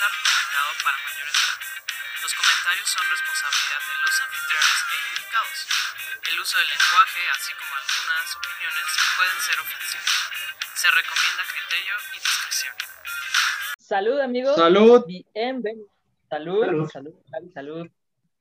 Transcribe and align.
está 0.00 0.08
recomendado 0.16 0.72
para 0.80 0.96
mayores 0.96 1.34
de 1.36 1.44
edad. 1.44 1.60
Los 2.24 2.32
comentarios 2.32 2.88
son 2.88 3.04
responsabilidad 3.04 3.82
de 3.84 3.96
los 4.00 4.16
anfitriones 4.16 4.78
e 4.80 4.96
indicados. 5.12 5.58
El 6.24 6.36
uso 6.40 6.56
del 6.56 6.68
lenguaje, 6.72 7.20
así 7.36 7.52
como 7.60 7.72
algunas 7.76 8.24
opiniones, 8.32 8.86
pueden 9.20 9.38
ser 9.44 9.56
ofensivos. 9.60 10.12
Se 10.72 10.88
recomienda 10.88 11.42
criterio 11.52 11.94
y 12.00 12.16
discreción. 12.16 12.74
Salud, 13.76 14.18
amigos. 14.24 14.56
Salud. 14.56 15.04
Bienvenidos. 15.04 15.92
Salud, 16.32 16.64
salud, 16.64 16.88
salud, 16.88 17.14
salud, 17.28 17.50
salud. 17.52 17.84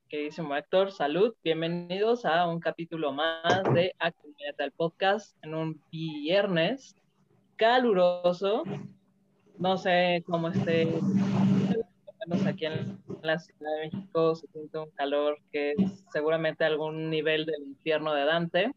Queridísimo 0.08 0.56
Héctor, 0.56 0.96
salud. 0.96 1.36
Bienvenidos 1.44 2.24
a 2.24 2.48
un 2.48 2.64
capítulo 2.64 3.12
más 3.12 3.68
de 3.76 3.92
Actividad 4.00 4.56
del 4.56 4.72
Podcast 4.72 5.36
en 5.44 5.56
un 5.60 5.84
viernes 5.92 6.96
caluroso. 7.60 8.64
No 9.60 9.76
sé 9.76 10.24
cómo 10.26 10.48
esté. 10.48 10.88
Aquí 12.48 12.66
en 12.66 13.02
la 13.24 13.40
Ciudad 13.40 13.72
de 13.78 13.90
México 13.90 14.36
se 14.36 14.48
siente 14.48 14.78
un 14.78 14.92
calor 14.92 15.38
que 15.52 15.72
es 15.72 16.04
seguramente 16.12 16.64
algún 16.64 17.10
nivel 17.10 17.46
del 17.46 17.64
infierno 17.64 18.14
de 18.14 18.26
Dante. 18.26 18.72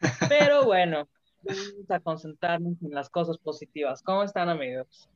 Pero 0.28 0.64
bueno, 0.64 1.08
vamos 1.42 1.90
a 1.90 2.00
concentrarnos 2.00 2.82
en 2.82 2.92
las 2.92 3.10
cosas 3.10 3.38
positivas. 3.38 4.02
¿Cómo 4.02 4.22
están, 4.22 4.48
amigos? 4.48 5.08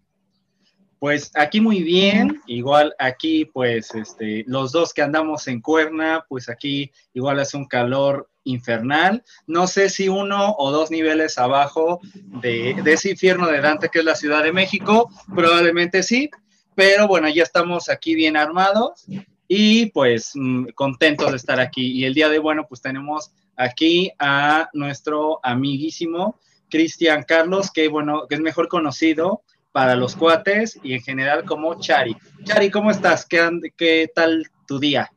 Pues 1.01 1.33
aquí 1.35 1.63
muy 1.63 1.83
bien, 1.83 2.43
igual 2.47 2.95
aquí 2.99 3.47
pues 3.47 3.95
este, 3.95 4.45
los 4.47 4.71
dos 4.71 4.93
que 4.93 5.01
andamos 5.01 5.49
en 5.49 5.63
Cuerna, 5.63 6.27
pues 6.29 6.51
aquí 6.51 6.93
igual 7.15 7.41
hace 7.41 7.57
un 7.57 7.65
calor 7.65 8.29
infernal. 8.45 9.25
No 9.47 9.67
sé 9.67 9.89
si 9.89 10.11
uno 10.11 10.55
o 10.59 10.71
dos 10.71 10.91
niveles 10.91 11.39
abajo 11.39 12.01
de, 12.43 12.77
de, 12.85 12.93
ese 12.93 13.13
infierno 13.13 13.47
de 13.47 13.63
Dante 13.63 13.89
que 13.89 14.01
es 14.01 14.05
la 14.05 14.15
Ciudad 14.15 14.43
de 14.43 14.53
México, 14.53 15.11
probablemente 15.35 16.03
sí, 16.03 16.31
pero 16.75 17.07
bueno, 17.07 17.29
ya 17.29 17.43
estamos 17.43 17.89
aquí 17.89 18.15
bien 18.15 18.37
armados 18.37 19.07
y 19.49 19.87
pues 19.87 20.33
mm, 20.35 20.69
contentos 20.75 21.31
de 21.31 21.37
estar 21.37 21.61
aquí. 21.61 21.93
Y 21.93 22.05
el 22.05 22.15
día 22.15 22.29
de 22.29 22.39
bueno, 22.39 22.67
pues 22.69 22.81
tenemos 22.81 23.33
aquí 23.57 24.13
a 24.19 24.69
nuestro 24.73 25.41
amiguísimo 25.43 26.39
Cristian 26.71 27.25
Carlos, 27.25 27.71
que 27.71 27.89
bueno, 27.89 28.27
que 28.29 28.37
es 28.37 28.41
mejor 28.41 28.69
conocido 28.69 29.43
para 29.73 29.95
los 29.95 30.17
cuates 30.17 30.79
y 30.83 30.95
en 30.95 31.01
general 31.01 31.45
como 31.45 31.79
Chari. 31.79 32.17
Chari, 32.45 32.71
¿cómo 32.71 32.91
estás? 32.91 33.27
¿Qué, 33.27 33.49
qué 33.77 34.11
tal 34.15 34.47
tu 34.67 34.79
día? 34.79 35.11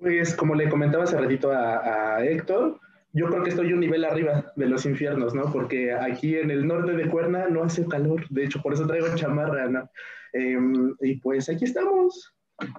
Pues 0.00 0.34
como 0.34 0.54
le 0.54 0.68
comentaba 0.68 1.04
hace 1.04 1.18
ratito 1.18 1.50
a, 1.50 2.16
a, 2.16 2.24
Héctor, 2.24 2.78
yo 3.14 3.28
creo 3.28 3.44
que 3.44 3.50
estoy 3.50 3.72
un 3.72 3.78
nivel 3.78 4.04
arriba 4.04 4.52
de 4.56 4.66
los 4.66 4.84
infiernos, 4.86 5.34
¿no? 5.34 5.44
Porque 5.52 5.92
aquí 5.92 6.36
en 6.36 6.50
el 6.50 6.66
norte 6.66 6.92
de 6.92 7.08
Cuerna 7.08 7.46
no 7.48 7.62
hace 7.62 7.86
calor, 7.86 8.28
de 8.28 8.44
hecho 8.44 8.60
por 8.60 8.74
eso 8.74 8.86
traigo 8.88 9.14
chamarra, 9.14 9.68
¿no? 9.68 9.88
Eh, 10.32 10.58
y 11.00 11.16
pues 11.20 11.48
aquí 11.48 11.64
estamos, 11.64 12.34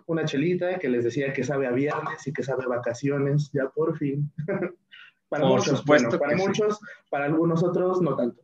una 0.08 0.26
chelita 0.26 0.78
que 0.78 0.90
les 0.90 1.06
decía 1.06 1.32
que 1.32 1.46
sabe 1.46 1.68
a 1.68 1.72
viernes 1.72 2.28
y 2.28 2.34
que 2.34 2.44
sabe 2.44 2.66
a 2.66 2.68
vacaciones, 2.68 3.50
ya 3.54 3.70
por 3.70 3.98
fin. 3.98 4.30
para 5.30 5.44
por 5.44 5.60
muchos, 5.60 5.80
supuesto 5.80 6.10
bueno, 6.10 6.22
para 6.22 6.36
muchos, 6.36 6.78
sí. 6.80 6.86
para 7.10 7.26
algunos 7.26 7.64
otros 7.64 8.02
no 8.02 8.18
tanto. 8.18 8.42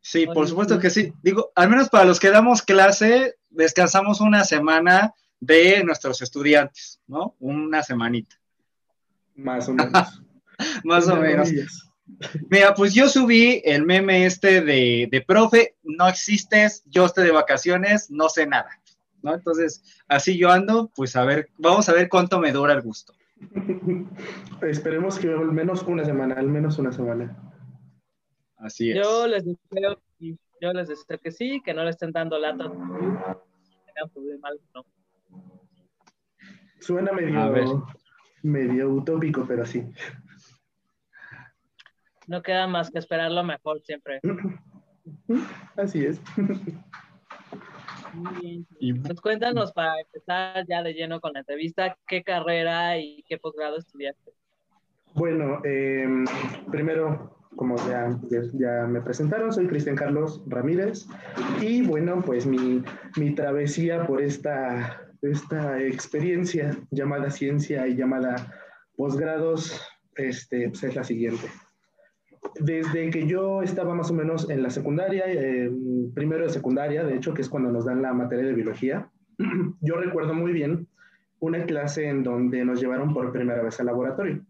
Sí, 0.00 0.26
por 0.32 0.46
supuesto 0.46 0.78
que 0.78 0.88
sí. 0.88 1.12
Digo, 1.20 1.50
al 1.56 1.68
menos 1.68 1.88
para 1.88 2.04
los 2.04 2.20
que 2.20 2.30
damos 2.30 2.62
clase, 2.62 3.34
descansamos 3.50 4.20
una 4.20 4.44
semana 4.44 5.14
de 5.40 5.82
nuestros 5.82 6.22
estudiantes, 6.22 7.00
¿no? 7.08 7.34
Una 7.40 7.82
semanita. 7.82 8.36
Más 9.34 9.68
o 9.68 9.74
menos. 9.74 10.22
Más 10.84 11.08
o 11.08 11.16
menos. 11.16 11.50
Mira, 12.50 12.74
pues 12.74 12.92
yo 12.94 13.08
subí 13.08 13.62
el 13.64 13.84
meme 13.84 14.26
este 14.26 14.60
de, 14.60 15.08
de, 15.10 15.20
profe, 15.22 15.76
no 15.82 16.08
existes, 16.08 16.82
yo 16.86 17.06
estoy 17.06 17.24
de 17.24 17.30
vacaciones, 17.30 18.10
no 18.10 18.28
sé 18.28 18.46
nada, 18.46 18.70
¿no? 19.22 19.34
Entonces, 19.34 19.82
así 20.08 20.36
yo 20.36 20.50
ando, 20.50 20.90
pues 20.94 21.14
a 21.16 21.24
ver, 21.24 21.50
vamos 21.56 21.88
a 21.88 21.92
ver 21.92 22.08
cuánto 22.08 22.40
me 22.40 22.52
dura 22.52 22.74
el 22.74 22.82
gusto. 22.82 23.14
Esperemos 24.62 25.18
que 25.18 25.28
al 25.28 25.52
menos 25.52 25.82
una 25.84 26.04
semana, 26.04 26.34
al 26.34 26.48
menos 26.48 26.78
una 26.78 26.92
semana. 26.92 27.36
Así 28.56 28.90
es. 28.90 28.96
Yo 28.96 29.26
les 29.26 29.44
deseo, 29.44 29.98
yo 30.18 30.72
les 30.72 30.88
deseo 30.88 31.18
que 31.18 31.30
sí, 31.30 31.62
que 31.64 31.72
no 31.72 31.84
le 31.84 31.90
estén 31.90 32.12
dando 32.12 32.38
lata. 32.38 32.64
Tengan 32.64 34.10
problema, 34.12 34.48
no. 34.74 34.84
Suena 36.80 37.12
medio, 37.12 37.86
medio 38.42 38.90
utópico, 38.90 39.44
pero 39.46 39.64
sí. 39.64 39.84
No 42.30 42.42
queda 42.42 42.68
más 42.68 42.92
que 42.92 43.00
esperar 43.00 43.32
lo 43.32 43.42
mejor 43.42 43.82
siempre. 43.82 44.20
Así 45.76 46.06
es. 46.06 46.20
Muy 48.14 48.64
bien. 48.78 49.02
Pues 49.02 49.20
cuéntanos 49.20 49.72
para 49.72 50.00
empezar 50.00 50.64
ya 50.68 50.84
de 50.84 50.92
lleno 50.92 51.20
con 51.20 51.32
la 51.32 51.40
entrevista, 51.40 51.96
¿qué 52.06 52.22
carrera 52.22 52.96
y 52.98 53.24
qué 53.28 53.36
posgrado 53.36 53.78
estudiaste? 53.78 54.30
Bueno, 55.14 55.60
eh, 55.64 56.06
primero 56.70 57.36
como 57.56 57.74
ya, 57.88 58.16
ya, 58.30 58.42
ya, 58.52 58.86
me 58.86 59.00
presentaron, 59.00 59.52
soy 59.52 59.66
Cristian 59.66 59.96
Carlos 59.96 60.40
Ramírez 60.46 61.08
y 61.60 61.82
bueno, 61.82 62.22
pues 62.24 62.46
mi, 62.46 62.84
mi 63.16 63.34
travesía 63.34 64.06
por 64.06 64.22
esta, 64.22 65.02
esta 65.20 65.82
experiencia 65.82 66.78
llamada 66.92 67.28
ciencia 67.28 67.88
y 67.88 67.96
llamada 67.96 68.54
posgrados 68.96 69.82
este, 70.14 70.68
pues 70.68 70.84
es 70.84 70.94
la 70.94 71.02
siguiente. 71.02 71.48
Desde 72.58 73.10
que 73.10 73.26
yo 73.26 73.62
estaba 73.62 73.94
más 73.94 74.10
o 74.10 74.14
menos 74.14 74.48
en 74.48 74.62
la 74.62 74.70
secundaria, 74.70 75.24
eh, 75.26 75.70
primero 76.14 76.44
de 76.44 76.50
secundaria, 76.50 77.04
de 77.04 77.16
hecho, 77.16 77.34
que 77.34 77.42
es 77.42 77.48
cuando 77.48 77.70
nos 77.70 77.84
dan 77.84 78.02
la 78.02 78.12
materia 78.12 78.46
de 78.46 78.54
biología, 78.54 79.10
yo 79.80 79.96
recuerdo 79.96 80.34
muy 80.34 80.52
bien 80.52 80.88
una 81.40 81.64
clase 81.64 82.08
en 82.08 82.22
donde 82.22 82.64
nos 82.64 82.80
llevaron 82.80 83.12
por 83.12 83.32
primera 83.32 83.62
vez 83.62 83.78
al 83.80 83.86
laboratorio. 83.86 84.44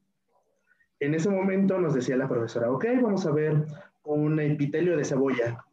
En 0.99 1.15
ese 1.15 1.31
momento 1.31 1.79
nos 1.79 1.95
decía 1.95 2.17
la 2.17 2.29
profesora, 2.29 2.71
ok, 2.71 2.85
vamos 3.03 3.27
a 3.27 3.33
ver 3.33 3.65
un 4.05 4.39
epitelio 4.39 4.97
de 4.97 5.05
cebolla. 5.05 5.65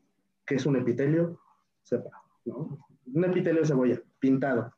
¿Qué 0.45 0.55
es 0.55 0.65
un 0.65 0.77
epitelio? 0.77 1.39
Sepa, 1.83 2.09
¿no? 2.45 2.79
Un 3.13 3.25
epitelio 3.25 3.61
de 3.61 3.67
cebolla, 3.67 4.01
pintado. 4.19 4.73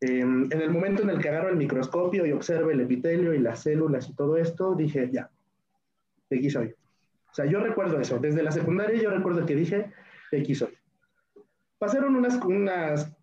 Eh, 0.00 0.20
en 0.20 0.52
el 0.52 0.70
momento 0.70 1.02
en 1.02 1.10
el 1.10 1.18
que 1.18 1.28
agarro 1.28 1.50
el 1.50 1.56
microscopio 1.56 2.24
y 2.24 2.32
observo 2.32 2.70
el 2.70 2.80
epitelio 2.80 3.34
y 3.34 3.38
las 3.38 3.62
células 3.62 4.08
y 4.08 4.14
todo 4.14 4.36
esto, 4.36 4.74
dije, 4.74 5.10
ya, 5.12 5.30
de 6.30 6.38
aquí 6.38 6.48
soy. 6.48 6.74
O 7.30 7.34
sea, 7.34 7.44
yo 7.46 7.60
recuerdo 7.60 8.00
eso. 8.00 8.18
Desde 8.18 8.42
la 8.42 8.52
secundaria 8.52 9.00
yo 9.00 9.10
recuerdo 9.10 9.44
que 9.44 9.54
dije, 9.54 9.92
de 10.32 10.40
aquí 10.40 10.54
soy. 10.54 10.76
Pasaron 11.78 12.16
unas, 12.16 12.36
unas 12.44 13.16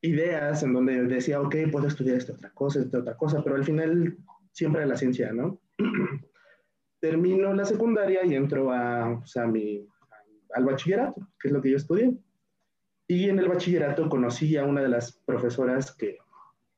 ideas 0.00 0.62
en 0.62 0.72
donde 0.72 1.04
decía, 1.04 1.40
ok, 1.40 1.56
puedo 1.70 1.86
estudiar 1.86 2.16
esta 2.16 2.32
otra 2.32 2.50
cosa, 2.50 2.80
esta 2.80 2.98
otra 2.98 3.16
cosa, 3.16 3.42
pero 3.42 3.56
al 3.56 3.64
final 3.64 4.16
siempre 4.52 4.86
la 4.86 4.96
ciencia, 4.96 5.32
¿no? 5.32 5.60
Termino 7.00 7.52
la 7.52 7.64
secundaria 7.64 8.24
y 8.24 8.34
entro 8.34 8.72
a, 8.72 9.10
o 9.10 9.26
sea, 9.26 9.46
mi, 9.46 9.86
al 10.54 10.64
bachillerato, 10.64 11.28
que 11.40 11.48
es 11.48 11.54
lo 11.54 11.60
que 11.60 11.70
yo 11.70 11.76
estudié. 11.76 12.14
Y 13.08 13.28
en 13.28 13.38
el 13.38 13.48
bachillerato 13.48 14.08
conocí 14.08 14.56
a 14.56 14.64
una 14.64 14.82
de 14.82 14.88
las 14.88 15.12
profesoras 15.12 15.94
que 15.94 16.18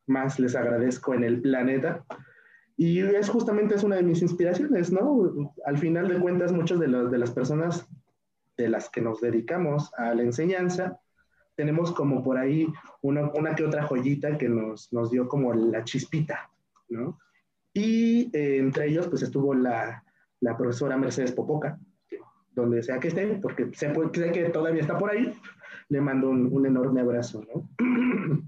más 0.06 0.39
les 0.39 0.55
agradezco 0.55 1.15
en 1.15 1.25
el 1.25 1.41
planeta. 1.41 2.05
Y 2.77 3.01
es 3.01 3.29
justamente 3.29 3.77
es 3.77 3.85
una 3.85 3.97
de 3.97 4.03
mis 4.03 4.23
inspiraciones, 4.23 4.93
¿no? 4.93 5.55
Al 5.65 5.79
final 5.79 6.09
de 6.09 6.19
cuentas, 6.19 6.53
muchas 6.53 6.81
de, 6.81 6.89
los, 6.89 7.11
de 7.11 7.19
las 7.19 7.31
personas 7.31 7.87
de 8.57 8.69
las 8.69 8.89
que 8.91 9.01
nos 9.01 9.21
dedicamos 9.21 9.93
a 9.97 10.15
la 10.15 10.23
enseñanza, 10.23 11.01
tenemos 11.57 11.93
como 11.93 12.23
por 12.23 12.37
ahí 12.37 12.67
una, 13.03 13.31
una 13.33 13.55
que 13.55 13.65
otra 13.65 13.84
joyita 13.84 14.37
que 14.39 14.49
nos, 14.49 14.93
nos 14.93 15.11
dio 15.11 15.29
como 15.29 15.55
la 15.55 15.84
chispita, 15.84 16.51
¿no? 16.89 17.19
Y 17.73 18.31
eh, 18.37 18.59
entre 18.59 18.87
ellos, 18.87 19.09
pues 19.09 19.23
estuvo 19.23 19.55
la, 19.55 20.04
la, 20.41 20.57
profesora 20.57 20.97
Mercedes 20.97 21.33
Popoca, 21.33 21.78
donde 22.53 22.83
sea 22.83 23.01
que 23.01 23.09
esté, 23.09 23.39
porque 23.41 23.71
sé, 23.75 23.93
sé 24.13 24.33
que 24.33 24.51
todavía 24.51 24.81
está 24.81 24.97
por 24.98 25.10
ahí, 25.10 25.33
le 25.89 26.01
mando 26.01 26.31
un, 26.31 26.48
un 26.53 26.66
enorme 26.66 27.01
abrazo, 27.01 27.45
¿no? 27.53 27.69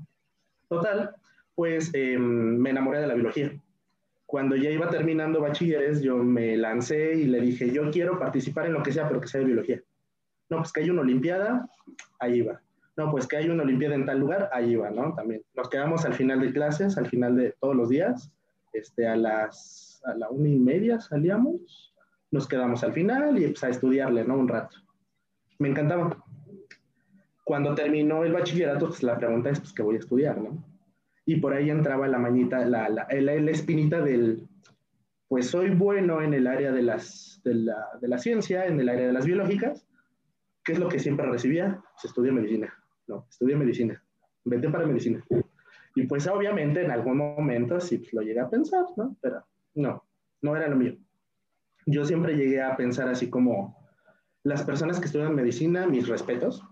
Total, 0.68 1.14
pues 1.54 1.90
eh, 1.94 2.18
me 2.18 2.70
enamoré 2.70 3.00
de 3.00 3.06
la 3.06 3.14
biología. 3.14 3.52
Cuando 4.26 4.56
ya 4.56 4.70
iba 4.70 4.90
terminando 4.90 5.40
bachilleres, 5.40 6.02
yo 6.02 6.16
me 6.16 6.56
lancé 6.56 7.14
y 7.14 7.24
le 7.24 7.40
dije, 7.40 7.70
yo 7.72 7.90
quiero 7.90 8.18
participar 8.18 8.66
en 8.66 8.72
lo 8.72 8.82
que 8.82 8.92
sea, 8.92 9.06
pero 9.08 9.20
que 9.20 9.28
sea 9.28 9.40
de 9.40 9.46
biología. 9.46 9.80
No, 10.48 10.58
pues 10.58 10.72
que 10.72 10.80
hay 10.80 10.90
una 10.90 11.02
olimpiada, 11.02 11.68
ahí 12.18 12.42
va. 12.42 12.60
No, 12.96 13.10
pues 13.10 13.26
que 13.26 13.36
hay 13.36 13.48
una 13.48 13.62
olimpiada 13.62 13.94
en 13.94 14.06
tal 14.06 14.18
lugar, 14.18 14.48
ahí 14.52 14.74
va, 14.74 14.90
¿no? 14.90 15.14
También. 15.14 15.42
Nos 15.54 15.68
quedamos 15.68 16.04
al 16.04 16.14
final 16.14 16.40
de 16.40 16.52
clases, 16.52 16.96
al 16.98 17.06
final 17.06 17.36
de 17.36 17.54
todos 17.60 17.76
los 17.76 17.88
días, 17.88 18.32
este, 18.72 19.06
a 19.06 19.16
las 19.16 19.86
a 20.06 20.14
la 20.14 20.30
una 20.30 20.48
y 20.48 20.56
media 20.56 21.00
salíamos, 21.00 21.92
nos 22.30 22.46
quedamos 22.46 22.82
al 22.84 22.92
final 22.92 23.38
y 23.38 23.48
pues 23.48 23.64
a 23.64 23.68
estudiarle, 23.68 24.24
¿no? 24.24 24.38
Un 24.38 24.48
rato. 24.48 24.76
Me 25.58 25.68
encantaba. 25.68 26.16
Cuando 27.44 27.74
terminó 27.74 28.24
el 28.24 28.32
bachillerato, 28.32 28.88
pues 28.88 29.02
la 29.02 29.16
pregunta 29.16 29.50
es, 29.50 29.60
pues, 29.60 29.72
¿qué 29.72 29.82
voy 29.82 29.96
a 29.96 30.00
estudiar, 30.00 30.38
no? 30.38 30.64
Y 31.26 31.36
por 31.36 31.52
ahí 31.52 31.70
entraba 31.70 32.08
la 32.08 32.18
mañita, 32.18 32.64
la, 32.64 32.88
la, 32.88 33.06
la, 33.10 33.34
la 33.34 33.50
espinita 33.50 34.00
del, 34.00 34.48
pues 35.28 35.48
soy 35.50 35.70
bueno 35.70 36.22
en 36.22 36.34
el 36.34 36.46
área 36.46 36.72
de, 36.72 36.82
las, 36.82 37.40
de, 37.44 37.54
la, 37.54 37.84
de 38.00 38.08
la 38.08 38.18
ciencia, 38.18 38.66
en 38.66 38.80
el 38.80 38.88
área 38.88 39.08
de 39.08 39.12
las 39.12 39.26
biológicas, 39.26 39.86
¿qué 40.64 40.72
es 40.72 40.78
lo 40.78 40.88
que 40.88 40.98
siempre 40.98 41.26
recibía? 41.26 41.82
Pues 41.94 42.04
estudio 42.04 42.32
medicina. 42.32 42.72
no, 43.08 43.26
estudié 43.28 43.56
medicina, 43.56 44.02
vete 44.44 44.68
para 44.70 44.86
medicina. 44.86 45.24
Y 45.94 46.06
pues 46.06 46.26
obviamente 46.28 46.84
en 46.84 46.90
algún 46.90 47.16
momento 47.16 47.80
sí 47.80 47.98
pues, 47.98 48.12
lo 48.12 48.22
llegué 48.22 48.40
a 48.40 48.50
pensar, 48.50 48.84
¿no? 48.96 49.16
Pero 49.20 49.44
no, 49.74 50.04
no 50.42 50.56
era 50.56 50.68
lo 50.68 50.76
mío. 50.76 50.96
Yo 51.86 52.04
siempre 52.04 52.36
llegué 52.36 52.62
a 52.62 52.76
pensar 52.76 53.08
así 53.08 53.30
como 53.30 53.76
las 54.42 54.62
personas 54.62 55.00
que 55.00 55.06
estudian 55.06 55.34
medicina, 55.34 55.86
mis 55.86 56.06
respetos, 56.06 56.62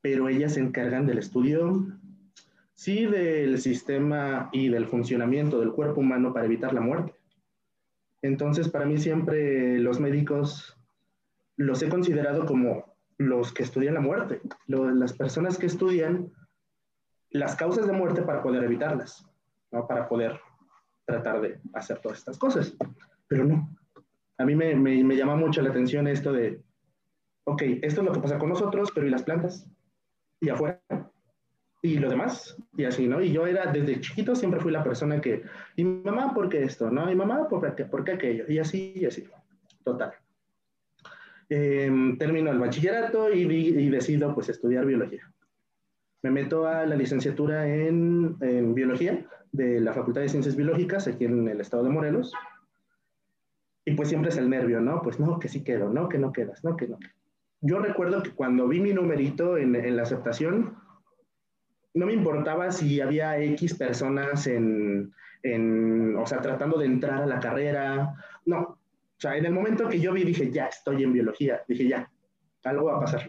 pero 0.00 0.28
ellas 0.28 0.54
se 0.54 0.60
encargan 0.60 1.06
del 1.06 1.18
estudio, 1.18 1.86
sí, 2.80 3.04
del 3.04 3.60
sistema 3.60 4.48
y 4.52 4.70
del 4.70 4.86
funcionamiento 4.86 5.60
del 5.60 5.72
cuerpo 5.72 6.00
humano 6.00 6.32
para 6.32 6.46
evitar 6.46 6.72
la 6.72 6.80
muerte. 6.80 7.12
Entonces, 8.22 8.70
para 8.70 8.86
mí 8.86 8.96
siempre 8.96 9.78
los 9.78 10.00
médicos 10.00 10.78
los 11.56 11.82
he 11.82 11.90
considerado 11.90 12.46
como 12.46 12.96
los 13.18 13.52
que 13.52 13.64
estudian 13.64 13.92
la 13.92 14.00
muerte, 14.00 14.40
las 14.66 15.12
personas 15.12 15.58
que 15.58 15.66
estudian 15.66 16.32
las 17.28 17.54
causas 17.54 17.86
de 17.86 17.92
muerte 17.92 18.22
para 18.22 18.42
poder 18.42 18.64
evitarlas, 18.64 19.26
¿no? 19.70 19.86
para 19.86 20.08
poder 20.08 20.40
tratar 21.04 21.42
de 21.42 21.60
hacer 21.74 21.98
todas 21.98 22.16
estas 22.16 22.38
cosas. 22.38 22.74
Pero 23.28 23.44
no. 23.44 23.76
A 24.38 24.46
mí 24.46 24.56
me, 24.56 24.74
me, 24.74 25.04
me, 25.04 25.16
llama 25.16 25.36
mucho 25.36 25.60
la 25.60 25.68
atención 25.68 26.08
esto 26.08 26.32
de, 26.32 26.62
ok, 27.44 27.60
esto 27.82 28.00
es 28.00 28.06
lo 28.06 28.12
que 28.12 28.20
pasa 28.20 28.38
con 28.38 28.48
nosotros, 28.48 28.90
pero 28.94 29.06
¿y 29.06 29.10
las 29.10 29.22
plantas? 29.22 29.68
¿Y 30.40 30.48
afuera? 30.48 30.80
¿Y 31.82 31.98
lo 31.98 32.10
demás? 32.10 32.56
Y 32.76 32.84
así, 32.84 33.06
¿no? 33.06 33.22
Y 33.22 33.32
yo 33.32 33.46
era, 33.46 33.72
desde 33.72 34.00
chiquito 34.00 34.34
siempre 34.34 34.60
fui 34.60 34.70
la 34.70 34.84
persona 34.84 35.20
que, 35.20 35.42
¿y 35.76 35.84
mi 35.84 36.02
mamá 36.02 36.34
por 36.34 36.48
qué 36.48 36.62
esto? 36.62 36.90
¿No? 36.90 37.10
¿Y 37.10 37.14
mamá 37.14 37.48
por 37.48 37.74
qué, 37.74 37.84
por 37.84 38.04
qué 38.04 38.12
aquello? 38.12 38.44
Y 38.48 38.58
así, 38.58 38.92
y 38.96 39.06
así. 39.06 39.24
Total. 39.82 40.12
Eh, 41.48 41.90
termino 42.18 42.50
el 42.50 42.58
bachillerato 42.58 43.32
y, 43.32 43.42
y 43.42 43.88
decido 43.88 44.34
pues 44.34 44.50
estudiar 44.50 44.86
biología 44.86 45.30
me 46.22 46.30
meto 46.30 46.66
a 46.66 46.84
la 46.86 46.96
licenciatura 46.96 47.66
en, 47.66 48.36
en, 48.40 48.74
biología 48.74 49.26
de 49.52 49.80
la 49.80 49.92
Facultad 49.92 50.20
de 50.20 50.28
Ciencias 50.28 50.56
Biológicas 50.56 51.06
aquí 51.08 51.24
en 51.24 51.48
el 51.48 51.60
estado 51.60 51.84
de 51.84 51.90
Morelos. 51.90 52.32
Y 53.84 53.92
pues 53.92 54.08
siempre 54.08 54.30
es 54.30 54.36
el 54.36 54.50
nervio, 54.50 54.80
¿no? 54.80 55.00
Pues 55.02 55.18
no, 55.18 55.38
que 55.38 55.48
sí 55.48 55.64
quedo, 55.64 55.90
no, 55.90 56.08
que 56.08 56.18
no 56.18 56.32
quedas, 56.32 56.62
no, 56.62 56.76
que 56.76 56.88
no. 56.88 56.98
Yo 57.62 57.78
recuerdo 57.78 58.22
que 58.22 58.30
cuando 58.30 58.68
vi 58.68 58.80
mi 58.80 58.92
numerito 58.92 59.56
en, 59.56 59.74
en 59.74 59.96
la 59.96 60.02
aceptación, 60.02 60.76
no 61.94 62.06
me 62.06 62.12
importaba 62.12 62.70
si 62.70 63.00
había 63.00 63.38
X 63.38 63.74
personas 63.74 64.46
en, 64.46 65.12
en, 65.42 66.16
o 66.16 66.26
sea, 66.26 66.40
tratando 66.40 66.78
de 66.78 66.86
entrar 66.86 67.22
a 67.22 67.26
la 67.26 67.40
carrera. 67.40 68.14
No, 68.46 68.60
o 68.60 68.78
sea, 69.18 69.36
en 69.36 69.46
el 69.46 69.52
momento 69.52 69.88
que 69.88 70.00
yo 70.00 70.12
vi, 70.12 70.24
dije, 70.24 70.50
ya 70.50 70.66
estoy 70.66 71.02
en 71.02 71.12
biología, 71.12 71.62
dije, 71.68 71.88
ya, 71.88 72.10
algo 72.64 72.86
va 72.86 72.96
a 72.96 73.00
pasar. 73.00 73.28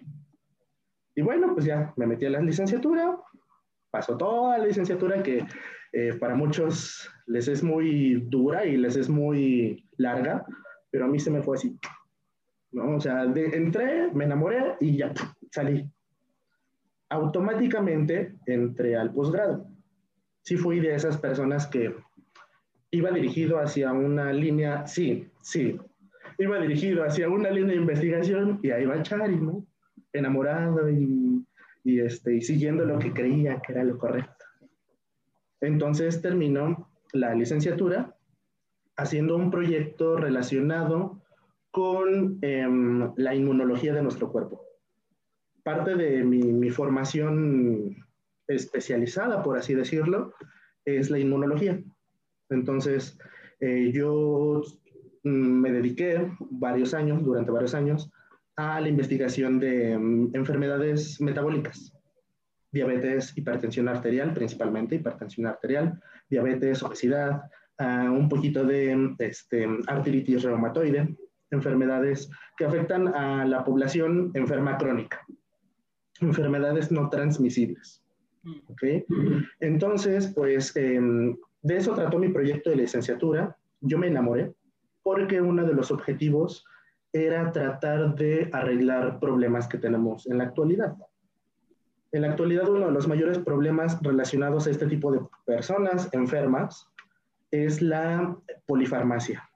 Y 1.16 1.22
bueno, 1.22 1.54
pues 1.54 1.66
ya 1.66 1.94
me 1.98 2.08
metí 2.08 2.26
a 2.26 2.30
la 2.30 2.40
licenciatura, 2.40 3.18
pasó 3.90 4.18
toda 4.18 4.58
la 4.58 4.66
licenciatura 4.66 5.22
que 5.22 5.46
eh, 5.92 6.14
para 6.14 6.36
muchos 6.36 7.10
les 7.28 7.48
es 7.48 7.64
muy 7.64 8.26
dura 8.30 8.66
y 8.66 8.78
les 8.78 8.96
es 8.96 9.10
muy 9.10 9.86
larga, 9.98 10.46
pero 10.90 11.06
a 11.06 11.08
mí 11.08 11.20
se 11.20 11.32
me 11.32 11.42
fue 11.42 11.58
así. 11.58 11.78
¿no? 12.72 12.96
O 12.96 13.02
sea, 13.02 13.24
entré, 13.24 14.10
me 14.14 14.26
enamoré 14.26 14.76
y 14.80 14.98
ya 14.98 15.14
salí. 15.52 15.86
Automáticamente 17.12 18.36
entré 18.46 18.96
al 18.96 19.14
posgrado. 19.14 19.68
Sí 20.44 20.56
fui 20.56 20.80
de 20.80 20.96
esas 20.96 21.18
personas 21.18 21.68
que 21.68 21.94
iba 22.90 23.12
dirigido 23.12 23.60
hacia 23.60 23.92
una 23.92 24.32
línea, 24.32 24.88
sí, 24.88 25.28
sí, 25.42 25.78
iba 26.38 26.58
dirigido 26.60 27.04
hacia 27.04 27.28
una 27.28 27.50
línea 27.50 27.76
de 27.76 27.82
investigación 27.82 28.60
y 28.64 28.72
ahí 28.72 28.86
va 28.86 29.04
Chari, 29.04 29.40
enamorado 30.14 30.90
y, 30.90 31.46
y, 31.84 32.00
este, 32.00 32.38
y 32.38 32.42
siguiendo 32.42 32.86
lo 32.86 32.98
que 32.98 33.12
creía 33.12 33.62
que 33.62 33.74
era 33.74 33.84
lo 33.84 33.98
correcto. 33.98 34.46
Entonces 35.60 36.22
terminó 36.22 36.90
la 37.12 37.36
licenciatura 37.36 38.16
haciendo 38.96 39.36
un 39.36 39.52
proyecto 39.52 40.16
relacionado 40.16 41.22
con 41.72 42.40
eh, 42.42 42.68
la 43.18 43.36
inmunología 43.36 43.94
de 43.94 44.02
nuestro 44.02 44.32
cuerpo. 44.32 44.71
Parte 45.64 45.96
de 45.96 46.24
mi, 46.24 46.70
formación 46.70 47.96
especializada, 48.48 49.44
por 49.44 49.58
así 49.58 49.74
decirlo, 49.74 50.34
es 50.86 51.10
la 51.10 51.20
inmunología. 51.20 51.82
Entonces, 52.50 53.18
eh, 53.60 53.92
yo 53.94 54.62
mm, 55.24 55.30
me 55.30 55.72
dediqué 55.72 56.32
varios 56.50 56.94
años, 56.94 57.24
durante 57.24 57.52
varios 57.52 57.74
años, 57.74 58.12
a 58.56 58.82
la 58.82 58.90
investigación 58.90 59.60
de 59.60 59.96
um, 59.96 60.30
enfermedades 60.34 61.20
metabólicas, 61.22 61.94
diabetes, 62.72 63.38
hipertensión 63.38 63.88
arterial, 63.88 64.34
principalmente 64.34 64.96
hipertensión 64.96 65.48
arterial, 65.48 66.02
diabetes, 66.30 66.84
obesidad, 66.84 67.44
uh, 67.80 68.12
un 68.12 68.30
poquito 68.30 68.66
de 68.66 69.16
este, 69.20 69.68
artritis 69.88 70.44
reumatoide, 70.44 71.16
enfermedades 71.52 72.30
que 72.58 72.66
afectan 72.66 73.08
a 73.10 73.46
la 73.46 73.64
población 73.64 74.32
enferma 74.34 74.78
crónica, 74.78 75.22
enfermedades 76.22 76.92
no 76.92 77.10
transmisibles. 77.10 78.04
¿okay? 78.68 79.06
Entonces, 79.60 80.32
pues 80.34 80.76
eh, 80.76 81.00
de 81.62 81.78
eso 81.78 81.94
trató 81.94 82.18
mi 82.18 82.30
proyecto 82.30 82.70
de 82.70 82.78
licenciatura. 82.78 83.56
Yo 83.82 83.98
me 83.98 84.08
enamoré 84.08 84.54
porque 85.04 85.42
uno 85.42 85.66
de 85.66 85.74
los 85.74 85.92
objetivos 85.92 86.66
era 87.14 87.52
tratar 87.52 88.16
de 88.16 88.50
arreglar 88.54 89.20
problemas 89.20 89.68
que 89.68 89.78
tenemos 89.78 90.28
en 90.28 90.38
la 90.38 90.46
actualidad. 90.46 90.96
En 92.12 92.22
la 92.22 92.30
actualidad, 92.30 92.70
uno 92.70 92.88
de 92.88 92.92
los 92.92 93.08
mayores 93.08 93.38
problemas 93.40 94.02
relacionados 94.02 94.68
a 94.68 94.72
este 94.72 94.88
tipo 94.88 95.12
de 95.12 95.20
personas 95.46 96.10
enfermas 96.14 96.88
es 97.52 97.82
la 97.82 98.38
polifarmacia. 98.66 99.50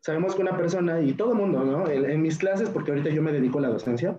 Sabemos 0.00 0.34
que 0.34 0.42
una 0.42 0.56
persona, 0.56 1.00
y 1.00 1.12
todo 1.12 1.32
el 1.32 1.38
mundo, 1.38 1.64
¿no? 1.64 1.88
En, 1.88 2.08
en, 2.08 2.22
mis 2.22 2.38
clases, 2.38 2.70
porque 2.70 2.92
ahorita 2.92 3.10
yo 3.10 3.22
me 3.22 3.32
dedico 3.32 3.58
a 3.58 3.62
la 3.62 3.68
docencia, 3.68 4.18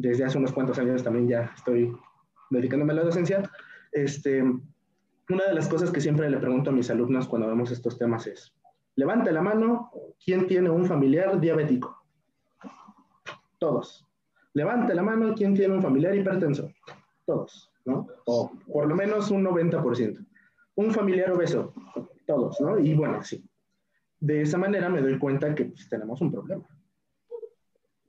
desde 0.00 0.24
hace 0.24 0.38
unos 0.38 0.52
cuantos 0.52 0.78
años 0.78 1.02
también 1.02 1.28
ya 1.28 1.52
estoy 1.54 1.94
dedicándome 2.48 2.92
a 2.92 2.96
la 2.96 3.04
docencia, 3.04 3.42
este, 3.92 4.42
una 4.42 5.44
de 5.46 5.54
las 5.54 5.68
cosas 5.68 5.90
que 5.90 6.00
siempre 6.00 6.30
le 6.30 6.38
pregunto 6.38 6.70
a 6.70 6.72
mis 6.72 6.90
alumnos 6.90 7.28
cuando 7.28 7.48
vemos 7.48 7.70
estos 7.70 7.98
temas 7.98 8.26
es, 8.26 8.52
Levante 8.96 9.30
la 9.32 9.40
mano, 9.40 9.90
¿quién 10.22 10.46
tiene 10.46 10.68
un 10.68 10.84
familiar 10.84 11.40
diabético? 11.40 12.04
Todos. 13.58 14.06
Levante 14.52 14.94
la 14.94 15.02
mano, 15.02 15.32
¿quién 15.34 15.54
tiene 15.54 15.74
un 15.74 15.82
familiar 15.82 16.14
hipertenso? 16.14 16.70
Todos, 17.24 17.70
¿no? 17.84 18.08
O 18.26 18.50
por 18.70 18.88
lo 18.88 18.96
menos 18.96 19.30
un 19.30 19.44
90%. 19.44 20.26
Un 20.74 20.90
familiar 20.90 21.30
obeso, 21.30 21.72
todos, 22.26 22.60
¿no? 22.60 22.78
Y 22.78 22.94
bueno, 22.94 23.22
sí. 23.22 23.44
De 24.18 24.42
esa 24.42 24.58
manera 24.58 24.88
me 24.88 25.00
doy 25.00 25.18
cuenta 25.18 25.54
que 25.54 25.66
pues, 25.66 25.88
tenemos 25.88 26.20
un 26.20 26.32
problema. 26.32 26.64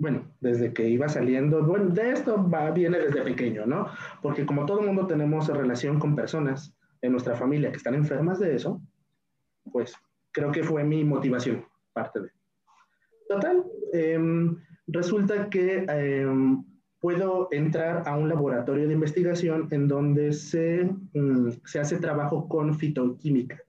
Bueno, 0.02 0.26
desde 0.40 0.74
que 0.74 0.90
iba 0.90 1.08
saliendo, 1.08 1.64
bueno, 1.64 1.86
de 1.90 2.10
esto 2.10 2.50
va, 2.50 2.72
viene 2.72 2.98
desde 2.98 3.22
pequeño, 3.22 3.68
¿no? 3.68 3.86
Porque 4.24 4.48
como 4.48 4.66
todo 4.66 4.82
mundo 4.82 5.06
tenemos 5.06 5.48
relación 5.48 6.00
con 6.00 6.16
personas 6.16 6.76
en 7.04 7.12
nuestra 7.12 7.36
familia 7.36 7.70
que 7.70 7.78
están 7.78 7.94
enfermas 7.94 8.40
de 8.40 8.56
eso, 8.56 8.82
pues 9.72 9.94
creo 10.32 10.52
que 10.52 10.64
fue 10.64 10.84
mi 10.84 11.04
motivación, 11.04 11.64
parte 11.94 12.20
de. 12.20 12.30
Total, 13.30 13.64
eh, 13.94 14.20
resulta 14.88 15.48
que 15.52 15.86
eh, 15.88 16.26
puedo 17.00 17.48
entrar 17.52 18.02
a 18.08 18.18
un 18.18 18.28
laboratorio 18.28 18.88
de 18.88 18.96
investigación 18.96 19.68
en 19.70 19.88
donde 19.88 20.34
se, 20.34 20.90
um, 21.14 21.52
se 21.64 21.80
hace 21.80 21.98
trabajo 21.98 22.50
con 22.50 22.74
fitoquímica. 22.74 23.62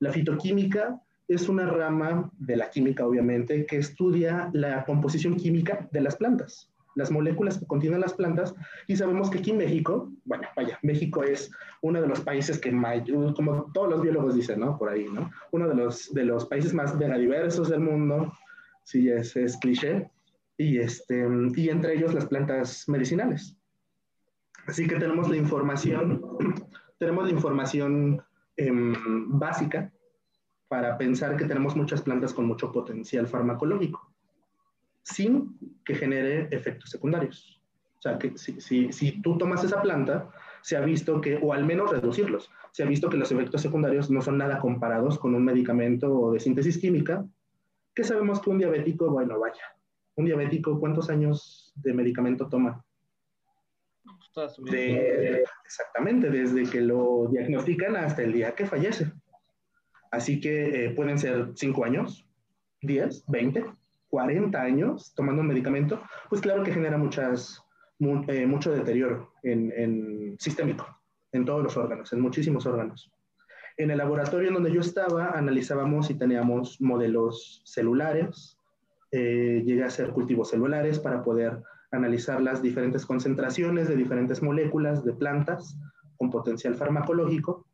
La 0.00 0.10
fitoquímica 0.10 1.00
es 1.34 1.48
una 1.48 1.66
rama 1.66 2.30
de 2.38 2.56
la 2.56 2.70
química, 2.70 3.06
obviamente, 3.06 3.66
que 3.66 3.76
estudia 3.76 4.50
la 4.52 4.84
composición 4.84 5.36
química 5.36 5.88
de 5.92 6.00
las 6.00 6.16
plantas 6.16 6.70
las 6.94 7.10
moléculas 7.10 7.58
que 7.58 7.66
contienen 7.66 8.00
las 8.00 8.14
plantas 8.14 8.54
y 8.86 8.96
sabemos 8.96 9.30
que 9.30 9.38
aquí 9.38 9.50
en 9.50 9.58
México, 9.58 10.10
bueno, 10.24 10.48
vaya, 10.56 10.78
México 10.82 11.22
es 11.22 11.50
uno 11.82 12.00
de 12.00 12.08
los 12.08 12.20
países 12.20 12.58
que, 12.58 12.70
como 13.36 13.70
todos 13.72 13.88
los 13.88 14.02
biólogos 14.02 14.34
dicen, 14.34 14.60
¿no? 14.60 14.76
Por 14.76 14.90
ahí, 14.90 15.06
¿no? 15.12 15.30
Uno 15.52 15.68
de 15.68 15.74
los, 15.74 16.12
de 16.12 16.24
los 16.24 16.46
países 16.46 16.74
más 16.74 16.96
megadiversos 16.96 17.68
del 17.68 17.80
mundo, 17.80 18.32
sí, 18.84 19.08
es, 19.08 19.36
es 19.36 19.56
cliché, 19.58 20.10
y, 20.56 20.78
este, 20.78 21.26
y 21.54 21.68
entre 21.68 21.94
ellos 21.94 22.12
las 22.12 22.26
plantas 22.26 22.88
medicinales. 22.88 23.56
Así 24.66 24.86
que 24.86 24.96
tenemos 24.96 25.28
la 25.30 25.36
información, 25.36 26.22
tenemos 26.98 27.24
la 27.24 27.30
información 27.30 28.22
eh, 28.56 28.70
básica 28.72 29.90
para 30.70 30.96
pensar 30.96 31.36
que 31.36 31.46
tenemos 31.46 31.74
muchas 31.74 32.00
plantas 32.00 32.32
con 32.32 32.46
mucho 32.46 32.70
potencial 32.70 33.26
farmacológico 33.26 34.08
sin 35.02 35.58
que 35.84 35.96
genere 35.96 36.46
efectos 36.52 36.90
secundarios. 36.90 37.60
O 37.98 38.02
sea, 38.02 38.16
que 38.16 38.38
si, 38.38 38.60
si, 38.60 38.92
si, 38.92 39.20
tú 39.20 39.36
tomas 39.36 39.64
esa 39.64 39.82
planta, 39.82 40.30
se 40.62 40.76
ha 40.76 40.80
visto 40.80 41.20
que, 41.20 41.40
o 41.42 41.52
al 41.52 41.66
menos 41.66 41.90
reducirlos, 41.90 42.52
se 42.70 42.84
ha 42.84 42.86
visto 42.86 43.10
que 43.10 43.16
los 43.16 43.32
efectos 43.32 43.60
secundarios 43.62 44.10
no 44.10 44.22
son 44.22 44.38
nada 44.38 44.60
comparados 44.60 45.18
con 45.18 45.34
un 45.34 45.44
medicamento 45.44 46.30
de 46.30 46.38
síntesis 46.38 46.78
química, 46.78 47.26
que 47.92 48.04
sabemos 48.04 48.40
que 48.40 48.50
un 48.50 48.58
diabético, 48.58 49.10
bueno, 49.10 49.40
vaya, 49.40 49.64
un 50.14 50.26
diabético, 50.26 50.78
¿cuántos 50.78 51.10
años 51.10 51.72
de 51.74 51.94
medicamento 51.94 52.48
toma? 52.48 52.84
exactamente, 55.64 56.30
desde 56.30 56.62
que 56.62 56.80
lo 56.80 57.26
diagnostican 57.28 57.96
hasta 57.96 58.22
el 58.22 58.32
día 58.32 58.54
que 58.54 58.66
fallece. 58.66 59.10
Así 60.10 60.40
que 60.40 60.86
eh, 60.86 60.90
pueden 60.90 61.18
ser 61.18 61.50
5 61.54 61.84
años, 61.84 62.26
10, 62.82 63.24
20, 63.28 63.64
40 64.08 64.60
años 64.60 65.14
tomando 65.14 65.42
un 65.42 65.48
medicamento, 65.48 66.02
pues 66.28 66.40
claro 66.40 66.62
que 66.62 66.72
genera 66.72 66.96
eh, 66.96 68.46
mucho 68.46 68.72
deterioro 68.72 69.32
en, 69.42 69.72
en, 69.76 70.36
sistémico 70.38 70.86
en 71.32 71.44
todos 71.44 71.62
los 71.62 71.76
órganos, 71.76 72.12
en 72.12 72.20
muchísimos 72.20 72.66
órganos. 72.66 73.12
En 73.76 73.90
el 73.90 73.98
laboratorio 73.98 74.48
en 74.48 74.54
donde 74.54 74.72
yo 74.72 74.80
estaba, 74.80 75.30
analizábamos 75.30 76.10
y 76.10 76.14
teníamos 76.14 76.80
modelos 76.80 77.62
celulares, 77.64 78.58
eh, 79.12 79.62
llegué 79.64 79.82
a 79.84 79.86
hacer 79.86 80.10
cultivos 80.10 80.50
celulares 80.50 80.98
para 80.98 81.22
poder 81.22 81.62
analizar 81.90 82.40
las 82.40 82.62
diferentes 82.62 83.06
concentraciones 83.06 83.88
de 83.88 83.96
diferentes 83.96 84.42
moléculas 84.42 85.04
de 85.04 85.12
plantas 85.12 85.76
con 86.16 86.30
potencial 86.30 86.74
farmacológico. 86.74 87.66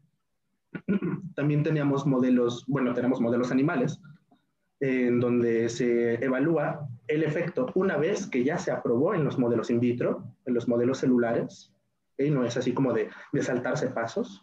También 1.36 1.62
teníamos 1.62 2.06
modelos, 2.06 2.64
bueno, 2.66 2.94
tenemos 2.94 3.20
modelos 3.20 3.52
animales, 3.52 4.00
en 4.80 5.20
donde 5.20 5.68
se 5.68 6.14
evalúa 6.24 6.88
el 7.06 7.22
efecto 7.22 7.70
una 7.74 7.96
vez 7.96 8.26
que 8.26 8.42
ya 8.42 8.58
se 8.58 8.72
aprobó 8.72 9.14
en 9.14 9.24
los 9.24 9.38
modelos 9.38 9.70
in 9.70 9.78
vitro, 9.78 10.24
en 10.46 10.54
los 10.54 10.66
modelos 10.66 10.98
celulares, 10.98 11.72
y 12.18 12.30
no 12.30 12.44
es 12.44 12.56
así 12.56 12.72
como 12.72 12.92
de, 12.94 13.10
de, 13.32 13.42
saltarse 13.42 13.88
pasos. 13.88 14.42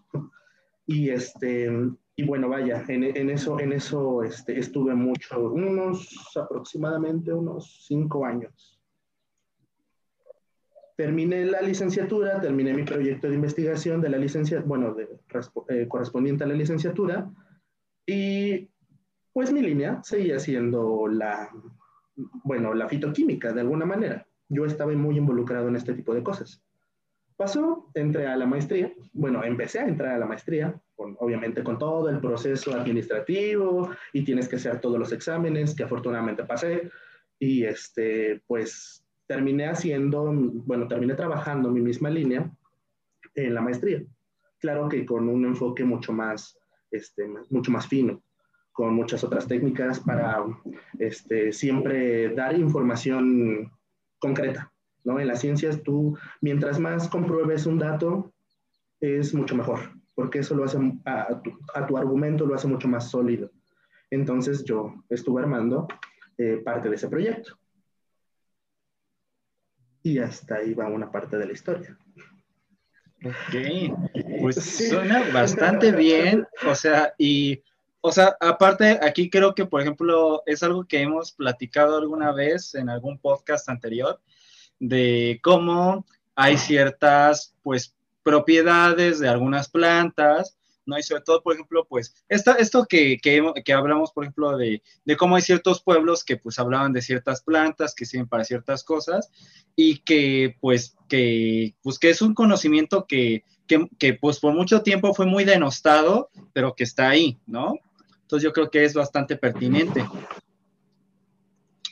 Y, 0.85 1.09
este, 1.09 1.71
y 2.15 2.25
bueno, 2.25 2.47
vaya, 2.49 2.83
en, 2.87 3.03
en 3.03 3.29
eso, 3.31 3.59
en 3.59 3.73
eso 3.73 4.21
este, 4.21 4.59
estuve 4.59 4.93
mucho, 4.93 5.51
unos 5.51 6.31
aproximadamente 6.35 7.33
unos 7.33 7.85
cinco 7.87 8.25
años. 8.25 8.82
Terminé 10.95 11.45
la 11.45 11.61
licenciatura, 11.61 12.39
terminé 12.39 12.73
mi 12.73 12.83
proyecto 12.83 13.27
de 13.27 13.35
investigación 13.35 14.01
de 14.01 14.09
la 14.09 14.17
licencia, 14.17 14.61
bueno, 14.61 14.93
de, 14.93 15.09
eh, 15.69 15.87
correspondiente 15.87 16.43
a 16.43 16.47
la 16.47 16.53
licenciatura, 16.53 17.31
y 18.05 18.69
pues 19.31 19.51
mi 19.51 19.61
línea 19.61 20.01
seguía 20.03 20.39
siendo 20.39 21.07
la, 21.07 21.49
bueno, 22.43 22.73
la 22.73 22.87
fitoquímica 22.87 23.53
de 23.53 23.61
alguna 23.61 23.85
manera. 23.85 24.27
Yo 24.49 24.65
estaba 24.65 24.91
muy 24.93 25.17
involucrado 25.17 25.67
en 25.67 25.75
este 25.75 25.93
tipo 25.93 26.13
de 26.13 26.23
cosas. 26.23 26.61
Pasó, 27.35 27.89
entré 27.95 28.27
a 28.27 28.37
la 28.37 28.45
maestría, 28.45 28.93
bueno, 29.13 29.43
empecé 29.43 29.79
a 29.79 29.87
entrar 29.87 30.13
a 30.13 30.19
la 30.19 30.27
maestría, 30.27 30.79
obviamente 30.95 31.63
con 31.63 31.79
todo 31.79 32.09
el 32.09 32.19
proceso 32.19 32.73
administrativo 32.73 33.89
y 34.13 34.23
tienes 34.23 34.47
que 34.47 34.57
hacer 34.57 34.79
todos 34.79 34.99
los 34.99 35.11
exámenes 35.11 35.75
que 35.75 35.83
afortunadamente 35.83 36.43
pasé 36.43 36.91
y 37.39 37.63
este, 37.63 38.41
pues 38.45 39.02
terminé 39.33 39.67
haciendo, 39.67 40.31
bueno, 40.31 40.87
terminé 40.87 41.15
trabajando 41.15 41.71
mi 41.71 41.81
misma 41.81 42.09
línea 42.09 42.51
en 43.33 43.53
la 43.55 43.61
maestría. 43.61 44.03
Claro 44.59 44.87
que 44.87 45.05
con 45.05 45.27
un 45.27 45.43
enfoque 45.45 45.83
mucho 45.83 46.13
más, 46.13 46.55
este, 46.91 47.27
mucho 47.49 47.71
más 47.71 47.87
fino, 47.87 48.21
con 48.71 48.93
muchas 48.93 49.23
otras 49.23 49.47
técnicas 49.47 49.99
para 49.99 50.45
este, 50.99 51.51
siempre 51.51 52.29
dar 52.35 52.55
información 52.55 53.71
concreta, 54.19 54.71
¿no? 55.03 55.19
En 55.19 55.27
las 55.27 55.41
ciencias 55.41 55.81
tú, 55.81 56.15
mientras 56.41 56.79
más 56.79 57.07
compruebes 57.07 57.65
un 57.65 57.79
dato, 57.79 58.31
es 58.99 59.33
mucho 59.33 59.55
mejor, 59.55 59.79
porque 60.13 60.39
eso 60.39 60.53
lo 60.55 60.63
hace, 60.63 60.77
a, 61.05 61.41
tu, 61.87 61.97
argumento 61.97 62.45
lo 62.45 62.53
hace 62.53 62.67
mucho 62.67 62.87
más 62.87 63.09
sólido. 63.09 63.49
Entonces 64.11 64.63
yo 64.63 64.93
estuve 65.09 65.41
armando 65.41 65.87
eh, 66.37 66.61
parte 66.63 66.87
de 66.87 66.95
ese 66.95 67.09
proyecto. 67.09 67.57
Y 70.03 70.19
hasta 70.19 70.55
ahí 70.55 70.73
va 70.73 70.87
una 70.87 71.11
parte 71.11 71.37
de 71.37 71.45
la 71.45 71.53
historia. 71.53 71.97
Ok, 73.25 74.41
pues 74.41 74.55
suena 74.89 75.31
bastante 75.31 75.93
bien, 75.93 76.45
o 76.67 76.75
sea, 76.75 77.13
y, 77.17 77.63
o 78.01 78.11
sea, 78.11 78.35
aparte, 78.41 78.99
aquí 79.01 79.29
creo 79.29 79.55
que, 79.55 79.65
por 79.65 79.79
ejemplo, 79.79 80.43
es 80.45 80.61
algo 80.61 80.83
que 80.83 81.01
hemos 81.01 81.31
platicado 81.31 81.97
alguna 81.97 82.33
vez 82.33 82.75
en 82.75 82.89
algún 82.89 83.17
podcast 83.17 83.69
anterior, 83.69 84.19
de 84.77 85.39
cómo 85.41 86.05
hay 86.35 86.57
ciertas, 86.57 87.55
pues, 87.63 87.95
propiedades 88.23 89.19
de 89.19 89.29
algunas 89.29 89.69
plantas, 89.69 90.57
¿no? 90.85 90.97
Y 90.97 91.03
sobre 91.03 91.21
todo, 91.21 91.41
por 91.41 91.53
ejemplo, 91.53 91.85
pues, 91.87 92.15
esta, 92.29 92.53
esto 92.53 92.85
que, 92.85 93.17
que, 93.21 93.73
hablamos, 93.73 94.11
por 94.11 94.23
ejemplo, 94.23 94.57
de, 94.57 94.81
de, 95.05 95.17
cómo 95.17 95.35
hay 95.35 95.41
ciertos 95.41 95.81
pueblos 95.81 96.23
que, 96.23 96.37
pues, 96.37 96.59
hablaban 96.59 96.93
de 96.93 97.01
ciertas 97.01 97.41
plantas 97.41 97.95
que 97.95 98.05
sirven 98.05 98.27
para 98.27 98.43
ciertas 98.43 98.83
cosas 98.83 99.31
y 99.75 99.99
que, 99.99 100.57
pues, 100.59 100.95
que, 101.09 101.75
pues, 101.81 101.99
que 101.99 102.09
es 102.09 102.21
un 102.21 102.33
conocimiento 102.33 103.05
que, 103.07 103.43
que, 103.67 103.87
que, 103.97 104.13
pues, 104.15 104.39
por 104.39 104.53
mucho 104.53 104.81
tiempo 104.81 105.13
fue 105.13 105.25
muy 105.25 105.43
denostado, 105.45 106.29
pero 106.53 106.75
que 106.75 106.83
está 106.83 107.09
ahí, 107.09 107.39
¿no? 107.45 107.75
Entonces, 108.21 108.43
yo 108.43 108.53
creo 108.53 108.69
que 108.69 108.83
es 108.83 108.93
bastante 108.93 109.35
pertinente. 109.35 110.05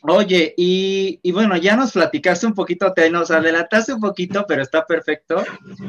Oye, 0.03 0.53
y, 0.57 1.31
bueno, 1.31 1.57
ya 1.57 1.75
nos 1.75 1.91
platicaste 1.91 2.47
un 2.47 2.55
poquito, 2.55 2.91
te 2.93 3.09
nos 3.11 3.29
adelantaste 3.29 3.93
un 3.93 4.01
poquito, 4.01 4.45
pero 4.47 4.63
está 4.63 4.85
perfecto. 4.85 5.43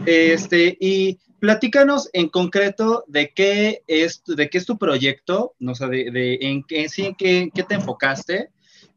Este, 0.04 0.76
y 0.78 1.19
platícanos 1.40 2.11
en 2.12 2.28
concreto 2.28 3.04
de 3.09 3.33
qué 3.33 3.83
es, 3.87 4.23
de 4.25 4.50
qué 4.50 4.59
es 4.59 4.66
tu 4.66 4.76
proyecto, 4.76 5.54
no 5.59 5.75
sé, 5.75 5.87
de, 5.87 6.11
de, 6.11 6.38
en, 6.40 6.88
sí, 6.88 7.07
en 7.07 7.14
qué, 7.14 7.50
qué 7.54 7.62
te 7.62 7.75
enfocaste 7.75 8.50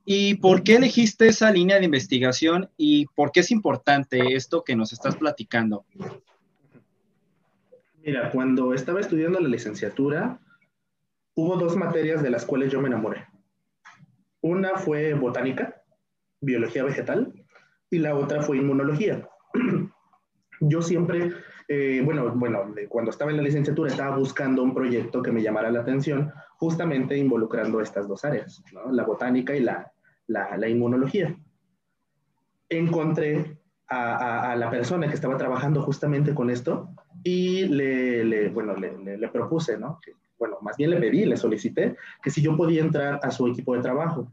y 0.06 0.36
por 0.36 0.64
qué 0.64 0.76
elegiste 0.76 1.28
esa 1.28 1.50
línea 1.52 1.80
de 1.80 1.86
investigación 1.86 2.70
y 2.78 3.08
por 3.08 3.32
qué 3.32 3.40
es 3.40 3.52
importante 3.52 4.36
esto 4.36 4.64
que 4.64 4.76
nos 4.76 4.94
estás 4.94 5.16
platicando. 5.16 5.86
Mira, 8.04 8.30
cuando 8.30 8.74
estaba 8.74 9.00
estudiando 9.00 9.40
la 9.40 9.50
licenciatura, 9.50 10.40
hubo 11.34 11.56
dos 11.56 11.76
materias 11.76 12.22
de 12.22 12.30
las 12.30 12.46
cuales 12.46 12.72
yo 12.72 12.80
me 12.80 12.88
enamoré. 12.88 13.26
Una 14.46 14.78
fue 14.78 15.16
botánica, 15.16 15.82
biología 16.40 16.84
vegetal, 16.84 17.34
y 17.90 17.98
la 17.98 18.16
otra 18.16 18.44
fue 18.44 18.58
inmunología. 18.58 19.28
Yo 20.60 20.84
siempre, 20.84 21.32
eh, 21.68 22.04
bueno, 22.06 22.32
bueno, 22.36 22.72
cuando 22.88 23.10
estaba 23.10 23.32
en 23.32 23.38
la 23.38 23.44
licenciatura 23.44 23.90
estaba 23.90 24.16
buscando 24.16 24.62
un 24.62 24.76
proyecto 24.76 25.24
que 25.24 25.32
me 25.32 25.42
llamara 25.42 25.72
la 25.72 25.80
atención, 25.80 26.32
justamente 26.58 27.18
involucrando 27.18 27.82
estas 27.82 28.08
dos 28.08 28.24
áreas, 28.24 28.64
la 28.92 29.04
botánica 29.04 29.56
y 29.56 29.62
la, 29.62 29.92
la, 30.28 30.70
inmunología. 30.70 31.36
Encontré 32.70 33.58
a, 33.88 34.56
la 34.56 34.70
persona 34.70 35.08
que 35.08 35.16
estaba 35.16 35.38
trabajando 35.38 35.82
justamente 35.82 36.36
con 36.36 36.52
esto 36.52 36.90
y 37.24 37.66
le, 37.66 38.50
bueno, 38.50 38.76
le, 38.76 39.28
propuse, 39.30 39.80
¿no? 39.80 40.00
Bueno, 40.38 40.58
más 40.62 40.78
bien 40.78 40.90
le 40.90 41.00
pedí, 41.00 41.26
le 41.26 41.38
solicité 41.38 41.96
que 42.22 42.30
si 42.30 42.42
yo 42.42 42.56
podía 42.56 42.82
entrar 42.82 43.20
a 43.24 43.32
su 43.32 43.48
equipo 43.48 43.76
de 43.76 43.82
trabajo. 43.82 44.32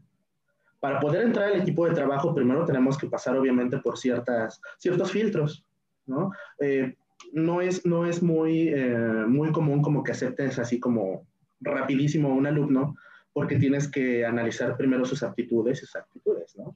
Para 0.79 0.99
poder 0.99 1.21
entrar 1.21 1.45
al 1.45 1.61
equipo 1.61 1.87
de 1.87 1.93
trabajo, 1.93 2.35
primero 2.35 2.65
tenemos 2.65 2.97
que 2.97 3.07
pasar 3.07 3.37
obviamente 3.37 3.77
por 3.77 3.97
ciertas, 3.97 4.61
ciertos 4.77 5.11
filtros, 5.11 5.65
¿no? 6.05 6.31
Eh, 6.59 6.95
no 7.31 7.61
es, 7.61 7.85
no 7.85 8.05
es 8.05 8.21
muy, 8.21 8.67
eh, 8.67 9.25
muy 9.27 9.51
común 9.53 9.81
como 9.81 10.03
que 10.03 10.11
aceptes 10.11 10.59
así 10.59 10.79
como 10.79 11.25
rapidísimo 11.61 12.29
a 12.29 12.33
un 12.33 12.47
alumno, 12.47 12.95
porque 13.31 13.55
tienes 13.55 13.89
que 13.89 14.25
analizar 14.25 14.75
primero 14.75 15.05
sus 15.05 15.23
aptitudes 15.23 15.81
y 15.81 15.85
sus 15.85 15.95
actitudes, 15.95 16.55
¿no? 16.57 16.75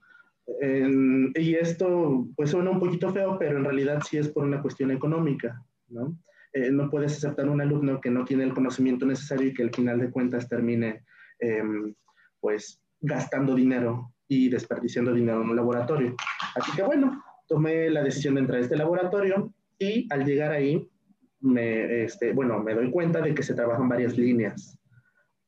y 1.35 1.55
esto 1.55 2.25
pues 2.37 2.51
suena 2.51 2.71
un 2.71 2.79
poquito 2.79 3.11
feo, 3.11 3.37
pero 3.37 3.57
en 3.57 3.65
realidad 3.65 4.01
sí 4.09 4.17
es 4.17 4.29
por 4.29 4.45
una 4.45 4.61
cuestión 4.61 4.91
económica, 4.91 5.61
¿no? 5.89 6.17
Eh, 6.57 6.71
no 6.71 6.89
puedes 6.89 7.15
aceptar 7.15 7.47
un 7.47 7.61
alumno 7.61 8.01
que 8.01 8.09
no 8.09 8.25
tiene 8.25 8.43
el 8.43 8.53
conocimiento 8.53 9.05
necesario 9.05 9.49
y 9.49 9.53
que 9.53 9.61
al 9.61 9.75
final 9.75 9.99
de 9.99 10.09
cuentas 10.09 10.49
termine, 10.49 11.03
em, 11.39 11.93
pues, 12.39 12.81
gastando 12.99 13.53
dinero 13.53 14.11
y 14.27 14.49
desperdiciando 14.49 15.13
dinero 15.13 15.43
en 15.43 15.51
un 15.51 15.55
laboratorio. 15.55 16.15
Así 16.55 16.71
que 16.75 16.81
bueno, 16.81 17.23
tomé 17.47 17.91
la 17.91 18.01
decisión 18.01 18.33
de 18.33 18.41
entrar 18.41 18.57
a 18.57 18.63
este 18.63 18.75
laboratorio 18.75 19.53
y 19.77 20.11
al 20.11 20.25
llegar 20.25 20.51
ahí, 20.51 20.89
me, 21.41 22.03
este, 22.03 22.33
bueno, 22.33 22.59
me 22.63 22.73
doy 22.73 22.89
cuenta 22.89 23.21
de 23.21 23.35
que 23.35 23.43
se 23.43 23.53
trabajan 23.53 23.87
varias 23.87 24.17
líneas 24.17 24.79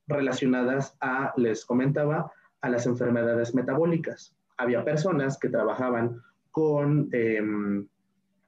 relacionadas 0.06 0.96
a, 1.01 1.34
les 1.38 1.66
comentaba, 1.66 2.32
a 2.62 2.70
las 2.70 2.86
enfermedades 2.86 3.56
metabólicas. 3.56 4.36
Había 4.58 4.86
personas 4.86 5.39
que 5.39 5.50
trabajaban 5.50 6.22
con 6.51 7.10
em, 7.13 7.88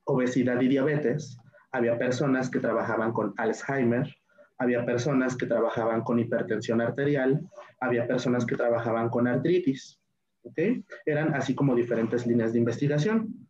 obesidad 0.04 0.62
y 0.62 0.68
diabetes, 0.68 1.41
había 1.72 1.98
personas 1.98 2.50
que 2.50 2.60
trabajaban 2.60 3.12
con 3.14 3.34
Alzheimer, 3.38 4.14
había 4.58 4.86
personas 4.86 5.36
que 5.36 5.48
trabajaban 5.48 6.02
con 6.02 6.20
hipertensión 6.20 6.82
arterial, 6.82 7.42
había 7.80 8.08
personas 8.08 8.46
que 8.46 8.56
trabajaban 8.56 9.10
con 9.10 9.28
artritis. 9.28 10.00
¿ok? 10.44 10.60
Eran 11.06 11.34
así 11.34 11.56
como 11.56 11.76
diferentes 11.76 12.28
líneas 12.28 12.54
de 12.54 12.60
investigación. 12.60 13.48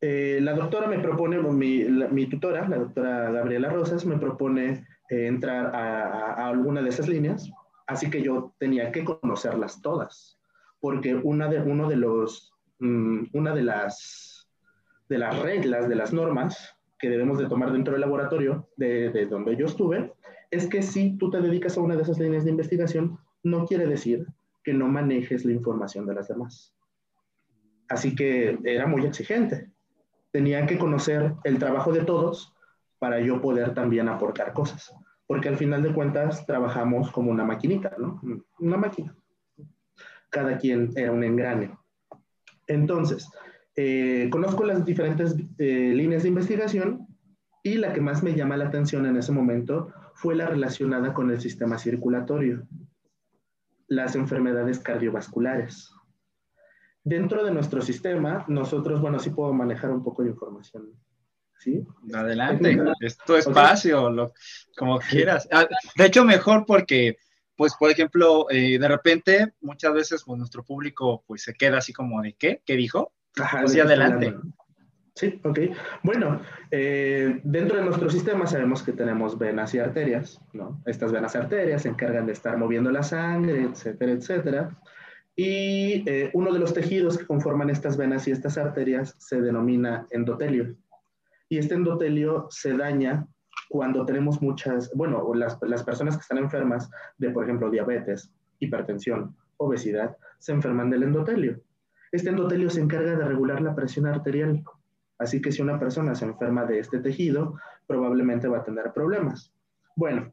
Eh, 0.00 0.38
la 0.40 0.54
doctora 0.54 0.86
me 0.86 1.00
propone, 1.00 1.40
mi, 1.40 2.26
tutora, 2.26 2.68
la 2.68 2.76
doctora 2.76 3.30
Gabriela 3.32 3.70
Rosas, 3.70 4.06
me 4.06 4.18
propone 4.18 4.86
eh, 5.10 5.26
entrar 5.26 5.74
a, 5.74 6.48
alguna 6.48 6.82
de 6.82 6.90
esas 6.90 7.08
líneas, 7.08 7.50
así 7.88 8.08
que 8.08 8.22
yo 8.22 8.54
tenía 8.58 8.92
que 8.92 9.04
conocerlas 9.04 9.82
todas, 9.82 10.38
porque 10.78 11.16
una 11.16 11.48
de, 11.48 11.60
uno 11.60 11.88
de 11.88 11.96
los, 11.96 12.52
mm, 12.78 13.24
una 13.32 13.52
de 13.52 13.62
las 13.62 14.38
de 15.08 15.18
las 15.18 15.38
reglas, 15.40 15.88
de 15.88 15.96
las 15.96 16.12
normas 16.12 16.77
que 16.98 17.10
debemos 17.10 17.38
de 17.38 17.48
tomar 17.48 17.72
dentro 17.72 17.92
del 17.92 18.00
laboratorio 18.00 18.68
de, 18.76 19.10
de 19.10 19.26
donde 19.26 19.56
yo 19.56 19.66
estuve, 19.66 20.12
es 20.50 20.66
que 20.66 20.82
si 20.82 21.16
tú 21.18 21.30
te 21.30 21.40
dedicas 21.40 21.76
a 21.76 21.80
una 21.80 21.96
de 21.96 22.02
esas 22.02 22.18
líneas 22.18 22.44
de 22.44 22.50
investigación, 22.50 23.18
no 23.42 23.66
quiere 23.66 23.86
decir 23.86 24.26
que 24.64 24.72
no 24.72 24.88
manejes 24.88 25.44
la 25.44 25.52
información 25.52 26.06
de 26.06 26.14
las 26.14 26.28
demás. 26.28 26.74
Así 27.88 28.14
que 28.14 28.58
era 28.64 28.86
muy 28.86 29.04
exigente. 29.06 29.70
Tenía 30.30 30.66
que 30.66 30.78
conocer 30.78 31.34
el 31.44 31.58
trabajo 31.58 31.92
de 31.92 32.04
todos 32.04 32.54
para 32.98 33.20
yo 33.20 33.40
poder 33.40 33.74
también 33.74 34.08
aportar 34.08 34.52
cosas. 34.52 34.94
Porque 35.26 35.48
al 35.48 35.56
final 35.56 35.82
de 35.82 35.92
cuentas 35.92 36.44
trabajamos 36.46 37.10
como 37.10 37.30
una 37.30 37.44
maquinita, 37.44 37.94
¿no? 37.98 38.20
Una 38.58 38.76
máquina. 38.76 39.14
Cada 40.30 40.58
quien 40.58 40.90
era 40.96 41.12
un 41.12 41.24
engrane. 41.24 41.76
Entonces, 42.66 43.30
eh, 43.80 44.28
conozco 44.30 44.64
las 44.64 44.84
diferentes 44.84 45.36
eh, 45.56 45.92
líneas 45.94 46.24
de 46.24 46.30
investigación 46.30 47.06
y 47.62 47.76
la 47.76 47.92
que 47.92 48.00
más 48.00 48.24
me 48.24 48.34
llama 48.34 48.56
la 48.56 48.66
atención 48.66 49.06
en 49.06 49.16
ese 49.16 49.30
momento 49.30 49.92
fue 50.14 50.34
la 50.34 50.46
relacionada 50.46 51.14
con 51.14 51.30
el 51.30 51.40
sistema 51.40 51.78
circulatorio, 51.78 52.66
las 53.86 54.16
enfermedades 54.16 54.80
cardiovasculares. 54.80 55.92
Dentro 57.04 57.44
de 57.44 57.52
nuestro 57.52 57.80
sistema, 57.80 58.44
nosotros, 58.48 59.00
bueno, 59.00 59.20
sí 59.20 59.30
puedo 59.30 59.52
manejar 59.52 59.92
un 59.92 60.02
poco 60.02 60.24
de 60.24 60.30
información. 60.30 60.90
¿Sí? 61.60 61.86
Adelante, 62.12 62.76
es 62.98 63.16
tu 63.18 63.36
espacio, 63.36 64.10
lo, 64.10 64.32
como 64.76 64.98
quieras. 64.98 65.48
Ah, 65.52 65.68
de 65.96 66.04
hecho, 66.04 66.24
mejor 66.24 66.66
porque, 66.66 67.16
pues, 67.54 67.76
por 67.78 67.92
ejemplo, 67.92 68.50
eh, 68.50 68.76
de 68.76 68.88
repente, 68.88 69.54
muchas 69.60 69.94
veces 69.94 70.24
pues, 70.26 70.36
nuestro 70.36 70.64
público 70.64 71.22
pues 71.28 71.44
se 71.44 71.54
queda 71.54 71.78
así 71.78 71.92
como 71.92 72.20
de, 72.22 72.32
¿qué? 72.32 72.60
¿Qué 72.66 72.74
dijo? 72.74 73.12
Ajá, 73.40 73.66
sí, 73.66 73.80
adelante. 73.80 74.34
Sí, 75.14 75.40
ok. 75.42 75.58
Bueno, 76.04 76.40
eh, 76.70 77.40
dentro 77.42 77.76
de 77.76 77.84
nuestro 77.84 78.08
sistema 78.08 78.46
sabemos 78.46 78.84
que 78.84 78.92
tenemos 78.92 79.36
venas 79.36 79.74
y 79.74 79.80
arterias, 79.80 80.40
¿no? 80.52 80.80
Estas 80.86 81.10
venas 81.10 81.34
y 81.34 81.38
arterias 81.38 81.82
se 81.82 81.88
encargan 81.88 82.26
de 82.26 82.32
estar 82.34 82.56
moviendo 82.56 82.92
la 82.92 83.02
sangre, 83.02 83.62
etcétera, 83.62 84.12
etcétera. 84.12 84.78
Y 85.34 86.08
eh, 86.08 86.30
uno 86.34 86.52
de 86.52 86.60
los 86.60 86.72
tejidos 86.72 87.18
que 87.18 87.26
conforman 87.26 87.68
estas 87.68 87.96
venas 87.96 88.28
y 88.28 88.30
estas 88.30 88.58
arterias 88.58 89.16
se 89.18 89.40
denomina 89.40 90.06
endotelio. 90.10 90.76
Y 91.48 91.58
este 91.58 91.74
endotelio 91.74 92.46
se 92.50 92.76
daña 92.76 93.26
cuando 93.68 94.06
tenemos 94.06 94.40
muchas, 94.40 94.90
bueno, 94.94 95.34
las, 95.34 95.58
las 95.62 95.82
personas 95.82 96.16
que 96.16 96.22
están 96.22 96.38
enfermas 96.38 96.90
de, 97.18 97.30
por 97.30 97.42
ejemplo, 97.42 97.70
diabetes, 97.70 98.32
hipertensión, 98.60 99.36
obesidad, 99.56 100.16
se 100.38 100.52
enferman 100.52 100.90
del 100.90 101.02
endotelio. 101.02 101.60
Este 102.12 102.30
endotelio 102.30 102.70
se 102.70 102.80
encarga 102.80 103.16
de 103.16 103.24
regular 103.24 103.60
la 103.60 103.74
presión 103.74 104.06
arterial 104.06 104.62
Así 105.18 105.42
que 105.42 105.50
si 105.50 105.60
una 105.60 105.78
persona 105.78 106.14
se 106.14 106.24
enferma 106.24 106.64
de 106.64 106.78
este 106.78 107.00
tejido, 107.00 107.58
probablemente 107.86 108.48
va 108.48 108.58
a 108.58 108.64
tener 108.64 108.92
problemas. 108.92 109.52
Bueno, 109.96 110.32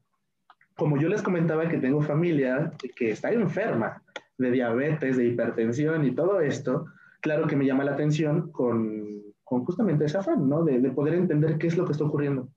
como 0.78 0.98
yo 0.98 1.10
les 1.10 1.24
comentaba 1.24 1.68
que 1.68 1.80
tengo 1.80 2.02
familia 2.02 2.72
que 2.96 3.12
está 3.12 3.32
enferma 3.32 4.04
de 4.38 4.52
diabetes, 4.52 5.18
de 5.18 5.26
hipertensión 5.26 6.06
y 6.06 6.14
todo 6.14 6.40
esto, 6.40 6.86
claro 7.22 7.48
que 7.48 7.56
me 7.56 7.66
llama 7.66 7.84
la 7.84 7.94
atención 7.94 8.52
con, 8.52 9.24
justamente 9.44 10.06
ese 10.06 10.20
afán, 10.20 10.48
¿no? 10.48 10.64
De, 10.64 10.80
poder 10.92 11.16
entender 11.16 11.58
qué 11.58 11.68
es 11.68 11.78
lo 11.78 11.86
que 11.86 11.94
está 11.94 12.04
ocurriendo. 12.04 12.50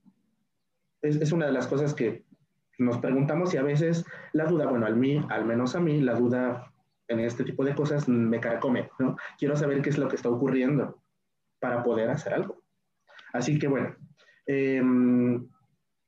Es, 1.01 1.17
es, 1.17 1.33
una 1.33 1.47
de 1.47 1.53
las 1.53 1.67
cosas 1.67 1.95
que 1.95 2.25
nos 2.79 2.99
preguntamos 2.99 3.55
y 3.55 3.57
a 3.57 3.63
veces 3.63 4.05
la 4.33 4.45
duda, 4.45 4.67
bueno, 4.67 4.85
al, 4.85 4.97
mí, 4.97 5.25
al 5.31 5.47
menos 5.47 5.77
a 5.77 5.81
mí, 5.81 6.01
la 6.01 6.15
duda 6.15 6.73
en 7.09 7.21
este 7.21 7.45
tipo 7.45 7.65
de 7.65 7.75
cosas 7.75 8.09
me 8.09 8.41
carcome, 8.41 8.91
¿no? 8.99 9.17
Quiero 9.39 9.57
saber 9.57 9.83
qué 9.83 9.91
es 9.91 9.99
lo 9.99 10.09
que 10.09 10.17
está 10.17 10.29
ocurriendo 10.29 11.03
para 11.59 11.83
poder 11.83 12.11
hacer 12.11 12.35
algo. 12.35 12.63
Así 13.33 13.59
que 13.59 13.69
bueno, 13.69 13.97
em, 14.47 15.49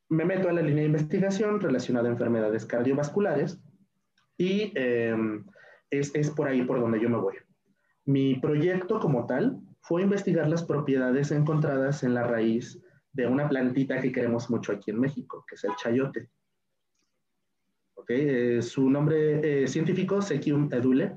me 0.08 0.24
meto 0.24 0.48
a 0.48 0.52
la 0.52 0.62
línea 0.62 0.82
de 0.82 0.88
investigación 0.88 1.60
relacionada 1.60 2.08
a 2.08 2.12
enfermedades 2.12 2.66
cardiovasculares 2.66 3.60
y 4.36 4.72
em, 4.74 5.44
es, 5.90 6.14
es 6.14 6.30
por 6.30 6.48
ahí 6.48 6.62
por 6.62 6.80
donde 6.80 7.00
yo 7.00 7.08
me 7.08 7.18
voy. 7.18 7.36
Mi 8.04 8.36
proyecto 8.36 8.98
como 9.00 9.26
tal 9.26 9.60
fue 9.82 10.02
investigar 10.02 10.48
las 10.48 10.64
propiedades 10.64 11.30
encontradas 11.30 12.02
en 12.02 12.14
la 12.14 12.24
raíz 12.24 12.80
de 13.12 13.26
una 13.26 13.48
plantita 13.48 14.00
que 14.00 14.12
queremos 14.12 14.50
mucho 14.50 14.72
aquí 14.72 14.90
en 14.90 15.00
México, 15.00 15.44
que 15.48 15.56
es 15.56 15.64
el 15.64 15.74
chayote. 15.76 16.28
Eh, 18.08 18.60
su 18.62 18.88
nombre 18.88 19.62
eh, 19.62 19.68
científico, 19.68 20.20
Sequium 20.22 20.68
edule. 20.72 21.14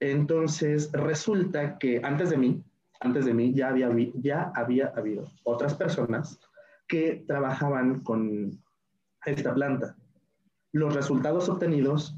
Entonces, 0.00 0.90
resulta 0.92 1.78
que 1.78 2.00
antes 2.02 2.30
de 2.30 2.36
mí, 2.36 2.62
antes 3.00 3.24
de 3.24 3.34
mí 3.34 3.52
ya 3.54 3.68
había, 3.68 3.90
ya 4.14 4.52
había 4.54 4.92
habido 4.96 5.24
otras 5.44 5.74
personas 5.74 6.40
que 6.86 7.24
trabajaban 7.26 8.00
con 8.00 8.62
esta 9.26 9.54
planta. 9.54 9.96
Los 10.72 10.94
resultados 10.94 11.48
obtenidos, 11.48 12.16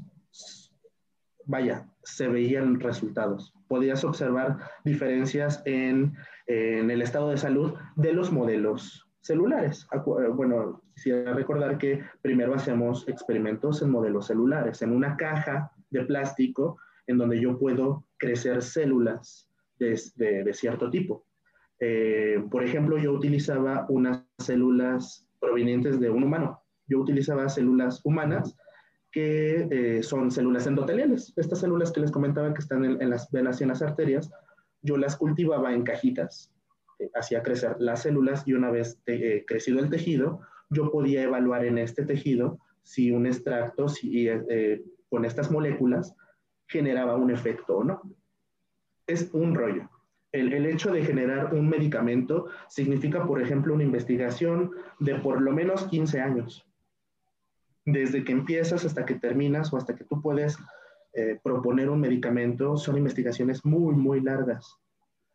vaya, 1.45 1.89
se 2.03 2.27
veían 2.27 2.79
resultados. 2.79 3.53
Podías 3.67 4.03
observar 4.03 4.59
diferencias 4.83 5.61
en, 5.65 6.15
en 6.47 6.91
el 6.91 7.01
estado 7.01 7.29
de 7.29 7.37
salud 7.37 7.73
de 7.95 8.13
los 8.13 8.31
modelos 8.31 9.10
celulares. 9.21 9.87
Bueno, 10.33 10.81
quisiera 10.93 11.33
recordar 11.33 11.77
que 11.77 12.03
primero 12.21 12.53
hacemos 12.53 13.07
experimentos 13.07 13.81
en 13.81 13.91
modelos 13.91 14.27
celulares, 14.27 14.81
en 14.81 14.91
una 14.91 15.15
caja 15.15 15.71
de 15.89 16.05
plástico 16.05 16.77
en 17.07 17.17
donde 17.17 17.39
yo 17.39 17.57
puedo 17.57 18.05
crecer 18.17 18.61
células 18.61 19.47
de, 19.79 20.53
cierto 20.53 20.89
tipo. 20.89 21.25
Eh, 21.79 22.43
por 22.51 22.63
ejemplo, 22.63 22.97
yo 22.97 23.11
utilizaba 23.11 23.85
unas 23.89 24.23
células 24.37 25.27
provenientes 25.39 25.99
de 25.99 26.09
un 26.09 26.23
humano. 26.23 26.61
Yo 26.87 26.99
utilizaba 26.99 27.49
células 27.49 28.01
humanas 28.03 28.55
que 29.11 29.67
eh, 29.71 30.03
son 30.03 30.31
células 30.31 30.67
endoteliales. 30.67 31.33
Estas 31.35 31.59
células 31.59 31.91
que 31.91 32.01
les 32.01 32.11
comentaba 32.11 32.53
que 32.53 32.61
están 32.61 32.85
en, 32.85 33.09
las 33.09 33.29
venas 33.31 33.59
y 33.59 33.63
en 33.63 33.69
las 33.69 33.81
arterias, 33.81 34.29
yo 34.81 34.97
las 34.97 35.17
cultivaba 35.17 35.73
en 35.73 35.83
cajitas, 35.83 36.51
eh, 36.53 36.60
hacía 37.13 37.43
crecer 37.43 37.75
las 37.79 38.03
células 38.03 38.47
y 38.47 38.53
una 38.53 38.71
vez 38.71 38.99
crecido 39.47 39.79
el 39.79 39.89
tejido, 39.89 40.41
yo 40.69 40.91
podía 40.91 41.23
evaluar 41.23 41.65
en 41.65 41.77
este 41.77 42.05
tejido 42.05 42.59
si 42.83 43.11
un 43.11 43.25
extracto 43.25 43.89
si, 43.89 44.27
con 45.09 45.25
estas 45.25 45.51
moléculas 45.51 46.15
generaba 46.67 47.15
un 47.15 47.31
efecto 47.31 47.77
o 47.77 47.83
no 47.83 48.01
es 49.11 49.29
un 49.33 49.55
rollo. 49.55 49.89
El, 50.31 50.53
el, 50.53 50.65
hecho 50.65 50.91
de 50.91 51.03
generar 51.03 51.53
un 51.53 51.67
medicamento 51.67 52.47
significa, 52.69 53.25
por 53.25 53.41
ejemplo, 53.41 53.73
una 53.73 53.83
investigación 53.83 54.71
de 54.99 55.15
por 55.15 55.41
lo 55.41 55.51
menos 55.51 55.85
15 55.85 56.21
años. 56.21 56.65
Desde 57.85 58.23
que 58.23 58.31
empiezas 58.31 58.85
hasta 58.85 59.05
que 59.05 59.15
terminas 59.15 59.73
o 59.73 59.77
hasta 59.77 59.95
que 59.95 60.05
tú 60.05 60.21
puedes 60.21 60.57
eh, 61.13 61.39
proponer 61.43 61.89
un 61.89 61.99
medicamento, 61.99 62.77
son 62.77 62.97
investigaciones 62.97 63.65
muy, 63.65 63.93
muy 63.93 64.21
largas. 64.21 64.77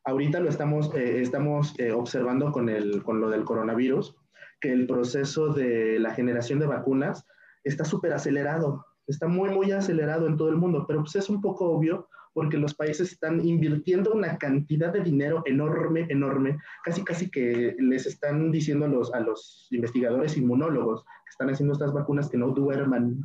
Ahorita 0.06 0.38
lo 0.38 0.48
estamos, 0.48 0.94
eh, 0.94 1.20
estamos 1.20 1.74
eh, 1.80 1.90
observando 1.90 2.52
con, 2.52 2.68
el, 2.68 3.02
con 3.02 3.20
lo 3.20 3.28
del 3.28 3.44
coronavirus, 3.44 4.14
que 4.60 4.70
el 4.70 4.86
proceso 4.86 5.52
de 5.52 5.98
la 5.98 6.14
generación 6.14 6.60
de 6.60 6.66
vacunas 6.66 7.26
está 7.64 7.84
súper 7.84 8.12
acelerado, 8.12 8.86
está 9.08 9.26
muy, 9.26 9.50
muy 9.50 9.72
acelerado 9.72 10.28
en 10.28 10.36
todo 10.36 10.48
el 10.48 10.56
mundo, 10.56 10.84
pero 10.86 11.00
pues 11.00 11.16
es 11.16 11.28
un 11.28 11.40
poco 11.40 11.70
obvio 11.70 12.08
porque 12.34 12.56
los 12.56 12.72
países 12.74 13.10
están 13.10 13.44
invirtiendo 13.44 14.12
una 14.12 14.38
cantidad 14.38 14.92
de 14.92 15.00
dinero 15.00 15.42
enorme, 15.44 16.06
enorme, 16.08 16.58
casi, 16.84 17.02
casi 17.02 17.28
que 17.28 17.74
les 17.78 18.06
están 18.06 18.52
diciendo 18.52 18.84
a 18.84 18.88
los, 18.88 19.12
a 19.12 19.18
los 19.18 19.66
investigadores 19.72 20.36
inmunólogos 20.36 21.02
que 21.02 21.30
están 21.30 21.50
haciendo 21.50 21.72
estas 21.72 21.92
vacunas 21.92 22.28
que 22.30 22.36
no 22.36 22.50
duerman, 22.50 23.24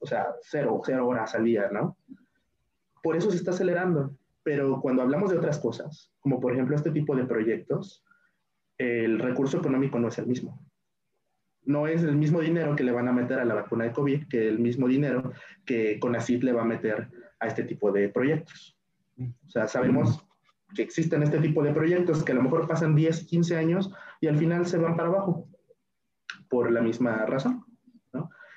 o 0.00 0.06
sea, 0.06 0.26
cero, 0.42 0.78
cero 0.84 1.08
horas 1.08 1.34
al 1.34 1.44
día, 1.44 1.70
¿no? 1.72 1.96
Por 3.02 3.16
eso 3.16 3.30
se 3.30 3.38
está 3.38 3.52
acelerando. 3.52 4.14
Pero 4.42 4.80
cuando 4.80 5.02
hablamos 5.02 5.30
de 5.30 5.38
otras 5.38 5.58
cosas, 5.58 6.12
como 6.20 6.40
por 6.40 6.52
ejemplo 6.52 6.74
este 6.74 6.90
tipo 6.90 7.14
de 7.14 7.24
proyectos, 7.24 8.04
el 8.78 9.18
recurso 9.18 9.58
económico 9.58 9.98
no 9.98 10.08
es 10.08 10.18
el 10.18 10.26
mismo. 10.26 10.64
No 11.64 11.86
es 11.86 12.02
el 12.02 12.16
mismo 12.16 12.40
dinero 12.40 12.74
que 12.74 12.82
le 12.82 12.90
van 12.90 13.06
a 13.06 13.12
meter 13.12 13.38
a 13.38 13.44
la 13.44 13.54
vacuna 13.54 13.84
de 13.84 13.92
COVID 13.92 14.26
que 14.28 14.48
el 14.48 14.58
mismo 14.58 14.88
dinero 14.88 15.32
que 15.64 16.00
CONACYT 16.00 16.42
le 16.42 16.52
va 16.52 16.62
a 16.62 16.66
meter 16.66 17.08
a 17.38 17.46
este 17.46 17.62
tipo 17.62 17.92
de 17.92 18.08
proyectos. 18.08 18.76
O 19.18 19.50
sea, 19.50 19.68
sabemos 19.68 20.26
que 20.74 20.82
existen 20.82 21.22
este 21.22 21.38
tipo 21.38 21.62
de 21.62 21.72
proyectos 21.72 22.24
que 22.24 22.32
a 22.32 22.34
lo 22.34 22.42
mejor 22.42 22.66
pasan 22.66 22.96
10, 22.96 23.26
15 23.26 23.56
años 23.56 23.92
y 24.20 24.26
al 24.26 24.36
final 24.36 24.66
se 24.66 24.78
van 24.78 24.96
para 24.96 25.08
abajo 25.08 25.46
por 26.48 26.72
la 26.72 26.80
misma 26.80 27.26
razón. 27.26 27.64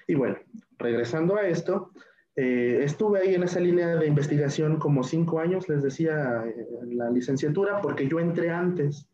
Y 0.08 0.16
bueno, 0.16 0.38
regresando 0.78 1.36
a 1.36 1.48
esto, 1.48 1.92
eh, 2.36 2.82
estuve 2.84 3.20
ahí 3.20 3.36
en 3.36 3.44
esa 3.44 3.60
línea 3.60 3.96
de 3.96 4.08
investigación 4.08 4.78
como 4.78 5.04
cinco 5.04 5.40
años, 5.40 5.70
les 5.70 5.82
decía, 5.84 6.44
en 6.82 6.98
la 6.98 7.10
licenciatura, 7.10 7.82
porque 7.82 8.08
yo 8.08 8.20
entré 8.20 8.50
antes. 8.50 9.08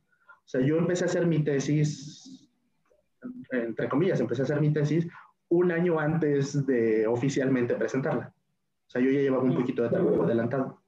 O 0.46 0.48
sea, 0.48 0.62
yo 0.62 0.78
empecé 0.78 1.04
a 1.04 1.08
hacer 1.08 1.28
mi 1.28 1.44
tesis, 1.44 2.50
entre 3.52 3.88
comillas, 3.88 4.20
empecé 4.20 4.42
a 4.42 4.46
hacer 4.46 4.60
mi 4.60 4.74
tesis 4.74 5.08
un 5.50 5.72
año 5.72 6.00
antes 6.00 6.66
de 6.66 7.06
oficialmente 7.06 7.76
presentarla. 7.76 8.34
O 8.88 8.90
sea, 8.90 9.02
yo 9.02 9.12
ya 9.12 9.20
llevaba 9.20 9.44
un 9.44 9.56
poquito 9.56 9.84
de 9.84 9.90
trabajo 9.90 10.24
adelantado. 10.24 10.82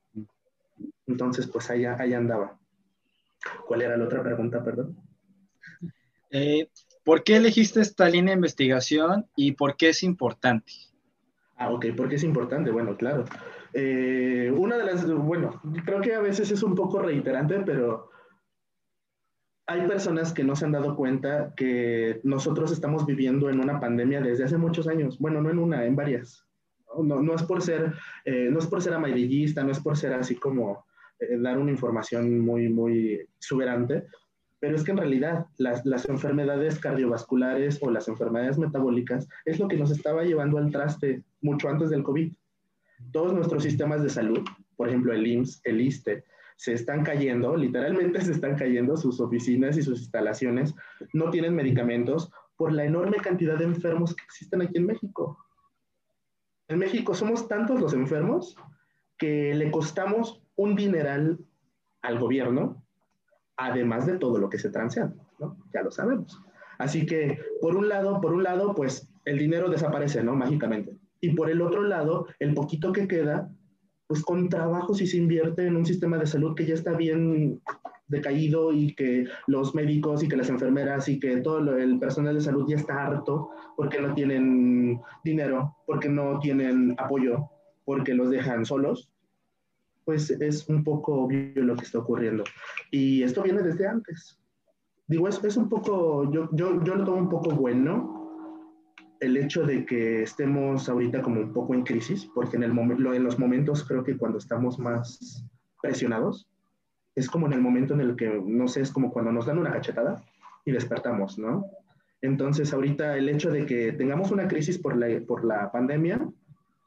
Entonces, 1.05 1.47
pues 1.47 1.69
allá, 1.69 1.95
allá 1.99 2.17
andaba. 2.17 2.59
¿Cuál 3.67 3.83
era 3.83 3.97
la 3.97 4.05
otra 4.05 4.23
pregunta, 4.23 4.63
perdón? 4.63 4.97
Eh, 6.31 6.69
¿Por 7.03 7.23
qué 7.23 7.35
elegiste 7.35 7.81
esta 7.81 8.09
línea 8.09 8.31
de 8.31 8.37
investigación 8.37 9.27
y 9.35 9.51
por 9.51 9.77
qué 9.77 9.89
es 9.89 10.01
importante? 10.03 10.73
Ah, 11.63 11.71
ok, 11.71 11.85
¿por 11.95 12.09
qué 12.09 12.15
es 12.15 12.23
importante? 12.25 12.71
Bueno, 12.71 12.97
claro. 12.97 13.23
Eh, 13.73 14.53
una 14.53 14.77
de 14.77 14.83
las, 14.83 15.09
bueno, 15.09 15.61
creo 15.85 16.01
que 16.01 16.13
a 16.13 16.19
veces 16.19 16.51
es 16.51 16.61
un 16.61 16.75
poco 16.75 16.99
reiterante, 16.99 17.61
pero 17.61 18.09
hay 19.65 19.87
personas 19.87 20.33
que 20.33 20.43
no 20.43 20.57
se 20.57 20.65
han 20.65 20.73
dado 20.73 20.97
cuenta 20.97 21.53
que 21.55 22.19
nosotros 22.23 22.73
estamos 22.73 23.05
viviendo 23.05 23.49
en 23.49 23.61
una 23.61 23.79
pandemia 23.79 24.19
desde 24.19 24.43
hace 24.43 24.57
muchos 24.57 24.89
años. 24.89 25.17
Bueno, 25.19 25.41
no 25.41 25.49
en 25.51 25.59
una, 25.59 25.85
en 25.85 25.95
varias. 25.95 26.45
No, 27.01 27.21
no 27.21 27.33
es 27.33 27.43
por 27.43 27.61
ser, 27.61 27.93
eh, 28.25 28.49
no 28.51 28.59
es 28.59 28.67
por 28.67 28.81
ser 28.81 28.93
amarillista, 28.93 29.63
no 29.63 29.71
es 29.71 29.79
por 29.79 29.95
ser 29.95 30.13
así 30.13 30.35
como 30.35 30.85
eh, 31.17 31.37
dar 31.37 31.57
una 31.57 31.71
información 31.71 32.41
muy, 32.41 32.67
muy 32.67 33.21
exuberante, 33.37 34.07
pero 34.63 34.77
es 34.77 34.85
que 34.85 34.91
en 34.91 34.97
realidad 34.97 35.47
las, 35.57 35.85
las, 35.85 36.07
enfermedades 36.07 36.79
cardiovasculares 36.79 37.79
o 37.81 37.91
las 37.91 38.07
enfermedades 38.07 38.57
metabólicas 38.57 39.27
es 39.43 39.59
lo 39.59 39.67
que 39.67 39.75
nos 39.75 39.91
estaba 39.91 40.23
llevando 40.23 40.57
al 40.57 40.71
traste 40.71 41.21
mucho 41.41 41.67
antes 41.67 41.89
del 41.89 42.01
COVID. 42.01 42.31
Todos 43.11 43.33
nuestros 43.33 43.63
sistemas 43.63 44.03
de 44.03 44.09
salud, 44.09 44.39
por 44.77 44.87
ejemplo 44.87 45.11
el 45.11 45.27
IMSS, 45.27 45.59
el 45.65 45.81
ISTE, 45.81 46.23
se 46.55 46.71
están 46.71 47.03
cayendo, 47.03 47.57
literalmente 47.57 48.21
se 48.21 48.31
están 48.31 48.55
cayendo 48.55 48.95
sus 48.95 49.19
oficinas 49.19 49.75
y 49.75 49.81
sus 49.81 49.99
instalaciones, 49.99 50.73
no 51.11 51.29
tienen 51.29 51.55
medicamentos 51.55 52.31
por 52.55 52.71
la 52.71 52.85
enorme 52.85 53.17
cantidad 53.17 53.57
de 53.57 53.65
enfermos 53.65 54.15
que 54.15 54.23
existen 54.23 54.61
aquí 54.61 54.77
en 54.77 54.85
México. 54.85 55.37
En 56.69 56.79
México 56.79 57.13
somos 57.13 57.49
tantos 57.49 57.81
los 57.81 57.93
enfermos 57.93 58.55
que 59.17 59.53
le 59.55 59.69
costamos 59.71 60.41
un 60.55 60.77
dineral 60.77 61.37
al 62.01 62.17
gobierno, 62.17 62.82
además 63.57 64.05
de 64.05 64.17
todo 64.17 64.37
lo 64.37 64.49
que 64.49 64.59
se 64.59 64.69
transean, 64.69 65.15
¿no? 65.39 65.57
Ya 65.73 65.81
lo 65.83 65.91
sabemos. 65.91 66.41
Así 66.77 67.05
que, 67.05 67.39
por 67.61 67.75
un 67.75 67.87
lado, 67.87 68.19
por 68.19 68.33
un 68.33 68.43
lado, 68.43 68.73
pues 68.73 69.07
el 69.25 69.37
dinero 69.37 69.69
desaparece, 69.69 70.23
¿no? 70.23 70.35
Mágicamente. 70.35 70.97
Y 71.21 71.35
por 71.35 71.49
el 71.49 71.61
otro 71.61 71.83
lado, 71.83 72.27
el 72.39 72.53
poquito 72.53 72.91
que 72.91 73.07
queda, 73.07 73.49
pues 74.07 74.23
con 74.23 74.49
trabajo 74.49 74.93
si 74.93 75.07
se 75.07 75.17
invierte 75.17 75.65
en 75.65 75.75
un 75.75 75.85
sistema 75.85 76.17
de 76.17 76.27
salud 76.27 76.55
que 76.55 76.65
ya 76.65 76.73
está 76.73 76.93
bien 76.93 77.61
decaído 78.07 78.73
y 78.73 78.93
que 78.95 79.25
los 79.47 79.73
médicos 79.73 80.23
y 80.23 80.27
que 80.27 80.35
las 80.35 80.49
enfermeras 80.49 81.07
y 81.07 81.19
que 81.19 81.37
todo 81.37 81.77
el 81.77 81.99
personal 81.99 82.35
de 82.35 82.41
salud 82.41 82.65
ya 82.67 82.75
está 82.75 83.05
harto 83.05 83.49
porque 83.77 84.01
no 84.01 84.13
tienen 84.13 84.99
dinero, 85.23 85.77
porque 85.87 86.09
no 86.09 86.39
tienen 86.39 86.95
apoyo, 86.97 87.49
porque 87.85 88.13
los 88.13 88.29
dejan 88.29 88.65
solos, 88.65 89.09
pues 90.05 90.29
es 90.29 90.67
un 90.69 90.83
poco 90.83 91.23
obvio 91.23 91.63
lo 91.63 91.75
que 91.75 91.83
está 91.83 91.99
ocurriendo. 91.99 92.43
Y 92.91 93.23
esto 93.23 93.43
viene 93.43 93.61
desde 93.61 93.87
antes. 93.87 94.39
Digo, 95.07 95.27
es, 95.27 95.43
es 95.43 95.57
un 95.57 95.69
poco, 95.69 96.31
yo, 96.31 96.49
yo, 96.53 96.83
yo 96.83 96.95
lo 96.95 97.03
tomo 97.03 97.17
un 97.17 97.29
poco 97.29 97.51
bueno 97.51 98.23
el 99.19 99.37
hecho 99.37 99.63
de 99.63 99.85
que 99.85 100.23
estemos 100.23 100.89
ahorita 100.89 101.21
como 101.21 101.39
un 101.39 101.53
poco 101.53 101.73
en 101.73 101.83
crisis, 101.83 102.29
porque 102.35 102.57
en, 102.57 102.63
el 102.63 102.77
en 102.77 103.23
los 103.23 103.39
momentos 103.39 103.85
creo 103.85 104.03
que 104.03 104.17
cuando 104.17 104.37
estamos 104.37 104.77
más 104.79 105.45
presionados, 105.81 106.49
es 107.15 107.29
como 107.29 107.47
en 107.47 107.53
el 107.53 107.61
momento 107.61 107.93
en 107.93 108.01
el 108.01 108.15
que, 108.15 108.41
no 108.45 108.67
sé, 108.67 108.81
es 108.81 108.91
como 108.91 109.11
cuando 109.11 109.31
nos 109.31 109.45
dan 109.45 109.59
una 109.59 109.71
cachetada 109.71 110.23
y 110.65 110.71
despertamos, 110.71 111.37
¿no? 111.37 111.65
Entonces, 112.21 112.73
ahorita 112.73 113.17
el 113.17 113.29
hecho 113.29 113.51
de 113.51 113.65
que 113.65 113.91
tengamos 113.93 114.31
una 114.31 114.47
crisis 114.47 114.77
por 114.77 114.95
la, 114.97 115.07
por 115.25 115.43
la 115.43 115.71
pandemia 115.71 116.25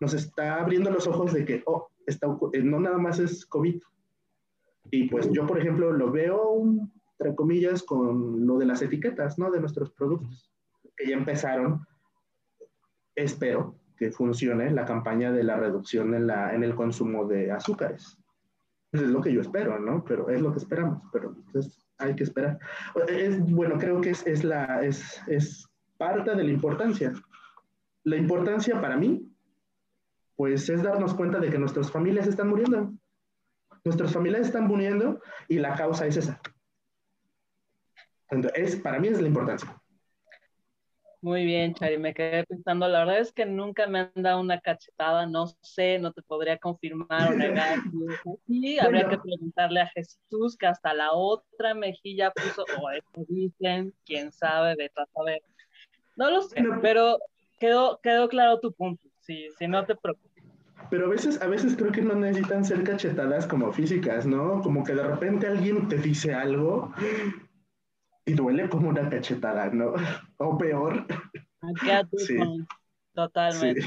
nos 0.00 0.14
está 0.14 0.60
abriendo 0.60 0.90
los 0.90 1.06
ojos 1.06 1.32
de 1.32 1.44
que, 1.44 1.62
oh, 1.66 1.88
está, 2.06 2.28
eh, 2.52 2.62
no 2.62 2.80
nada 2.80 2.98
más 2.98 3.18
es 3.18 3.44
COVID. 3.46 3.82
Y 4.90 5.08
pues 5.08 5.30
yo, 5.32 5.46
por 5.46 5.58
ejemplo, 5.58 5.92
lo 5.92 6.10
veo, 6.10 6.62
entre 7.18 7.34
comillas, 7.34 7.82
con 7.82 8.46
lo 8.46 8.58
de 8.58 8.66
las 8.66 8.82
etiquetas, 8.82 9.38
¿no? 9.38 9.50
De 9.50 9.60
nuestros 9.60 9.90
productos, 9.92 10.50
que 10.96 11.08
ya 11.08 11.16
empezaron. 11.16 11.84
Espero 13.14 13.74
que 13.96 14.12
funcione 14.12 14.70
la 14.70 14.84
campaña 14.84 15.32
de 15.32 15.42
la 15.42 15.56
reducción 15.56 16.14
en, 16.14 16.26
la, 16.26 16.54
en 16.54 16.62
el 16.62 16.74
consumo 16.74 17.26
de 17.26 17.50
azúcares. 17.50 18.18
Eso 18.92 19.04
es 19.04 19.10
lo 19.10 19.20
que 19.20 19.32
yo 19.32 19.40
espero, 19.40 19.78
¿no? 19.78 20.04
Pero 20.04 20.28
es 20.30 20.40
lo 20.40 20.52
que 20.52 20.58
esperamos, 20.58 21.02
pero 21.12 21.34
pues, 21.52 21.86
hay 21.98 22.14
que 22.14 22.24
esperar. 22.24 22.58
Es, 23.08 23.40
bueno, 23.50 23.78
creo 23.78 24.00
que 24.00 24.10
es, 24.10 24.26
es, 24.26 24.44
la, 24.44 24.84
es, 24.84 25.20
es 25.26 25.68
parte 25.96 26.34
de 26.34 26.44
la 26.44 26.50
importancia. 26.50 27.12
La 28.04 28.16
importancia 28.16 28.80
para 28.80 28.96
mí 28.96 29.28
pues 30.36 30.68
es 30.68 30.82
darnos 30.82 31.14
cuenta 31.14 31.38
de 31.38 31.50
que 31.50 31.58
nuestras 31.58 31.90
familias 31.90 32.26
están 32.26 32.48
muriendo. 32.48 32.92
Nuestras 33.84 34.12
familias 34.12 34.42
están 34.42 34.66
muriendo 34.66 35.20
y 35.48 35.58
la 35.58 35.74
causa 35.74 36.06
es 36.06 36.16
esa. 36.16 36.40
Entonces, 38.30 38.76
para 38.76 38.98
mí 38.98 39.08
es 39.08 39.20
la 39.20 39.28
importancia. 39.28 39.80
Muy 41.22 41.44
bien, 41.44 41.74
Chari, 41.74 41.98
me 41.98 42.14
quedé 42.14 42.44
pensando, 42.44 42.86
la 42.86 43.00
verdad 43.00 43.18
es 43.18 43.32
que 43.32 43.46
nunca 43.46 43.86
me 43.86 43.98
han 44.00 44.12
dado 44.14 44.40
una 44.40 44.60
cachetada, 44.60 45.26
no 45.26 45.46
sé, 45.60 45.98
no 45.98 46.12
te 46.12 46.22
podría 46.22 46.58
confirmar 46.58 47.32
o 47.32 47.36
negar. 47.36 47.78
Sí, 48.46 48.78
habría 48.78 49.08
que 49.08 49.18
preguntarle 49.18 49.80
a 49.80 49.88
Jesús, 49.88 50.56
que 50.56 50.66
hasta 50.66 50.94
la 50.94 51.12
otra 51.12 51.74
mejilla 51.74 52.30
puso, 52.30 52.64
o 52.80 52.90
eso 52.90 53.24
dicen, 53.28 53.92
quién 54.04 54.30
sabe, 54.30 54.76
de 54.76 54.90
a 54.94 55.06
saber. 55.06 55.42
No 56.16 56.30
lo 56.30 56.42
sé, 56.42 56.62
pero 56.80 57.18
quedó, 57.58 57.98
quedó 58.02 58.28
claro 58.28 58.60
tu 58.60 58.72
punto, 58.72 59.08
sí, 59.26 59.48
sí, 59.58 59.66
no 59.66 59.84
te 59.84 59.96
preocupes. 59.96 60.44
Pero 60.90 61.06
a 61.06 61.08
veces, 61.08 61.40
a 61.42 61.46
veces 61.46 61.76
creo 61.76 61.90
que 61.90 62.02
no 62.02 62.14
necesitan 62.14 62.64
ser 62.64 62.84
cachetadas 62.84 63.46
como 63.46 63.72
físicas, 63.72 64.26
¿no? 64.26 64.60
Como 64.62 64.84
que 64.84 64.94
de 64.94 65.02
repente 65.02 65.46
alguien 65.46 65.88
te 65.88 65.96
dice 65.96 66.32
algo 66.32 66.92
y 68.24 68.34
duele 68.34 68.68
como 68.68 68.88
una 68.88 69.08
cachetada, 69.08 69.70
¿no? 69.70 69.94
O 70.36 70.56
peor. 70.56 71.06
Sí. 72.18 72.36
Totalmente, 73.14 73.82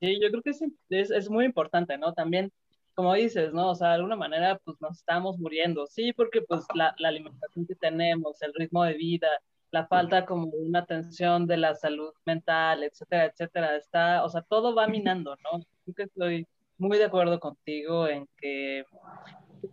sí. 0.00 0.20
yo 0.20 0.30
creo 0.30 0.42
que 0.42 0.50
es, 0.50 1.10
es, 1.10 1.28
muy 1.28 1.44
importante, 1.44 1.98
¿no? 1.98 2.14
También, 2.14 2.52
como 2.94 3.12
dices, 3.12 3.52
¿no? 3.52 3.70
O 3.70 3.74
sea, 3.74 3.88
de 3.88 3.94
alguna 3.94 4.16
manera, 4.16 4.58
pues 4.64 4.80
nos 4.80 4.98
estamos 4.98 5.36
muriendo, 5.38 5.86
sí, 5.86 6.12
porque 6.12 6.40
pues 6.42 6.64
la, 6.74 6.94
la 6.98 7.08
alimentación 7.08 7.66
que 7.66 7.74
tenemos, 7.74 8.40
el 8.40 8.54
ritmo 8.54 8.84
de 8.84 8.94
vida, 8.94 9.28
la 9.74 9.88
falta 9.88 10.24
como 10.24 10.46
una 10.50 10.78
atención 10.78 11.48
de 11.48 11.56
la 11.56 11.74
salud 11.74 12.12
mental, 12.24 12.84
etcétera, 12.84 13.24
etcétera, 13.24 13.76
está, 13.76 14.24
o 14.24 14.28
sea, 14.28 14.42
todo 14.42 14.72
va 14.72 14.86
minando, 14.86 15.36
¿no? 15.42 15.64
Creo 15.82 15.94
que 15.96 16.02
estoy 16.04 16.46
muy 16.78 16.96
de 16.96 17.06
acuerdo 17.06 17.40
contigo 17.40 18.06
en 18.06 18.28
que, 18.36 18.84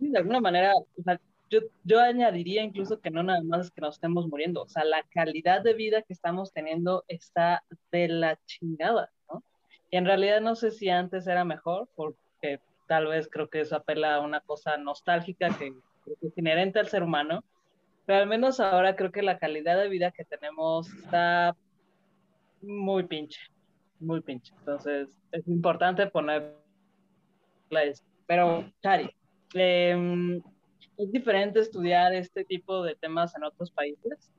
de 0.00 0.18
alguna 0.18 0.40
manera, 0.40 0.72
o 0.74 1.02
sea, 1.04 1.20
yo, 1.50 1.60
yo 1.84 2.00
añadiría 2.00 2.64
incluso 2.64 3.00
que 3.00 3.12
no 3.12 3.22
nada 3.22 3.42
más 3.44 3.66
es 3.66 3.70
que 3.70 3.80
nos 3.80 3.94
estemos 3.94 4.26
muriendo, 4.26 4.62
o 4.62 4.68
sea, 4.68 4.82
la 4.84 5.04
calidad 5.04 5.62
de 5.62 5.74
vida 5.74 6.02
que 6.02 6.14
estamos 6.14 6.52
teniendo 6.52 7.04
está 7.06 7.62
de 7.92 8.08
la 8.08 8.40
chingada, 8.46 9.08
¿no? 9.30 9.44
Y 9.92 9.98
en 9.98 10.04
realidad 10.04 10.40
no 10.40 10.56
sé 10.56 10.72
si 10.72 10.88
antes 10.88 11.28
era 11.28 11.44
mejor, 11.44 11.88
porque 11.94 12.58
tal 12.88 13.06
vez 13.06 13.28
creo 13.30 13.48
que 13.48 13.60
eso 13.60 13.76
apela 13.76 14.16
a 14.16 14.20
una 14.20 14.40
cosa 14.40 14.76
nostálgica 14.78 15.56
que, 15.56 15.72
que 16.04 16.26
es 16.26 16.36
inherente 16.36 16.80
al 16.80 16.88
ser 16.88 17.04
humano, 17.04 17.44
pero 18.06 18.20
al 18.20 18.28
menos 18.28 18.60
ahora 18.60 18.96
creo 18.96 19.12
que 19.12 19.22
la 19.22 19.38
calidad 19.38 19.78
de 19.80 19.88
vida 19.88 20.10
que 20.10 20.24
tenemos 20.24 20.92
está 20.92 21.56
muy 22.62 23.04
pinche, 23.04 23.40
muy 24.00 24.20
pinche. 24.20 24.52
Entonces 24.58 25.08
es 25.32 25.46
importante 25.48 26.06
poner 26.06 26.56
Pero, 28.26 28.70
Chari, 28.82 29.10
em, 29.54 30.42
¿es 30.98 31.12
diferente 31.12 31.60
estudiar 31.60 32.12
este 32.14 32.44
tipo 32.44 32.82
de 32.82 32.94
temas 32.96 33.34
en 33.36 33.44
otros 33.44 33.70
países? 33.70 34.30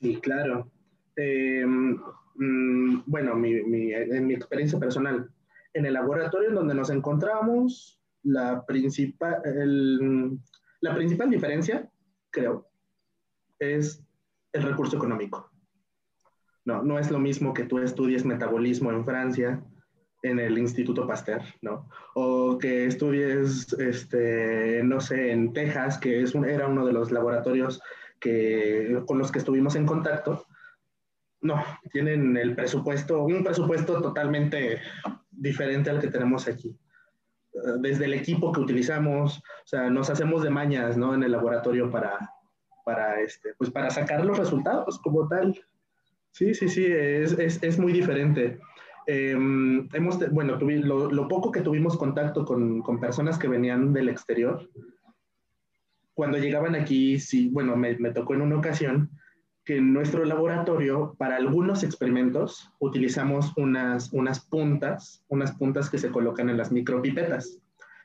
Sí, 0.00 0.16
claro. 0.16 0.70
Em, 1.16 1.98
mm, 2.34 3.02
bueno, 3.06 3.34
mi, 3.34 3.62
mi, 3.62 3.92
en 3.92 4.26
mi 4.26 4.34
experiencia 4.34 4.78
personal, 4.78 5.30
en 5.74 5.86
el 5.86 5.94
laboratorio 5.94 6.48
en 6.48 6.54
donde 6.54 6.74
nos 6.74 6.90
encontramos, 6.90 8.00
la 8.22 8.64
principal, 8.66 9.40
la 10.80 10.94
principal 10.94 11.30
diferencia, 11.30 11.88
creo, 12.30 12.69
es 13.60 14.02
el 14.52 14.62
recurso 14.62 14.96
económico. 14.96 15.50
No, 16.64 16.82
no 16.82 16.98
es 16.98 17.10
lo 17.10 17.18
mismo 17.18 17.54
que 17.54 17.64
tú 17.64 17.78
estudies 17.78 18.24
metabolismo 18.24 18.90
en 18.90 19.04
Francia, 19.04 19.62
en 20.22 20.38
el 20.38 20.58
Instituto 20.58 21.06
Pasteur, 21.06 21.42
¿no? 21.62 21.88
O 22.14 22.58
que 22.58 22.86
estudies, 22.86 23.72
este, 23.74 24.82
no 24.82 25.00
sé, 25.00 25.32
en 25.32 25.52
Texas, 25.52 25.98
que 25.98 26.22
es 26.22 26.34
un, 26.34 26.44
era 26.44 26.68
uno 26.68 26.84
de 26.84 26.92
los 26.92 27.10
laboratorios 27.10 27.80
que, 28.18 29.02
con 29.06 29.18
los 29.18 29.32
que 29.32 29.38
estuvimos 29.38 29.76
en 29.76 29.86
contacto. 29.86 30.44
No, 31.40 31.64
tienen 31.90 32.36
el 32.36 32.54
presupuesto, 32.54 33.24
un 33.24 33.42
presupuesto 33.42 34.02
totalmente 34.02 34.82
diferente 35.30 35.88
al 35.88 36.00
que 36.00 36.08
tenemos 36.08 36.46
aquí. 36.46 36.78
Desde 37.80 38.04
el 38.04 38.14
equipo 38.14 38.52
que 38.52 38.60
utilizamos, 38.60 39.38
o 39.38 39.66
sea, 39.66 39.88
nos 39.88 40.10
hacemos 40.10 40.42
de 40.42 40.50
mañas, 40.50 40.98
¿no? 40.98 41.14
En 41.14 41.22
el 41.22 41.32
laboratorio 41.32 41.90
para, 41.90 42.18
para, 42.84 43.20
este, 43.20 43.54
pues 43.58 43.70
para 43.70 43.90
sacar 43.90 44.24
los 44.24 44.38
resultados 44.38 44.98
como 45.00 45.28
tal. 45.28 45.58
Sí, 46.32 46.54
sí, 46.54 46.68
sí, 46.68 46.86
es, 46.86 47.32
es, 47.38 47.62
es 47.62 47.78
muy 47.78 47.92
diferente. 47.92 48.58
Em, 49.06 49.88
hemos, 49.92 50.18
bueno, 50.30 50.56
lo, 50.56 51.10
lo, 51.10 51.28
poco 51.28 51.50
que 51.50 51.62
tuvimos 51.62 51.96
contacto 51.96 52.44
con, 52.44 52.82
con, 52.82 53.00
personas 53.00 53.38
que 53.38 53.48
venían 53.48 53.92
del 53.92 54.08
exterior, 54.08 54.68
cuando 56.14 56.38
llegaban 56.38 56.74
aquí, 56.74 57.18
sí, 57.18 57.48
bueno, 57.48 57.76
me, 57.76 57.96
me 57.98 58.12
tocó 58.12 58.34
en 58.34 58.42
una 58.42 58.58
ocasión 58.58 59.10
que 59.64 59.76
en 59.76 59.92
nuestro 59.92 60.24
laboratorio, 60.24 61.14
para 61.18 61.36
algunos 61.36 61.82
experimentos, 61.82 62.70
utilizamos 62.78 63.52
unas, 63.56 64.12
unas 64.12 64.40
puntas, 64.40 65.24
unas 65.28 65.52
puntas 65.52 65.90
que 65.90 65.98
se 65.98 66.10
colocan 66.10 66.48
en 66.50 66.56
las 66.56 66.72
micropipetas. 66.72 67.58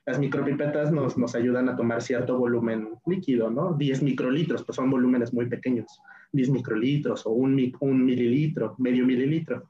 Las 0.06 0.20
micropipetas 0.20 0.92
nos, 0.92 1.18
nos 1.18 1.34
ayudan 1.34 1.68
a 1.68 1.76
tomar 1.76 2.02
cierto 2.02 2.38
volumen 2.38 2.90
líquido, 3.08 3.50
¿no? 3.50 3.74
10 3.74 4.04
microlitros, 4.04 4.64
pues 4.64 4.76
son 4.76 4.92
volúmenes 4.92 5.34
muy 5.34 5.48
pequeños, 5.48 6.00
10 6.32 6.52
microlitros 6.52 7.26
o 7.26 7.32
un, 7.32 7.74
un 7.80 8.06
mililitro, 8.06 8.76
medio 8.78 9.06
mililitro. 9.06 9.68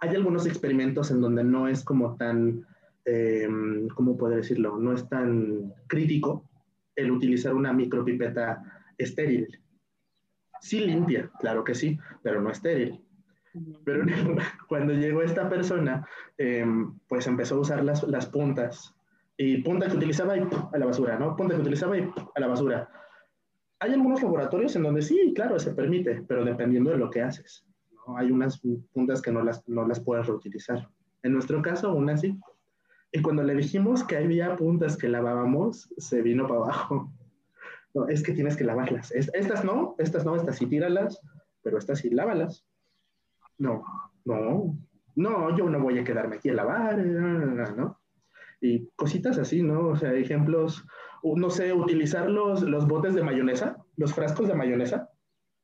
Hay 0.00 0.16
algunos 0.16 0.46
experimentos 0.46 1.12
en 1.12 1.20
donde 1.20 1.44
no 1.44 1.68
es 1.68 1.84
como 1.84 2.16
tan, 2.16 2.66
eh, 3.04 3.48
¿cómo 3.94 4.16
puedo 4.16 4.34
decirlo? 4.34 4.78
No 4.78 4.94
es 4.94 5.08
tan 5.08 5.74
crítico 5.86 6.50
el 6.96 7.12
utilizar 7.12 7.54
una 7.54 7.72
micropipeta 7.72 8.62
estéril. 8.98 9.60
Sí 10.60 10.80
limpia, 10.80 11.30
claro 11.38 11.62
que 11.62 11.74
sí, 11.74 11.98
pero 12.22 12.42
no 12.42 12.50
estéril. 12.50 13.00
Pero 13.84 14.04
cuando 14.68 14.92
llegó 14.92 15.22
esta 15.22 15.48
persona, 15.48 16.06
eh, 16.36 16.66
pues 17.08 17.26
empezó 17.28 17.56
a 17.56 17.60
usar 17.60 17.84
las, 17.84 18.02
las 18.02 18.26
puntas 18.26 18.94
y 19.42 19.56
punta 19.62 19.88
que 19.88 19.96
utilizaba 19.96 20.36
y 20.36 20.42
a 20.72 20.76
la 20.76 20.84
basura, 20.84 21.18
¿no? 21.18 21.34
Punta 21.34 21.54
que 21.54 21.62
utilizaba 21.62 21.96
y 21.96 22.06
a 22.34 22.40
la 22.40 22.46
basura. 22.46 22.90
Hay 23.78 23.94
algunos 23.94 24.22
laboratorios 24.22 24.76
en 24.76 24.82
donde 24.82 25.00
sí, 25.00 25.32
claro, 25.34 25.58
se 25.58 25.72
permite, 25.72 26.22
pero 26.28 26.44
dependiendo 26.44 26.90
de 26.90 26.98
lo 26.98 27.08
que 27.08 27.22
haces. 27.22 27.64
¿no? 27.90 28.18
Hay 28.18 28.30
unas 28.30 28.60
puntas 28.92 29.22
que 29.22 29.32
no 29.32 29.42
las, 29.42 29.66
no 29.66 29.88
las 29.88 29.98
puedes 29.98 30.26
reutilizar. 30.26 30.86
En 31.22 31.32
nuestro 31.32 31.62
caso, 31.62 31.88
aún 31.88 32.10
así. 32.10 32.38
Y 33.12 33.22
cuando 33.22 33.42
le 33.42 33.54
dijimos 33.54 34.04
que 34.04 34.18
había 34.18 34.56
puntas 34.56 34.98
que 34.98 35.08
lavábamos, 35.08 35.88
se 35.96 36.20
vino 36.20 36.46
para 36.46 36.60
abajo. 36.60 37.10
No, 37.94 38.08
es 38.08 38.22
que 38.22 38.32
tienes 38.32 38.58
que 38.58 38.64
lavarlas. 38.64 39.10
estas 39.10 39.64
no, 39.64 39.94
estas 39.96 40.26
no, 40.26 40.36
estas 40.36 40.58
sí 40.58 40.66
tíralas, 40.66 41.18
pero 41.62 41.78
estas 41.78 42.00
sí 42.00 42.10
lávalas. 42.10 42.66
No, 43.56 43.84
no, 44.26 44.76
no, 45.14 45.56
yo 45.56 45.70
no 45.70 45.80
voy 45.80 45.98
a 45.98 46.04
quedarme 46.04 46.36
aquí 46.36 46.50
a 46.50 46.54
lavar, 46.54 46.98
¿no? 46.98 47.99
Y 48.60 48.86
cositas 48.96 49.38
así, 49.38 49.62
¿no? 49.62 49.88
O 49.88 49.96
sea, 49.96 50.12
ejemplos, 50.12 50.84
no 51.22 51.50
sé, 51.50 51.72
utilizar 51.72 52.28
los, 52.30 52.62
los 52.62 52.86
botes 52.86 53.14
de 53.14 53.22
mayonesa, 53.22 53.76
los 53.96 54.14
frascos 54.14 54.48
de 54.48 54.54
mayonesa 54.54 55.10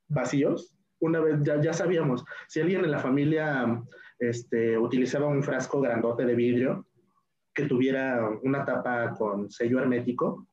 vacíos. 0.08 0.74
Una 0.98 1.20
vez 1.20 1.42
ya, 1.42 1.60
ya 1.60 1.72
sabíamos, 1.72 2.24
si 2.48 2.60
alguien 2.60 2.84
en 2.84 2.90
la 2.90 2.98
familia 2.98 3.82
este, 4.18 4.78
utilizaba 4.78 5.26
un 5.26 5.42
frasco 5.42 5.80
grandote 5.80 6.24
de 6.24 6.34
vidrio 6.34 6.86
que 7.52 7.66
tuviera 7.66 8.28
una 8.42 8.64
tapa 8.64 9.14
con 9.14 9.50
sello 9.50 9.78
hermético, 9.78 10.46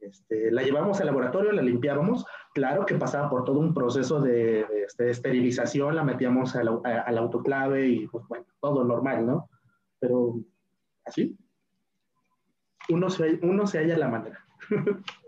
este, 0.00 0.50
la 0.50 0.62
llevamos 0.62 1.00
al 1.00 1.06
laboratorio, 1.06 1.52
la 1.52 1.62
limpiábamos. 1.62 2.24
Claro 2.54 2.86
que 2.86 2.94
pasaba 2.94 3.28
por 3.28 3.44
todo 3.44 3.60
un 3.60 3.74
proceso 3.74 4.20
de, 4.20 4.64
de, 4.64 4.82
este, 4.86 5.04
de 5.04 5.10
esterilización, 5.10 5.94
la 5.94 6.04
metíamos 6.04 6.56
al, 6.56 6.80
al 6.84 7.18
autoclave 7.18 7.86
y, 7.88 8.06
pues 8.08 8.24
bueno, 8.28 8.46
todo 8.60 8.84
normal, 8.84 9.26
¿no? 9.26 9.50
Pero 10.00 10.40
así, 11.04 11.36
uno 12.90 13.10
se, 13.10 13.38
uno 13.42 13.66
se 13.66 13.78
halla 13.78 13.98
la 13.98 14.08
manera. 14.08 14.44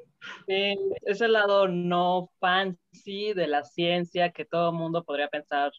Sí, 0.47 0.77
ese 1.03 1.29
lado 1.29 1.69
no 1.69 2.31
fancy 2.39 3.33
de 3.35 3.47
la 3.49 3.65
ciencia 3.65 4.31
que 4.31 4.45
todo 4.45 4.71
el 4.71 4.77
mundo 4.77 5.05
podría 5.05 5.29
pensar, 5.29 5.73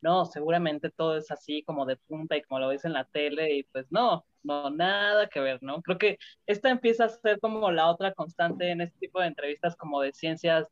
no, 0.00 0.24
seguramente 0.24 0.90
todo 0.90 1.16
es 1.16 1.30
así 1.30 1.62
como 1.62 1.86
de 1.86 1.96
punta 1.96 2.36
y 2.36 2.42
como 2.42 2.60
lo 2.60 2.68
ves 2.68 2.84
en 2.84 2.92
la 2.92 3.04
tele 3.04 3.56
y 3.56 3.62
pues 3.64 3.86
no, 3.90 4.24
no, 4.42 4.70
nada 4.70 5.28
que 5.28 5.40
ver, 5.40 5.62
¿no? 5.62 5.82
Creo 5.82 5.98
que 5.98 6.18
esta 6.46 6.70
empieza 6.70 7.04
a 7.04 7.08
ser 7.08 7.40
como 7.40 7.70
la 7.70 7.88
otra 7.88 8.12
constante 8.12 8.70
en 8.70 8.80
este 8.80 8.98
tipo 8.98 9.20
de 9.20 9.28
entrevistas 9.28 9.76
como 9.76 10.00
de 10.00 10.12
ciencias 10.12 10.68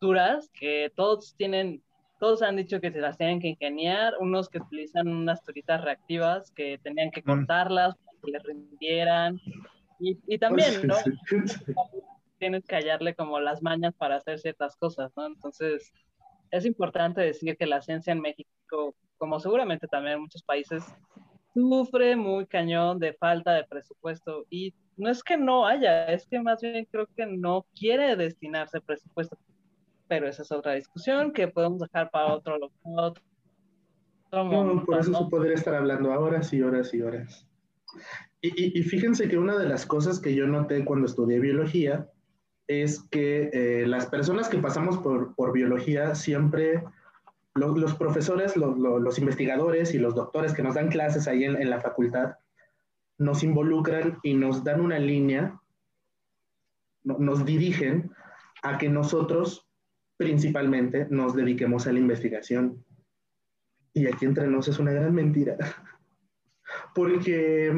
duras, 0.00 0.50
que 0.52 0.92
todos 0.96 1.34
tienen, 1.36 1.82
todos 2.18 2.42
han 2.42 2.56
dicho 2.56 2.80
que 2.80 2.92
se 2.92 3.00
las 3.00 3.18
tienen 3.18 3.40
que 3.40 3.48
ingeniar, 3.48 4.14
unos 4.20 4.48
que 4.48 4.58
utilizan 4.58 5.08
unas 5.08 5.42
turitas 5.44 5.82
reactivas 5.82 6.50
que 6.52 6.78
tenían 6.82 7.10
que 7.10 7.22
cortarlas 7.22 7.96
para 7.96 8.18
que 8.22 8.30
les 8.30 8.42
rindieran, 8.42 9.40
y, 10.00 10.18
y 10.26 10.38
también, 10.38 10.86
¿no? 10.86 10.96
Tienes 12.38 12.64
que 12.64 12.76
hallarle 12.76 13.14
como 13.14 13.38
las 13.38 13.62
mañas 13.62 13.94
para 13.94 14.16
hacer 14.16 14.38
ciertas 14.38 14.76
cosas, 14.76 15.12
¿no? 15.16 15.26
Entonces, 15.26 15.92
es 16.50 16.64
importante 16.64 17.20
decir 17.20 17.56
que 17.56 17.66
la 17.66 17.82
ciencia 17.82 18.12
en 18.12 18.20
México, 18.20 18.94
como 19.18 19.38
seguramente 19.40 19.86
también 19.86 20.14
en 20.14 20.22
muchos 20.22 20.42
países, 20.42 20.84
sufre 21.54 22.16
muy 22.16 22.46
cañón 22.46 22.98
de 22.98 23.12
falta 23.12 23.52
de 23.54 23.64
presupuesto 23.64 24.46
y 24.50 24.74
no 24.96 25.10
es 25.10 25.22
que 25.22 25.36
no 25.36 25.66
haya, 25.66 26.06
es 26.06 26.26
que 26.26 26.40
más 26.40 26.60
bien 26.60 26.86
creo 26.90 27.06
que 27.16 27.26
no 27.26 27.66
quiere 27.74 28.16
destinarse 28.16 28.80
presupuesto, 28.80 29.36
pero 30.08 30.28
esa 30.28 30.42
es 30.42 30.52
otra 30.52 30.74
discusión 30.74 31.32
que 31.32 31.48
podemos 31.48 31.80
dejar 31.80 32.10
para 32.10 32.34
otro, 32.34 32.58
otro 32.84 33.22
momento. 34.44 34.74
No, 34.74 34.84
por 34.84 34.98
eso 34.98 35.10
¿no? 35.10 35.18
se 35.18 35.24
podría 35.26 35.54
estar 35.54 35.74
hablando 35.74 36.10
horas 36.10 36.52
y 36.52 36.62
horas 36.62 36.92
y 36.94 37.02
horas. 37.02 37.49
Y, 38.42 38.82
fíjense 38.84 39.28
que 39.28 39.36
una 39.36 39.58
de 39.58 39.68
las 39.68 39.84
cosas 39.84 40.18
que 40.18 40.34
yo 40.34 40.46
noté 40.46 40.84
cuando 40.84 41.06
estudié 41.06 41.40
biología 41.40 42.08
es 42.66 43.00
que 43.10 43.50
eh, 43.52 43.86
las 43.86 44.06
personas 44.06 44.48
que 44.48 44.58
pasamos 44.58 44.96
por, 44.98 45.34
por 45.34 45.52
biología 45.52 46.14
siempre, 46.14 46.82
lo, 47.54 47.76
los 47.76 47.94
profesores, 47.94 48.56
lo, 48.56 48.74
lo, 48.74 48.98
los 48.98 49.18
investigadores 49.18 49.92
y 49.92 49.98
los 49.98 50.14
doctores 50.14 50.54
que 50.54 50.62
nos 50.62 50.76
dan 50.76 50.88
clases 50.88 51.28
ahí 51.28 51.44
en, 51.44 51.60
en, 51.60 51.68
la 51.68 51.80
facultad, 51.80 52.36
nos 53.18 53.42
involucran 53.42 54.18
y 54.22 54.34
nos 54.34 54.64
dan 54.64 54.80
una 54.80 54.98
línea, 54.98 55.60
no, 57.02 57.18
nos 57.18 57.44
dirigen 57.44 58.10
a 58.62 58.78
que 58.78 58.88
nosotros 58.88 59.68
principalmente 60.16 61.06
nos 61.10 61.34
dediquemos 61.34 61.86
a 61.86 61.92
la 61.92 61.98
investigación. 61.98 62.84
Y 63.92 64.06
aquí 64.06 64.24
entre 64.24 64.46
nos 64.46 64.68
es 64.68 64.78
una 64.78 64.92
gran 64.92 65.14
mentira. 65.14 65.56
Porque 66.94 67.72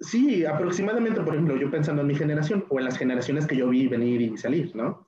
Sí, 0.00 0.46
aproximadamente, 0.46 1.20
por 1.20 1.34
ejemplo, 1.34 1.56
yo 1.56 1.70
pensando 1.70 2.00
en 2.00 2.08
mi 2.08 2.14
generación 2.14 2.64
o 2.70 2.78
en 2.78 2.86
las 2.86 2.96
generaciones 2.96 3.46
que 3.46 3.56
yo 3.56 3.68
vi 3.68 3.86
venir 3.86 4.22
y 4.22 4.36
salir, 4.38 4.74
¿no? 4.74 5.06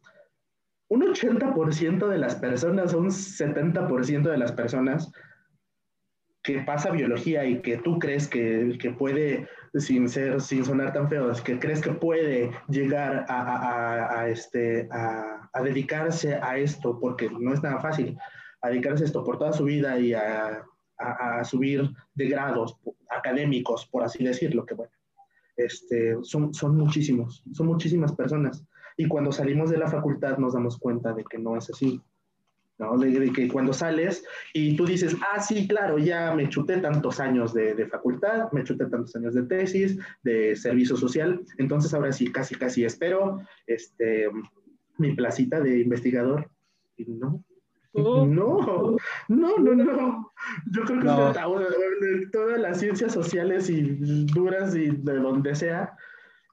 Un 0.89 1.01
80% 1.01 2.09
de 2.09 2.19
las 2.19 2.35
personas, 2.35 2.93
un 2.93 3.07
70% 3.07 4.31
de 4.31 4.37
las 4.37 4.53
personas 4.53 5.11
que 6.43 6.61
pasa 6.61 6.91
biología 6.91 7.47
y 7.47 7.63
que 7.63 7.79
tú 7.79 7.99
crees 7.99 8.29
que, 8.29 8.77
que, 8.79 8.91
puede, 8.91 9.49
sin 9.75 10.11
ser, 10.11 10.43
sin 10.43 10.63
sonar 10.63 10.93
tan 10.93 11.09
feo, 11.09 11.33
que 11.43 11.59
crees 11.59 11.81
que 11.81 11.93
puede 11.93 12.51
llegar 12.69 13.25
a, 13.29 13.41
a, 13.41 14.21
a 14.21 14.29
este, 14.29 14.89
a, 14.91 15.49
a, 15.55 15.63
dedicarse 15.63 16.35
a 16.35 16.59
esto, 16.59 17.01
porque 17.01 17.31
no 17.31 17.55
es 17.55 17.63
nada 17.63 17.81
fácil, 17.81 18.19
a 18.61 18.69
dedicarse 18.69 19.05
a 19.05 19.07
esto 19.07 19.25
por 19.25 19.39
toda 19.39 19.55
su 19.55 19.65
vida 19.65 19.99
y 19.99 20.13
a, 20.13 20.67
subir 21.45 21.91
de 22.15 22.29
grados 22.29 22.77
académicos, 23.11 23.87
por 23.87 24.03
así 24.03 24.25
decirlo, 24.25 24.65
que 24.65 24.75
bueno, 24.75 24.93
este, 25.57 26.17
son, 26.23 26.53
son 26.55 26.77
muchísimos, 26.77 27.43
son 27.53 27.67
muchísimas 27.67 28.13
personas. 28.13 28.65
Y 28.97 29.07
cuando 29.07 29.33
salimos 29.33 29.71
de 29.71 29.79
la 29.79 29.89
facultad 29.89 30.39
nos 30.39 30.55
damos 30.55 30.79
cuenta 30.79 31.13
de 31.13 31.25
que 31.25 31.39
no 31.39 31.57
es 31.57 31.71
así. 31.71 32.01
¿no? 32.79 32.97
De, 32.99 33.11
de, 33.11 33.33
que 33.33 33.49
cuando 33.49 33.73
sales 33.73 34.25
y 34.55 34.77
tú 34.77 34.87
dices, 34.87 35.15
ah, 35.33 35.41
sí, 35.41 35.69
claro, 35.69 35.99
ya 35.99 36.35
me 36.35 36.49
chuté 36.49 36.79
tantos 36.79 37.21
años 37.21 37.53
de, 37.55 37.75
de, 37.75 37.87
facultad, 37.87 38.51
me 38.51 38.65
chuté 38.65 38.87
tantos 38.87 39.15
años 39.15 39.35
de 39.35 39.43
tesis, 39.43 39.99
de 40.23 40.57
servicio 40.57 40.97
social, 40.97 41.41
entonces 41.59 41.93
ahora 41.95 42.13
sí, 42.13 42.33
casi, 42.33 42.55
casi 42.55 42.85
espero 42.85 43.41
este, 43.67 44.29
mi 44.99 45.15
placita 45.15 45.61
de 45.61 45.81
investigador. 45.81 46.51
Y 46.97 47.05
no, 47.05 47.45
no, 47.95 48.27
no, 49.29 49.59
no, 49.59 49.75
no. 49.75 50.33
Yo 50.71 50.83
creo 50.85 51.01
que 51.01 51.07
no. 51.07 51.33
todas 52.33 52.61
las 52.61 52.81
ciencias 52.81 53.13
sociales 53.13 53.69
y 53.69 53.83
duras 54.27 54.75
y 54.75 54.91
de 54.91 55.15
donde 55.19 55.55
sea 55.55 55.97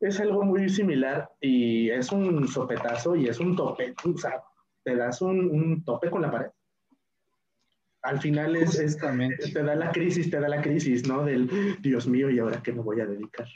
es 0.02 0.20
algo 0.20 0.44
muy 0.44 0.70
similar 0.70 1.30
y 1.42 1.90
es 1.90 2.12
un 2.12 2.48
sopetazo 2.48 3.16
y 3.16 3.28
es 3.28 3.40
un 3.40 3.56
tope. 3.56 3.94
O 4.06 4.18
sea, 4.18 4.42
te 4.84 4.96
das 4.96 5.22
un, 5.22 5.50
un 5.50 5.84
tope 5.84 6.10
con 6.10 6.22
la 6.22 6.32
pared. 6.32 6.50
Al 8.02 8.20
final 8.20 8.56
es, 8.56 8.80
es, 8.80 8.98
te 8.98 9.64
da 9.64 9.76
la 9.76 9.92
crisis, 9.92 10.30
te 10.30 10.40
da 10.40 10.48
la 10.48 10.62
crisis, 10.62 11.06
¿no? 11.06 11.26
Del 11.26 11.50
Dios 11.82 12.08
mío, 12.08 12.30
¿y 12.30 12.40
ahora 12.40 12.62
qué 12.64 12.72
me 12.72 12.82
voy 12.82 13.02
a 13.02 13.06
dedicar? 13.06 13.48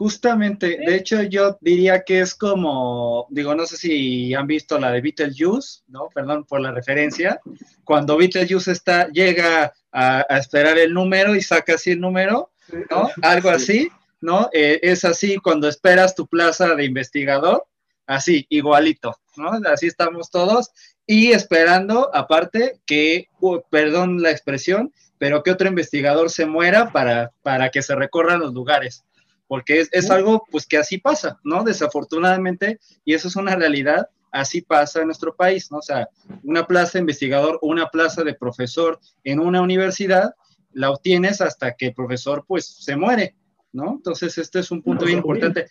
Justamente, 0.00 0.78
de 0.86 0.96
hecho 0.96 1.22
yo 1.24 1.58
diría 1.60 2.04
que 2.04 2.20
es 2.20 2.34
como, 2.34 3.26
digo, 3.28 3.54
no 3.54 3.66
sé 3.66 3.76
si 3.76 4.32
han 4.32 4.46
visto 4.46 4.78
la 4.78 4.90
de 4.90 5.02
Beetlejuice, 5.02 5.82
¿no? 5.88 6.08
Perdón 6.14 6.46
por 6.46 6.62
la 6.62 6.72
referencia. 6.72 7.38
Cuando 7.84 8.16
Beetlejuice 8.16 8.72
está, 8.72 9.08
llega 9.08 9.74
a, 9.92 10.24
a 10.26 10.38
esperar 10.38 10.78
el 10.78 10.94
número 10.94 11.36
y 11.36 11.42
saca 11.42 11.74
así 11.74 11.90
el 11.90 12.00
número, 12.00 12.50
¿no? 12.90 13.10
Algo 13.20 13.50
así, 13.50 13.90
¿no? 14.22 14.48
Eh, 14.54 14.80
es 14.82 15.04
así 15.04 15.36
cuando 15.36 15.68
esperas 15.68 16.14
tu 16.14 16.26
plaza 16.26 16.74
de 16.74 16.86
investigador, 16.86 17.66
así, 18.06 18.46
igualito, 18.48 19.14
¿no? 19.36 19.50
Así 19.70 19.88
estamos 19.88 20.30
todos 20.30 20.70
y 21.06 21.32
esperando, 21.32 22.08
aparte, 22.14 22.80
que, 22.86 23.28
uh, 23.40 23.60
perdón 23.70 24.22
la 24.22 24.30
expresión, 24.30 24.94
pero 25.18 25.42
que 25.42 25.50
otro 25.50 25.68
investigador 25.68 26.30
se 26.30 26.46
muera 26.46 26.90
para, 26.90 27.32
para 27.42 27.68
que 27.68 27.82
se 27.82 27.94
recorran 27.94 28.40
los 28.40 28.54
lugares. 28.54 29.04
Porque 29.50 29.84
es, 29.90 30.10
algo 30.12 30.46
pues 30.48 30.64
que 30.64 30.76
así 30.78 30.98
pasa, 30.98 31.40
¿no? 31.42 31.64
Desafortunadamente, 31.64 32.78
y 33.04 33.14
eso 33.14 33.26
es 33.26 33.34
una 33.34 33.56
realidad, 33.56 34.08
así 34.30 34.62
pasa 34.62 35.00
en 35.00 35.06
nuestro 35.06 35.34
país, 35.34 35.72
¿no? 35.72 35.78
O 35.78 35.82
sea, 35.82 36.08
una 36.44 36.68
plaza 36.68 36.92
de 36.92 37.00
investigador 37.00 37.58
o 37.60 37.66
una 37.66 37.88
plaza 37.88 38.22
de 38.22 38.34
profesor 38.34 39.00
en 39.24 39.40
una 39.40 39.60
universidad 39.60 40.36
la 40.72 40.92
obtienes 40.92 41.40
hasta 41.40 41.74
que 41.74 41.86
el 41.86 41.94
profesor 41.94 42.44
pues 42.46 42.64
se 42.64 42.94
muere, 42.94 43.34
¿no? 43.72 43.94
Entonces, 43.96 44.38
este 44.38 44.60
es 44.60 44.70
un 44.70 44.82
punto 44.82 45.04
bien 45.04 45.18
importante. 45.18 45.66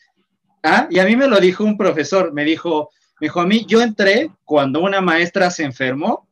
Ah, 0.61 0.89
y 0.91 0.99
a 0.99 1.05
mí 1.05 1.15
me 1.15 1.29
lo 1.29 1.39
dijo 1.39 1.63
un 1.63 1.77
profesor, 1.77 2.33
me 2.33 2.43
dijo, 2.43 2.89
me 3.21 3.27
dijo 3.27 3.39
a 3.39 3.47
mí, 3.47 3.65
yo 3.65 3.81
entré 3.81 4.29
cuando 4.43 4.81
una 4.81 4.99
maestra 4.99 5.49
se 5.51 5.63
enfermó, 5.63 6.27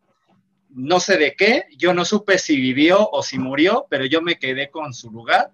no 0.67 0.99
sé 0.99 1.17
de 1.17 1.33
qué, 1.33 1.63
yo 1.77 1.93
no 1.93 2.03
supe 2.03 2.39
si 2.39 2.57
vivió 2.57 3.09
o 3.09 3.23
si 3.23 3.39
murió, 3.39 3.87
pero 3.89 4.03
yo 4.05 4.21
me 4.21 4.37
quedé 4.37 4.69
con 4.69 4.93
su 4.93 5.09
lugar 5.11 5.53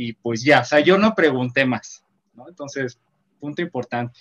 y 0.00 0.12
pues 0.12 0.44
ya, 0.44 0.60
o 0.60 0.64
sea, 0.64 0.78
yo 0.78 0.96
no 0.96 1.12
pregunté 1.16 1.66
más, 1.66 2.04
¿no? 2.32 2.48
Entonces, 2.48 3.00
punto 3.40 3.62
importante. 3.62 4.20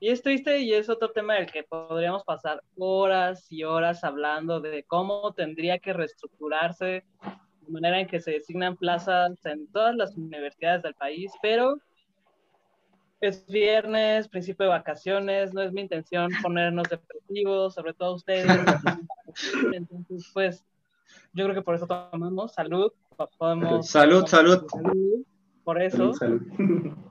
Y 0.00 0.08
es 0.08 0.22
triste 0.22 0.60
y 0.60 0.72
es 0.72 0.88
otro 0.88 1.10
tema 1.10 1.34
del 1.34 1.52
que 1.52 1.64
podríamos 1.64 2.24
pasar 2.24 2.62
horas 2.78 3.52
y 3.52 3.64
horas 3.64 4.02
hablando 4.02 4.60
de 4.60 4.82
cómo 4.84 5.34
tendría 5.34 5.78
que 5.78 5.92
reestructurarse 5.92 6.86
de 6.86 7.70
manera 7.70 8.00
en 8.00 8.06
que 8.06 8.20
se 8.20 8.30
designan 8.30 8.78
plazas 8.78 9.44
en 9.44 9.66
todas 9.66 9.94
las 9.94 10.16
universidades 10.16 10.82
del 10.82 10.94
país, 10.94 11.30
pero 11.42 11.76
es 13.20 13.46
viernes, 13.46 14.26
principio 14.26 14.64
de 14.64 14.70
vacaciones, 14.70 15.52
no 15.52 15.60
es 15.60 15.70
mi 15.72 15.82
intención 15.82 16.30
ponernos 16.40 16.88
depresivos, 16.88 17.74
sobre 17.74 17.92
todo 17.92 18.14
ustedes. 18.14 18.46
Entonces, 19.74 20.30
pues, 20.32 20.64
yo 21.32 21.44
creo 21.44 21.54
que 21.54 21.62
por 21.62 21.74
eso 21.74 21.86
tomamos 21.86 22.52
salud. 22.52 22.92
Podemos, 23.38 23.88
salud, 23.88 24.26
salud. 24.26 24.64
Por 25.64 25.82
eso. 25.82 26.12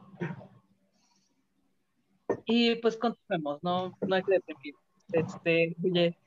Y 2.46 2.76
pues 2.76 2.96
continuemos, 2.96 3.62
no, 3.62 3.94
no 4.08 4.16
hay 4.16 4.24
que 4.24 4.34
deprimir. 4.34 4.74
Este, 5.12 5.76
oye, 5.84 6.18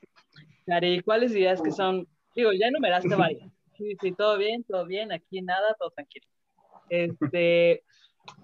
Cari, 0.66 1.00
¿cuáles 1.00 1.32
dirías 1.32 1.62
que 1.62 1.70
son? 1.70 2.06
Digo, 2.34 2.52
ya 2.52 2.68
enumeraste 2.68 3.14
varias. 3.16 3.50
Sí, 3.76 3.96
sí, 4.00 4.12
todo 4.12 4.36
bien, 4.36 4.62
todo 4.64 4.84
bien, 4.84 5.12
aquí 5.12 5.40
nada, 5.40 5.74
todo 5.78 5.90
tranquilo. 5.90 6.26
Este, 6.90 7.82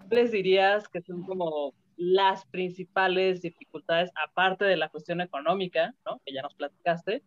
¿cuáles 0.08 0.32
dirías 0.32 0.88
que 0.88 1.02
son 1.02 1.22
como 1.24 1.74
las 1.96 2.46
principales 2.46 3.42
dificultades, 3.42 4.10
aparte 4.26 4.64
de 4.64 4.76
la 4.76 4.88
cuestión 4.88 5.20
económica, 5.20 5.94
¿no? 6.04 6.20
que 6.24 6.32
ya 6.32 6.42
nos 6.42 6.54
platicaste, 6.54 7.22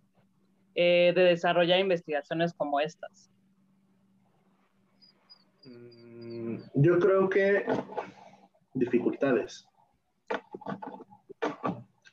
eh, 0.76 1.12
de 1.16 1.22
desarrollar 1.24 1.80
investigaciones 1.80 2.54
como 2.54 2.80
estas? 2.80 3.30
Mm, 5.66 6.58
yo 6.76 7.00
creo 7.00 7.30
que 7.30 7.66
dificultades. 8.74 9.66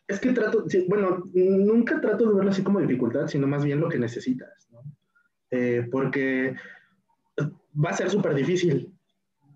Es 0.08 0.20
que 0.20 0.32
trato, 0.32 0.64
bueno, 0.88 1.24
nunca 1.34 2.00
trato 2.00 2.28
de 2.28 2.34
verlo 2.34 2.50
así 2.50 2.62
como 2.62 2.80
dificultad, 2.80 3.26
sino 3.26 3.46
más 3.46 3.64
bien 3.64 3.80
lo 3.80 3.88
que 3.88 3.98
necesitas, 3.98 4.68
¿no? 4.70 4.82
Eh, 5.50 5.88
porque 5.90 6.54
va 7.84 7.90
a 7.90 7.96
ser 7.96 8.10
súper 8.10 8.34
difícil. 8.34 8.92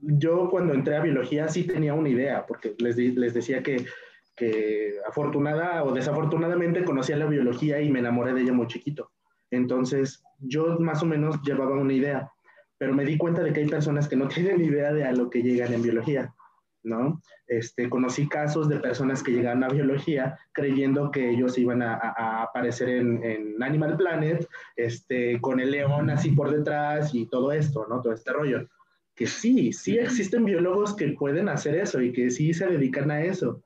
Yo 0.03 0.49
cuando 0.51 0.75
entré 0.75 0.97
a 0.97 1.03
biología 1.03 1.49
sí 1.49 1.65
tenía 1.65 1.95
una 1.95 2.09
idea, 2.09 2.47
porque 2.47 2.75
les, 2.79 2.97
les 2.97 3.35
decía 3.35 3.63
que, 3.63 3.87
que 4.41 4.95
afortunada 5.07 5.85
o 5.85 5.93
desafortunadamente 5.93 6.83
conocía 6.83 7.19
la 7.19 7.27
biología 7.27 7.79
y 7.83 7.91
me 7.91 7.99
enamoré 7.99 8.33
de 8.33 8.41
ella 8.41 8.55
muy 8.55 8.69
chiquito. 8.69 9.11
Entonces 9.51 10.23
yo 10.39 10.79
más 10.81 11.03
o 11.03 11.07
menos 11.07 11.43
llevaba 11.43 11.79
una 11.79 11.93
idea, 11.93 12.33
pero 12.79 12.95
me 12.95 13.05
di 13.05 13.19
cuenta 13.19 13.43
de 13.43 13.53
que 13.53 13.61
hay 13.61 13.69
personas 13.69 14.09
que 14.09 14.17
no 14.17 14.29
tienen 14.35 14.65
idea 14.65 14.95
de 14.95 15.05
a 15.05 15.13
lo 15.13 15.29
que 15.29 15.43
llegan 15.43 15.75
en 15.75 15.83
biología. 15.83 16.35
¿no? 16.83 17.21
Este, 17.47 17.91
conocí 17.91 18.27
casos 18.27 18.67
de 18.71 18.81
personas 18.81 19.23
que 19.23 19.33
llegaron 19.33 19.63
a 19.63 19.69
biología 19.69 20.39
creyendo 20.53 21.11
que 21.11 21.29
ellos 21.29 21.59
iban 21.59 21.83
a, 21.83 21.97
aparecer 22.43 22.89
en, 22.89 23.63
Animal 23.63 23.99
Planet, 23.99 24.49
este, 24.75 25.39
con 25.43 25.61
el 25.61 25.73
león 25.73 26.09
así 26.09 26.31
por 26.31 26.51
detrás 26.51 27.15
y 27.15 27.27
todo 27.27 27.53
esto, 27.53 27.87
¿no? 27.91 28.01
Todo 28.01 28.15
este 28.15 28.33
rollo. 28.33 28.67
Que 29.15 29.27
sí, 29.27 29.75
sí 29.75 29.99
existen 29.99 30.47
biólogos 30.47 30.97
que 30.97 31.09
pueden 31.09 31.51
hacer 31.51 31.75
eso 31.75 32.01
y 32.01 32.11
que 32.11 32.31
sí 32.31 32.55
se 32.55 32.67
dedican 32.67 33.11
a 33.11 33.23
eso, 33.23 33.63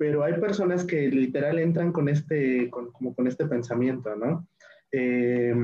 pero 0.00 0.24
hay 0.24 0.32
personas 0.40 0.84
que 0.84 1.10
literal 1.10 1.58
entran 1.58 1.92
con 1.92 2.08
este, 2.08 2.70
como 2.70 3.14
con 3.14 3.26
este 3.26 3.44
pensamiento, 3.44 4.16
¿no? 4.16 4.48
Eh, 4.92 5.54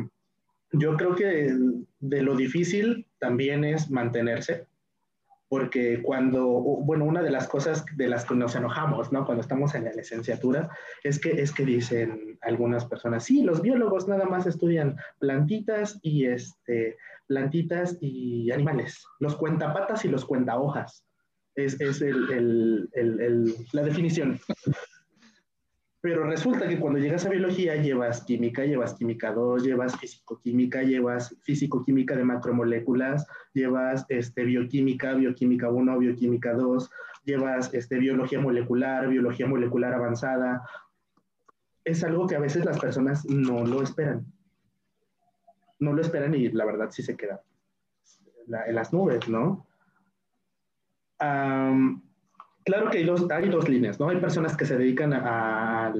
yo 0.72 0.94
creo 0.98 1.14
que 1.14 1.56
de 2.00 2.22
lo 2.22 2.36
difícil 2.36 3.06
también 3.18 3.64
es 3.64 3.90
mantenerse, 3.90 4.66
porque 5.48 6.02
cuando, 6.02 6.46
bueno, 6.46 7.06
una 7.06 7.22
de 7.22 7.30
las 7.30 7.48
cosas 7.48 7.86
de 7.96 8.08
las 8.08 8.26
que 8.26 8.34
nos 8.34 8.54
enojamos, 8.54 9.10
¿no? 9.10 9.24
Cuando 9.24 9.40
estamos 9.40 9.74
en 9.74 9.84
la 9.84 9.94
licenciatura, 9.94 10.68
es 11.02 11.18
que, 11.18 11.40
es 11.40 11.50
que 11.50 11.64
dicen 11.64 12.38
algunas 12.42 12.84
personas, 12.84 13.24
sí, 13.24 13.42
los 13.42 13.62
biólogos 13.62 14.06
nada 14.06 14.26
más 14.26 14.46
estudian 14.46 14.98
plantitas 15.18 15.98
y, 16.02 16.26
este, 16.26 16.98
plantitas 17.26 17.96
y 18.02 18.50
animales, 18.50 19.02
los 19.18 19.34
cuentapatas 19.34 20.04
y 20.04 20.08
los 20.08 20.26
cuentahojas. 20.26 21.06
Es, 21.56 21.80
es 21.80 22.02
el, 22.02 22.30
el, 22.30 22.88
el, 22.94 23.54
la 23.72 23.82
definición. 23.82 24.38
Pero 26.06 26.24
resulta 26.24 26.68
que 26.68 26.78
cuando 26.78 27.00
llegas 27.00 27.26
a 27.26 27.30
biología 27.30 27.74
llevas 27.74 28.22
química, 28.22 28.64
llevas 28.64 28.94
química 28.94 29.32
2, 29.32 29.64
llevas 29.64 29.98
físico-química, 29.98 30.82
llevas 30.82 31.36
físico-química 31.42 32.14
de 32.14 32.22
macromoléculas, 32.22 33.26
llevas 33.54 34.06
este, 34.08 34.44
bioquímica, 34.44 35.14
bioquímica 35.14 35.68
1, 35.68 35.98
bioquímica 35.98 36.52
2, 36.52 36.90
llevas 37.24 37.74
este, 37.74 37.98
biología 37.98 38.38
molecular, 38.38 39.08
biología 39.08 39.48
molecular 39.48 39.94
avanzada. 39.94 40.62
Es 41.82 42.04
algo 42.04 42.28
que 42.28 42.36
a 42.36 42.40
veces 42.40 42.64
las 42.64 42.78
personas 42.78 43.24
no 43.24 43.64
lo 43.64 43.82
esperan. 43.82 44.26
No 45.80 45.92
lo 45.92 46.02
esperan 46.02 46.34
y 46.34 46.50
la 46.50 46.66
verdad 46.66 46.90
sí 46.90 47.02
se 47.02 47.16
queda 47.16 47.42
en 48.66 48.74
las 48.74 48.92
nubes, 48.92 49.28
¿no? 49.28 49.65
Claro 51.18 52.90
que 52.90 52.98
hay 52.98 53.04
dos, 53.04 53.30
hay 53.30 53.48
dos 53.48 53.68
líneas, 53.68 54.00
¿no? 54.00 54.08
Hay 54.08 54.18
personas 54.18 54.56
que 54.56 54.66
se 54.66 54.76
dedican 54.76 55.12
a, 55.12 55.94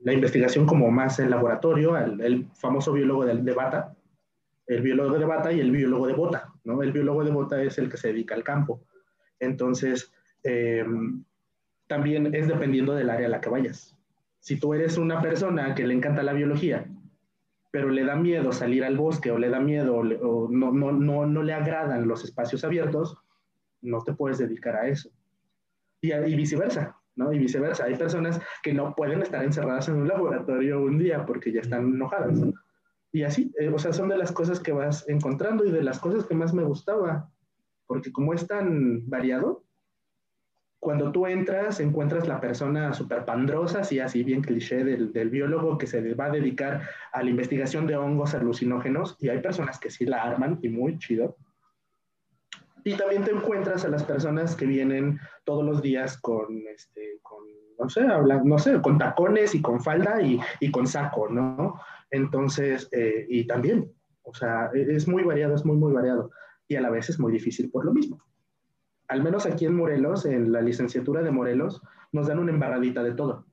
la 0.00 0.12
investigación 0.12 0.66
como 0.66 0.90
más 0.92 1.18
en 1.18 1.30
laboratorio, 1.30 1.96
el 1.96 2.46
famoso 2.54 2.92
biólogo 2.92 3.24
de, 3.24 3.34
de, 3.34 3.52
bata, 3.52 3.96
el 4.68 4.82
biólogo 4.82 5.18
de 5.18 5.24
bata 5.24 5.52
y 5.52 5.58
el 5.58 5.72
biólogo 5.72 6.06
de 6.06 6.14
bota, 6.14 6.52
¿no? 6.62 6.80
El 6.82 6.92
biólogo 6.92 7.24
de 7.24 7.32
bota 7.32 7.60
es 7.60 7.76
el 7.78 7.90
que 7.90 7.96
se 7.96 8.08
dedica 8.08 8.36
al 8.36 8.44
campo. 8.44 8.84
Entonces, 9.40 10.12
em, 10.44 11.24
también 11.88 12.32
es 12.32 12.46
dependiendo 12.46 12.94
del 12.94 13.10
área 13.10 13.26
a 13.26 13.30
la 13.30 13.40
que 13.40 13.50
vayas. 13.50 13.96
Si 14.38 14.60
tú 14.60 14.74
eres 14.74 14.96
una 14.96 15.20
persona 15.20 15.74
que 15.74 15.86
le 15.86 15.94
encanta 15.94 16.22
la 16.22 16.34
biología, 16.34 16.86
pero 17.72 17.88
le 17.88 18.04
da 18.04 18.14
miedo 18.14 18.52
salir 18.52 18.84
al 18.84 18.96
bosque 18.96 19.32
o 19.32 19.38
le 19.38 19.50
da 19.50 19.58
miedo 19.58 19.96
o, 19.96 20.48
no, 20.48 20.72
no, 20.72 20.92
no, 20.92 21.26
no 21.26 21.42
le 21.42 21.52
agradan 21.52 22.06
los 22.06 22.24
espacios 22.24 22.62
abiertos, 22.62 23.18
no 23.82 24.02
te 24.02 24.12
puedes 24.12 24.38
dedicar 24.38 24.76
a 24.76 24.88
eso 24.88 25.10
y, 26.00 26.34
viceversa, 26.34 26.96
¿no? 27.16 27.32
Y 27.32 27.38
viceversa. 27.38 27.84
Hay 27.84 27.96
personas 27.96 28.40
que 28.62 28.72
no 28.72 28.94
pueden 28.94 29.22
estar 29.22 29.44
encerradas 29.44 29.88
en 29.88 29.96
un 29.96 30.08
laboratorio 30.08 30.82
un 30.82 30.98
día 30.98 31.24
porque 31.26 31.52
ya 31.52 31.60
están 31.60 31.94
enojadas. 31.94 32.38
Y 33.12 33.22
así, 33.22 33.52
eh, 33.58 33.68
o 33.68 33.78
sea, 33.78 33.92
son 33.92 34.08
de 34.08 34.18
las 34.18 34.32
cosas 34.32 34.60
que 34.60 34.72
vas 34.72 35.08
encontrando 35.08 35.64
y 35.64 35.70
de 35.70 35.82
las 35.82 35.98
cosas 35.98 36.24
que 36.26 36.34
más 36.34 36.52
me 36.52 36.62
gustaba, 36.62 37.30
porque 37.86 38.12
como 38.12 38.34
es 38.34 38.46
tan 38.46 39.08
variado, 39.08 39.64
cuando 40.80 41.10
tú 41.10 41.26
entras, 41.26 41.80
encuentras 41.80 42.28
la 42.28 42.40
persona 42.40 42.92
súper 42.92 43.24
pandrosa, 43.24 43.80
así, 43.80 43.98
así 43.98 44.22
bien 44.22 44.42
cliché 44.42 44.84
del, 44.84 45.12
del, 45.12 45.28
biólogo 45.28 45.76
que 45.76 45.88
se 45.88 46.14
va 46.14 46.26
a 46.26 46.30
dedicar 46.30 46.82
a 47.12 47.22
la 47.22 47.30
investigación 47.30 47.86
de 47.86 47.96
hongos 47.96 48.34
alucinógenos, 48.34 49.16
y 49.18 49.28
hay 49.28 49.40
personas 49.40 49.80
que 49.80 49.90
sí 49.90 50.04
la 50.04 50.22
arman 50.22 50.60
y 50.62 50.68
muy 50.68 50.98
chido. 50.98 51.36
Y 52.88 52.94
también 52.94 53.22
te 53.22 53.32
encuentras 53.32 53.84
a 53.84 53.90
las 53.90 54.02
personas 54.02 54.56
que 54.56 54.64
vienen 54.64 55.20
todos 55.44 55.62
los 55.62 55.82
días 55.82 56.16
con, 56.16 56.46
este, 56.74 57.20
con 57.20 57.44
no 57.78 57.86
sé, 57.90 58.00
no 58.44 58.58
sé, 58.58 58.80
con 58.80 58.96
tacones 58.96 59.54
y 59.54 59.60
con 59.60 59.82
falda 59.82 60.22
y, 60.22 60.40
y 60.58 60.70
con 60.70 60.86
saco, 60.86 61.28
¿no? 61.28 61.78
Entonces, 62.10 62.88
eh, 62.92 63.26
y 63.28 63.46
también, 63.46 63.92
o 64.22 64.32
sea, 64.32 64.70
e, 64.72 64.96
es 64.96 65.06
muy 65.06 65.22
variado, 65.22 65.54
es 65.54 65.66
muy, 65.66 65.76
muy 65.76 65.92
variado. 65.92 66.30
Y 66.66 66.76
a 66.76 66.80
la 66.80 66.88
vez 66.88 67.10
es 67.10 67.20
muy 67.20 67.30
difícil 67.30 67.70
por 67.70 67.84
lo 67.84 67.92
mismo. 67.92 68.24
Al 69.08 69.22
menos 69.22 69.44
aquí 69.44 69.66
en 69.66 69.74
Morelos, 69.74 70.24
en 70.24 70.50
la 70.50 70.62
licenciatura 70.62 71.20
de 71.20 71.30
Morelos, 71.30 71.82
nos 72.12 72.28
dan 72.28 72.38
una 72.38 72.52
embarradita 72.52 73.02
de 73.02 73.12
todo. 73.12 73.44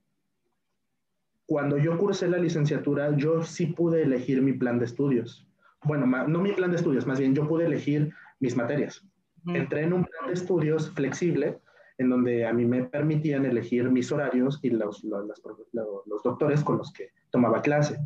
Cuando 1.46 1.78
yo 1.78 1.98
cursé 1.98 2.30
la 2.30 2.38
licenciatura, 2.38 3.18
yo 3.18 3.44
sí 3.44 3.66
pude 3.66 4.02
elegir 4.02 4.42
mi 4.42 4.54
plan 4.54 4.80
de 4.80 4.86
estudios. 4.86 5.46
Bueno, 5.84 6.06
no 6.06 6.40
mi 6.40 6.54
plan 6.54 6.72
de 6.72 6.78
estudios, 6.78 7.06
más 7.06 7.20
bien 7.20 7.36
yo 7.36 7.46
pude 7.50 7.66
elegir 7.66 8.14
mis 8.40 8.56
materias 8.56 9.06
entré 9.48 9.84
en 9.84 9.94
un 9.94 10.06
plan 10.06 10.28
de 10.28 10.34
estudios 10.34 10.90
flexible 10.92 11.60
en 11.98 12.10
donde 12.10 12.46
a 12.46 12.54
mí 12.54 12.66
me 12.66 12.84
permitían 12.84 13.46
elegir 13.46 13.90
mis 13.90 14.12
horarios 14.12 14.60
y 14.62 14.70
los, 14.70 15.04
los, 15.04 15.26
los, 15.74 16.24
doctores 16.24 16.64
con 16.64 16.78
los 16.78 16.92
que 16.92 17.12
tomaba 17.30 17.62
clase. 17.62 17.98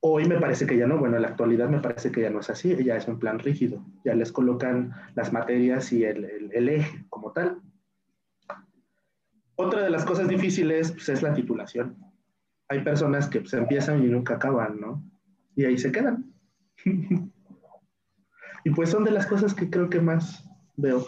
Hoy 0.00 0.28
me 0.28 0.38
parece 0.38 0.66
que 0.66 0.76
ya 0.76 0.86
no, 0.86 0.98
bueno, 0.98 1.16
en 1.16 1.22
la 1.22 1.28
actualidad 1.28 1.68
me 1.68 1.80
parece 1.80 2.12
que 2.12 2.22
ya 2.22 2.30
no 2.30 2.40
es 2.40 2.50
así, 2.50 2.76
ya 2.84 2.96
es 2.96 3.08
un 3.08 3.18
plan 3.18 3.38
rígido, 3.38 3.84
ya 4.04 4.14
les 4.14 4.30
colocan 4.30 4.92
las 5.14 5.32
materias 5.32 5.92
y 5.92 6.04
el, 6.04 6.24
el, 6.52 6.68
eje 6.68 7.04
como 7.08 7.32
tal. 7.32 7.60
Otra 9.56 9.82
de 9.82 9.90
las 9.90 10.04
cosas 10.04 10.28
difíciles 10.28 10.92
pues, 10.92 11.08
es 11.08 11.22
la 11.22 11.34
titulación. 11.34 11.96
Hay 12.68 12.84
personas 12.84 13.28
que 13.28 13.40
pues, 13.40 13.54
empiezan 13.54 14.04
y 14.04 14.06
nunca 14.06 14.34
acaban, 14.34 14.78
¿no? 14.78 15.02
Y 15.56 15.64
ahí 15.64 15.78
se 15.78 15.90
quedan. 15.90 16.32
y 18.68 18.70
pues 18.70 18.90
son 18.90 19.02
de 19.02 19.10
las 19.10 19.26
cosas 19.26 19.54
que 19.54 19.70
creo 19.70 19.88
que 19.88 19.98
más 19.98 20.44
veo 20.76 21.06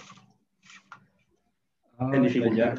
ah, 1.98 2.10
en 2.14 2.22
dificultad. 2.22 2.78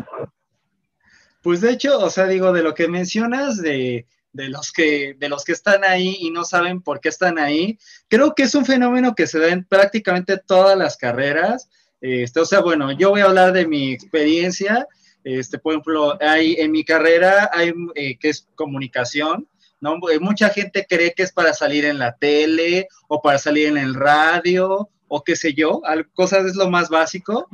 Pues 1.44 1.62
de 1.62 1.72
hecho, 1.72 2.00
o 2.00 2.10
sea, 2.10 2.26
digo, 2.26 2.52
de 2.52 2.64
lo 2.64 2.74
que 2.74 2.88
mencionas 2.88 3.62
de, 3.62 4.08
los 4.34 4.72
que, 4.72 5.16
de 5.20 5.30
los 5.30 5.46
que 5.46 5.52
están 5.52 5.84
ahí 5.84 6.18
y 6.22 6.32
no 6.32 6.44
saben 6.46 6.82
por 6.82 7.00
qué 7.00 7.10
están 7.10 7.38
ahí, 7.38 7.78
creo 8.08 8.34
que 8.34 8.44
es 8.44 8.56
un 8.56 8.66
fenómeno 8.66 9.14
que 9.14 9.28
se 9.28 9.38
da 9.38 9.50
en 9.50 9.66
prácticamente 9.66 10.38
todas 10.38 10.76
las 10.76 10.98
carreras. 10.98 11.70
Este, 12.00 12.40
o 12.40 12.46
sea, 12.46 12.62
bueno, 12.62 12.92
yo 12.92 13.12
voy 13.12 13.22
a 13.22 13.26
hablar 13.26 13.54
de 13.54 13.68
mi 13.68 13.92
experiencia. 13.92 14.88
Este, 15.24 15.60
por 15.60 15.74
ejemplo, 15.74 16.18
hay, 16.20 16.56
en 16.56 16.72
mi 16.72 16.84
carrera 16.84 17.52
hay 17.54 17.72
eh, 17.94 18.18
que 18.18 18.30
es 18.30 18.48
comunicación, 18.56 19.48
¿no? 19.82 19.98
Eh, 20.10 20.20
mucha 20.20 20.50
gente 20.50 20.86
cree 20.88 21.14
que 21.14 21.24
es 21.24 21.34
para 21.34 21.54
salir 21.54 21.86
en 21.86 22.00
la 22.00 22.16
tele 22.16 22.88
o 23.08 23.22
para 23.22 23.38
salir 23.38 23.68
en 23.68 23.78
el 23.78 23.96
radio 23.96 24.90
o 25.14 25.26
qué 25.26 25.36
sé 25.36 25.54
yo, 25.54 25.82
cosas 26.14 26.46
es 26.46 26.56
lo 26.56 26.70
más 26.70 26.88
básico 26.88 27.50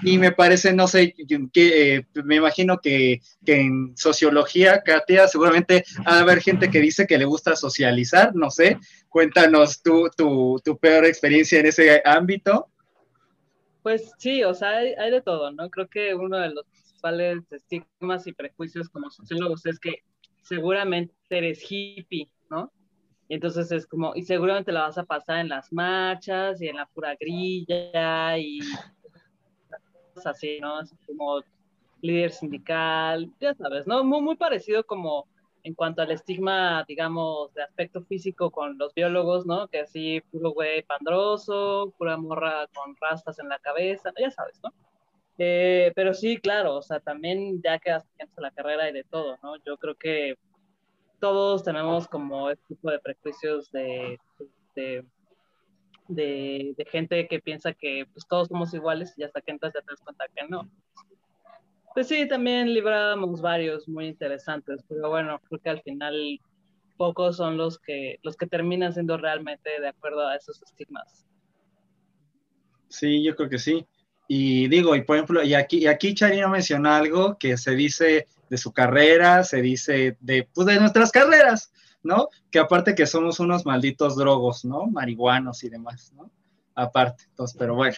y 0.00 0.16
me 0.16 0.32
parece, 0.32 0.72
no 0.72 0.88
sé, 0.88 1.14
que, 1.52 1.96
eh, 1.96 2.06
me 2.24 2.36
imagino 2.36 2.78
que, 2.78 3.20
en 3.44 3.94
sociología, 3.98 4.82
Katia, 4.82 5.28
seguramente 5.28 5.84
ha 6.06 6.14
de 6.16 6.22
haber 6.22 6.40
gente 6.40 6.70
que 6.70 6.80
dice 6.80 7.06
que 7.06 7.18
le 7.18 7.26
gusta 7.26 7.54
socializar, 7.54 8.34
no 8.34 8.50
sé, 8.50 8.78
cuéntanos 9.10 9.82
tu, 9.82 10.08
tu, 10.16 10.78
peor 10.78 11.04
experiencia 11.04 11.60
en 11.60 11.66
ese 11.66 12.00
ámbito. 12.02 12.68
Pues 13.82 14.10
sí, 14.16 14.42
o 14.42 14.54
sea, 14.54 14.70
hay, 14.78 14.94
hay 14.94 15.10
de 15.10 15.20
todo, 15.20 15.50
¿no? 15.50 15.68
Creo 15.68 15.88
que 15.88 16.14
uno 16.14 16.38
de 16.38 16.48
los 16.48 16.64
principales 16.64 17.40
estigmas 17.50 18.26
y 18.26 18.32
prejuicios 18.32 18.88
como 18.88 19.10
sociólogos 19.10 19.66
es 19.66 19.78
que 19.78 19.96
seguramente 20.42 21.14
eres 21.30 21.64
hippie, 21.68 22.30
¿no? 22.50 22.70
Y 23.28 23.34
entonces 23.34 23.72
es 23.72 23.86
como, 23.86 24.14
y 24.14 24.22
seguramente 24.22 24.72
la 24.72 24.82
vas 24.82 24.98
a 24.98 25.04
pasar 25.04 25.38
en 25.38 25.48
las 25.48 25.72
marchas 25.72 26.60
y 26.60 26.68
en 26.68 26.76
la 26.76 26.86
pura 26.86 27.16
grilla 27.18 28.36
y 28.38 28.60
cosas 30.14 30.36
así, 30.36 30.58
¿no? 30.60 30.80
Como 31.06 31.42
líder 32.02 32.32
sindical, 32.32 33.32
ya 33.40 33.54
sabes, 33.54 33.86
¿no? 33.86 34.04
Muy, 34.04 34.20
muy 34.20 34.36
parecido 34.36 34.84
como 34.84 35.26
en 35.62 35.74
cuanto 35.74 36.02
al 36.02 36.10
estigma, 36.10 36.84
digamos, 36.86 37.54
de 37.54 37.62
aspecto 37.62 38.02
físico 38.02 38.50
con 38.50 38.76
los 38.78 38.92
biólogos, 38.94 39.46
¿no? 39.46 39.68
Que 39.68 39.80
así, 39.80 40.20
puro 40.32 40.50
güey 40.50 40.82
pandroso, 40.82 41.94
pura 41.96 42.16
morra 42.16 42.66
con 42.74 42.96
rastas 43.00 43.38
en 43.38 43.48
la 43.48 43.58
cabeza, 43.60 44.12
ya 44.20 44.30
sabes, 44.30 44.60
¿no? 44.62 44.72
Eh, 45.38 45.92
pero 45.94 46.14
sí, 46.14 46.38
claro, 46.38 46.76
o 46.76 46.82
sea, 46.82 47.00
también 47.00 47.60
ya 47.62 47.78
que 47.78 47.90
hasta 47.90 48.06
la 48.36 48.50
carrera 48.50 48.88
y 48.88 48.92
de 48.92 49.04
todo, 49.04 49.38
¿no? 49.42 49.56
Yo 49.64 49.76
creo 49.78 49.94
que 49.94 50.34
todos 51.20 51.64
tenemos 51.64 52.08
como 52.08 52.50
este 52.50 52.74
tipo 52.74 52.90
de 52.90 52.98
prejuicios 52.98 53.70
de, 53.72 54.18
de, 54.74 55.04
de, 56.08 56.86
gente 56.90 57.28
que 57.28 57.40
piensa 57.40 57.72
que 57.72 58.06
pues, 58.12 58.26
todos 58.28 58.48
somos 58.48 58.74
iguales 58.74 59.14
y 59.16 59.22
hasta 59.22 59.40
que 59.40 59.52
entras 59.52 59.72
ya 59.72 59.80
te 59.80 59.92
das 59.92 60.00
cuenta 60.00 60.26
que 60.34 60.46
no. 60.48 60.68
Pues 61.94 62.08
sí, 62.08 62.26
también 62.26 62.72
libramos 62.72 63.40
varios 63.40 63.86
muy 63.88 64.06
interesantes, 64.06 64.82
pero 64.88 65.10
bueno, 65.10 65.40
creo 65.48 65.60
que 65.60 65.70
al 65.70 65.82
final 65.82 66.40
pocos 66.96 67.36
son 67.36 67.56
los 67.56 67.78
que, 67.78 68.18
los 68.22 68.36
que 68.36 68.46
terminan 68.46 68.92
siendo 68.92 69.16
realmente 69.16 69.80
de 69.80 69.88
acuerdo 69.88 70.26
a 70.26 70.36
esos 70.36 70.62
estigmas. 70.62 71.26
Sí, 72.88 73.22
yo 73.22 73.34
creo 73.36 73.48
que 73.48 73.58
sí. 73.58 73.86
Y 74.28 74.68
digo, 74.68 74.96
y 74.96 75.02
por 75.02 75.16
ejemplo, 75.16 75.42
y 75.42 75.54
aquí, 75.54 75.78
y 75.78 75.86
aquí 75.86 76.14
Charino 76.14 76.48
menciona 76.48 76.96
algo 76.96 77.36
que 77.38 77.56
se 77.56 77.74
dice 77.74 78.28
de 78.48 78.58
su 78.58 78.72
carrera, 78.72 79.44
se 79.44 79.62
dice 79.62 80.16
de, 80.20 80.48
pues, 80.52 80.66
de 80.66 80.78
nuestras 80.78 81.10
carreras, 81.10 81.72
¿no? 82.02 82.28
Que 82.50 82.58
aparte 82.58 82.94
que 82.94 83.06
somos 83.06 83.40
unos 83.40 83.66
malditos 83.66 84.16
drogos, 84.16 84.64
¿no? 84.64 84.86
Marihuanos 84.86 85.64
y 85.64 85.68
demás, 85.68 86.12
¿no? 86.14 86.30
Aparte, 86.74 87.24
entonces, 87.28 87.56
pero 87.58 87.74
bueno. 87.74 87.96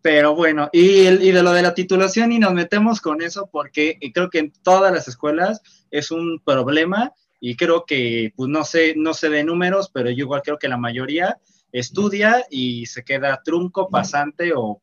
Pero 0.00 0.36
bueno, 0.36 0.68
y, 0.72 1.08
y 1.08 1.32
de 1.32 1.42
lo 1.42 1.52
de 1.52 1.62
la 1.62 1.74
titulación 1.74 2.30
y 2.30 2.38
nos 2.38 2.52
metemos 2.52 3.00
con 3.00 3.20
eso 3.20 3.48
porque 3.50 3.98
creo 4.14 4.30
que 4.30 4.38
en 4.38 4.52
todas 4.62 4.92
las 4.92 5.08
escuelas 5.08 5.60
es 5.90 6.12
un 6.12 6.40
problema 6.44 7.12
y 7.40 7.56
creo 7.56 7.84
que, 7.84 8.32
pues 8.36 8.48
no 8.48 8.64
sé, 8.64 8.94
no 8.96 9.12
sé 9.12 9.28
de 9.28 9.44
números, 9.44 9.90
pero 9.92 10.10
yo 10.10 10.24
igual 10.24 10.42
creo 10.42 10.58
que 10.58 10.68
la 10.68 10.76
mayoría 10.76 11.38
estudia 11.72 12.44
y 12.50 12.86
se 12.86 13.04
queda 13.04 13.42
trunco, 13.44 13.88
pasante 13.88 14.52
o 14.54 14.82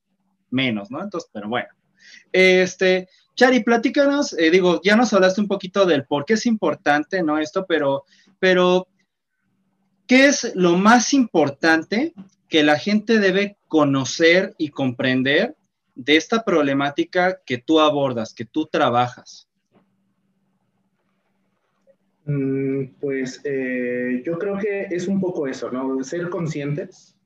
menos, 0.54 0.90
¿no? 0.90 1.02
Entonces, 1.02 1.30
pero 1.34 1.50
bueno. 1.50 1.68
Este, 2.32 3.10
Chari, 3.36 3.64
platícanos, 3.64 4.34
eh, 4.34 4.52
digo, 4.52 4.80
ya 4.84 4.96
nos 4.96 5.12
hablaste 5.14 5.42
un 5.42 5.48
poquito 5.48 5.86
del 5.86 6.06
por 6.06 6.24
qué 6.26 6.34
es 6.34 6.46
importante, 6.46 7.24
¿no? 7.24 7.40
Esto, 7.40 7.66
pero, 7.68 8.06
pero, 8.40 8.88
¿qué 10.08 10.28
es 10.28 10.54
lo 10.56 10.78
más 10.78 11.14
importante 11.14 12.14
que 12.48 12.64
la 12.64 12.78
gente 12.78 13.20
debe 13.20 13.58
conocer 13.68 14.54
y 14.60 14.70
comprender 14.70 15.56
de 15.96 16.16
esta 16.16 16.44
problemática 16.44 17.40
que 17.44 17.58
tú 17.58 17.80
abordas, 17.80 18.34
que 18.34 18.46
tú 18.46 18.68
trabajas? 18.68 19.48
Mm, 22.26 22.86
pues 23.02 23.42
eh, 23.44 24.22
yo 24.24 24.38
creo 24.38 24.58
que 24.58 24.88
es 24.92 25.08
un 25.08 25.20
poco 25.20 25.48
eso, 25.48 25.72
¿no? 25.72 26.04
Ser 26.04 26.30
conscientes, 26.30 27.18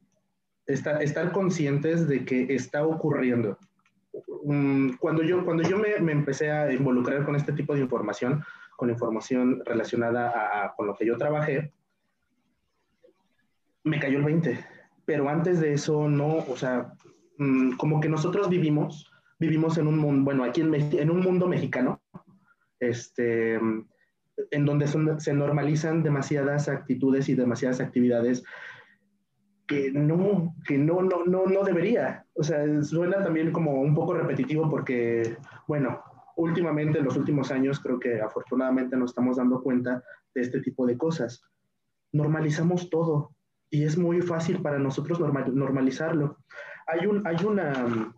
estar, 0.68 1.02
estar 1.02 1.32
conscientes 1.32 2.08
de 2.08 2.26
que 2.26 2.54
está 2.54 2.86
ocurriendo 2.86 3.58
Mm, 4.44 4.94
cuando 5.00 5.24
yo, 5.24 5.44
cuando 5.44 5.64
yo 5.64 5.78
me, 5.78 6.00
me, 6.00 6.12
empecé 6.12 6.52
a 6.52 6.72
involucrar 6.72 7.26
con 7.26 7.36
este 7.36 7.54
tipo 7.54 7.74
de 7.74 7.82
información, 7.82 8.44
con 8.76 8.90
información 8.90 9.62
relacionada 9.66 10.66
a, 10.66 10.74
con 10.76 10.88
lo 10.88 10.96
que 10.96 11.06
yo 11.06 11.18
trabajé, 11.18 11.74
me 13.84 14.00
cayó 14.00 14.20
el 14.20 14.26
20. 14.26 14.66
Pero 15.06 15.30
antes 15.30 15.60
de 15.60 15.74
eso, 15.74 16.08
no, 16.10 16.38
o 16.38 16.58
sea, 16.58 16.94
mm, 17.38 17.74
como 17.78 18.00
que 18.00 18.10
nosotros 18.10 18.50
vivimos, 18.50 19.12
vivimos 19.40 19.78
en 19.78 19.88
un 19.88 19.98
mundo, 19.98 20.26
bueno, 20.26 20.44
aquí 20.44 20.62
en, 20.62 20.74
en 20.74 21.10
un 21.10 21.20
mundo 21.22 21.48
mexicano, 21.48 22.02
este, 22.80 23.56
en 23.56 24.66
donde 24.66 24.88
se 24.88 25.34
normalizan 25.34 26.04
demasiadas 26.04 26.70
actitudes 26.70 27.28
y 27.30 27.36
demasiadas 27.36 27.80
actividades 27.80 28.44
que 29.68 29.92
no, 29.92 30.56
que 30.66 30.78
no, 30.78 31.02
no, 31.02 31.26
no, 31.26 31.46
no 31.46 31.64
debería. 31.64 32.26
O 32.34 32.44
sea, 32.44 32.66
suena 32.84 33.22
también 33.24 33.52
como 33.52 33.74
un 33.82 33.94
poco 33.94 34.14
repetitivo 34.14 34.70
porque, 34.70 35.38
bueno, 35.68 36.02
últimamente, 36.38 37.00
en 37.00 37.06
los 37.06 37.18
últimos 37.18 37.52
años, 37.52 37.80
creo 37.82 38.00
que 38.00 38.22
afortunadamente 38.22 38.96
nos 38.96 39.12
estamos 39.12 39.38
dando 39.38 39.62
cuenta 39.62 40.02
de 40.34 40.42
este 40.42 40.62
tipo 40.62 40.86
de 40.86 40.98
cosas. 40.98 41.44
Normalizamos 42.14 42.90
todo 42.90 43.36
y 43.70 43.84
es 43.84 43.98
muy 43.98 44.22
fácil 44.22 44.62
para 44.62 44.80
nosotros 44.80 45.20
normalizarlo. 45.20 46.38
Hay, 46.88 47.06
un, 47.06 47.28
hay, 47.28 47.44
una, 47.44 48.14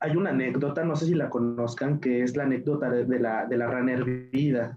hay 0.00 0.16
una 0.16 0.30
anécdota, 0.30 0.84
no 0.84 0.96
sé 0.96 1.06
si 1.06 1.14
la 1.14 1.30
conozcan, 1.30 2.00
que 2.00 2.24
es 2.24 2.36
la 2.36 2.42
anécdota 2.42 2.90
de, 2.90 3.20
la, 3.20 3.46
de 3.46 3.56
la 3.56 3.68
rana 3.68 3.92
hervida. 3.92 4.76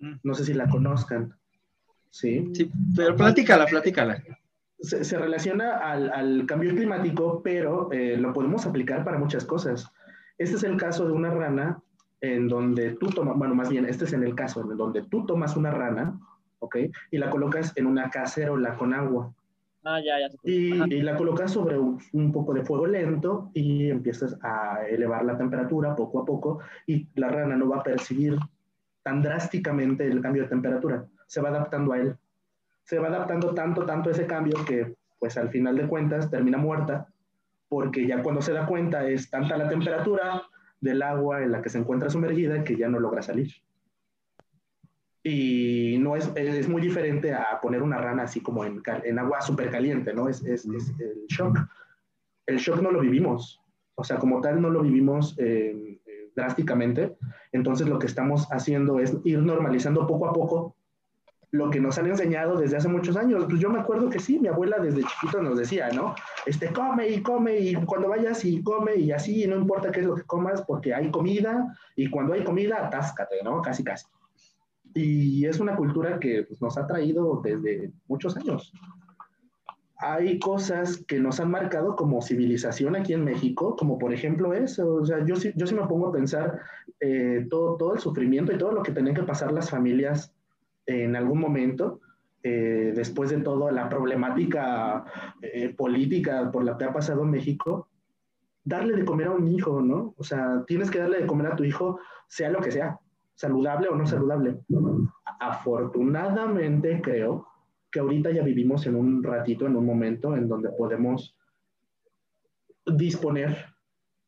Mm. 0.00 0.14
No 0.22 0.34
sé 0.34 0.46
si 0.46 0.54
la 0.54 0.68
conozcan. 0.68 1.34
Sí. 2.08 2.50
Sí, 2.54 2.70
pero 2.96 3.14
platícala, 3.14 3.66
platícala 3.66 4.22
se, 4.84 5.18
relaciona 5.18 5.78
al, 5.78 6.46
cambio 6.46 6.74
climático, 6.74 7.40
pero 7.42 7.90
eh, 7.92 8.16
lo 8.16 8.32
podemos 8.32 8.66
aplicar 8.66 9.04
para 9.04 9.18
muchas 9.18 9.44
cosas. 9.44 9.90
Este 10.38 10.56
es 10.56 10.62
el 10.64 10.76
caso 10.76 11.06
de 11.06 11.12
una 11.12 11.30
rana 11.30 11.80
en 12.20 12.48
donde 12.48 12.96
tú 12.96 13.08
tomas, 13.08 13.36
bueno, 13.36 13.54
más 13.54 13.68
bien, 13.68 13.86
este 13.86 14.04
es 14.04 14.12
en 14.12 14.24
el 14.24 14.34
caso 14.34 14.60
en 14.60 14.76
donde 14.76 15.02
tú 15.02 15.26
tomas 15.26 15.56
una 15.56 15.70
rana, 15.70 16.18
¿ok? 16.58 16.76
Y 17.10 17.18
la 17.18 17.30
colocas 17.30 17.72
en 17.76 17.86
una 17.86 18.10
cacerola 18.10 18.76
con 18.76 18.94
agua. 18.94 19.32
Ah, 19.84 20.00
ya, 20.00 20.18
ya. 20.18 20.28
Y, 20.42 20.94
y, 20.94 21.02
la 21.02 21.14
colocas 21.14 21.52
sobre 21.52 21.78
un, 21.78 22.00
un, 22.14 22.32
poco 22.32 22.54
de 22.54 22.64
fuego 22.64 22.86
lento 22.86 23.50
y 23.52 23.90
empiezas 23.90 24.38
a 24.42 24.86
elevar 24.88 25.26
la 25.26 25.36
temperatura 25.36 25.94
poco 25.94 26.20
a 26.20 26.24
poco 26.24 26.60
y 26.86 27.06
la 27.16 27.28
rana 27.28 27.54
no 27.54 27.68
va 27.68 27.78
a 27.78 27.82
percibir 27.82 28.38
tan 29.02 29.20
drásticamente 29.20 30.06
el 30.06 30.22
cambio 30.22 30.44
de 30.44 30.48
temperatura, 30.48 31.04
se 31.26 31.42
va 31.42 31.50
adaptando 31.50 31.92
a 31.92 31.98
él 31.98 32.16
se 32.84 32.98
va 32.98 33.08
adaptando 33.08 33.54
tanto, 33.54 33.84
tanto 33.84 34.10
ese 34.10 34.26
cambio 34.26 34.64
que 34.64 34.94
pues 35.18 35.36
al 35.36 35.48
final 35.48 35.76
de 35.76 35.88
cuentas 35.88 36.30
termina 36.30 36.58
muerta, 36.58 37.08
porque 37.68 38.06
ya 38.06 38.22
cuando 38.22 38.42
se 38.42 38.52
da 38.52 38.66
cuenta 38.66 39.08
es 39.08 39.30
tanta 39.30 39.56
la 39.56 39.68
temperatura 39.68 40.42
del 40.80 41.02
agua 41.02 41.42
en 41.42 41.52
la 41.52 41.62
que 41.62 41.70
se 41.70 41.78
encuentra 41.78 42.10
sumergida 42.10 42.62
que 42.62 42.76
ya 42.76 42.88
no 42.88 43.00
logra 43.00 43.22
salir. 43.22 43.50
Y 45.22 45.96
no 46.00 46.16
es, 46.16 46.30
es 46.36 46.68
muy 46.68 46.82
diferente 46.82 47.32
a 47.32 47.58
poner 47.62 47.82
una 47.82 47.96
rana 47.96 48.24
así 48.24 48.40
como 48.40 48.66
en, 48.66 48.82
en 49.04 49.18
agua 49.18 49.40
súper 49.40 49.70
caliente, 49.70 50.12
¿no? 50.12 50.28
Es, 50.28 50.44
es, 50.44 50.66
el 50.66 51.24
shock. 51.28 51.58
El 52.46 52.58
shock 52.58 52.82
no 52.82 52.90
lo 52.90 53.00
vivimos, 53.00 53.62
o 53.94 54.04
sea, 54.04 54.18
como 54.18 54.42
tal 54.42 54.60
no 54.60 54.68
lo 54.68 54.82
vivimos 54.82 55.34
eh, 55.38 55.98
drásticamente. 56.36 57.16
Entonces 57.52 57.88
lo 57.88 57.98
que 57.98 58.06
estamos 58.06 58.46
haciendo 58.52 59.00
es 59.00 59.16
ir 59.24 59.38
normalizando 59.38 60.06
poco 60.06 60.28
a 60.28 60.34
poco 60.34 60.76
lo 61.54 61.70
que 61.70 61.78
nos 61.78 61.96
han 61.98 62.08
enseñado 62.08 62.56
desde 62.58 62.78
hace 62.78 62.88
muchos 62.88 63.16
años. 63.16 63.44
Pues 63.48 63.60
yo 63.60 63.70
me 63.70 63.78
acuerdo 63.78 64.10
que 64.10 64.18
sí, 64.18 64.40
mi 64.40 64.48
abuela 64.48 64.78
desde 64.80 65.04
chiquito 65.04 65.40
nos 65.40 65.56
decía, 65.56 65.88
¿no? 65.90 66.16
Este, 66.46 66.72
come 66.72 67.08
y 67.08 67.22
come 67.22 67.56
y 67.56 67.74
cuando 67.74 68.08
vayas 68.08 68.44
y 68.44 68.60
come 68.60 68.96
y 68.96 69.12
así, 69.12 69.46
no 69.46 69.54
importa 69.54 69.92
qué 69.92 70.00
es 70.00 70.06
lo 70.06 70.16
que 70.16 70.24
comas 70.24 70.62
porque 70.62 70.92
hay 70.92 71.12
comida 71.12 71.72
y 71.94 72.10
cuando 72.10 72.32
hay 72.32 72.42
comida, 72.42 72.84
atáscate, 72.84 73.36
¿no? 73.44 73.62
Casi, 73.62 73.84
casi. 73.84 74.04
Y 74.94 75.46
es 75.46 75.60
una 75.60 75.76
cultura 75.76 76.18
que 76.18 76.42
pues, 76.42 76.60
nos 76.60 76.76
ha 76.76 76.88
traído 76.88 77.40
desde 77.40 77.92
muchos 78.08 78.36
años. 78.36 78.72
Hay 79.98 80.40
cosas 80.40 81.04
que 81.06 81.20
nos 81.20 81.38
han 81.38 81.52
marcado 81.52 81.94
como 81.94 82.20
civilización 82.20 82.96
aquí 82.96 83.12
en 83.12 83.24
México, 83.24 83.76
como 83.76 83.96
por 83.96 84.12
ejemplo 84.12 84.54
eso. 84.54 84.94
O 84.94 85.06
sea, 85.06 85.24
yo, 85.24 85.36
yo 85.36 85.66
sí 85.68 85.74
me 85.76 85.86
pongo 85.86 86.08
a 86.08 86.12
pensar 86.12 86.60
eh, 86.98 87.46
todo, 87.48 87.76
todo 87.76 87.94
el 87.94 88.00
sufrimiento 88.00 88.52
y 88.52 88.58
todo 88.58 88.72
lo 88.72 88.82
que 88.82 88.90
tenían 88.90 89.14
que 89.14 89.22
pasar 89.22 89.52
las 89.52 89.70
familias 89.70 90.33
en 90.86 91.16
algún 91.16 91.40
momento, 91.40 92.00
eh, 92.42 92.92
después 92.94 93.30
de 93.30 93.40
todo 93.40 93.70
la 93.70 93.88
problemática 93.88 95.04
eh, 95.40 95.70
política 95.70 96.50
por 96.50 96.64
la 96.64 96.76
que 96.76 96.84
ha 96.84 96.92
pasado 96.92 97.24
México, 97.24 97.88
darle 98.64 98.94
de 98.96 99.04
comer 99.04 99.28
a 99.28 99.32
un 99.32 99.48
hijo, 99.48 99.80
¿no? 99.80 100.14
O 100.16 100.24
sea, 100.24 100.64
tienes 100.66 100.90
que 100.90 100.98
darle 100.98 101.20
de 101.20 101.26
comer 101.26 101.48
a 101.48 101.56
tu 101.56 101.64
hijo, 101.64 102.00
sea 102.28 102.50
lo 102.50 102.60
que 102.60 102.70
sea, 102.70 102.98
saludable 103.34 103.88
o 103.88 103.96
no 103.96 104.06
saludable. 104.06 104.60
Afortunadamente 105.40 107.00
creo 107.02 107.46
que 107.90 108.00
ahorita 108.00 108.30
ya 108.30 108.42
vivimos 108.42 108.86
en 108.86 108.96
un 108.96 109.22
ratito, 109.22 109.66
en 109.66 109.76
un 109.76 109.86
momento 109.86 110.36
en 110.36 110.48
donde 110.48 110.70
podemos 110.70 111.36
disponer, 112.86 113.56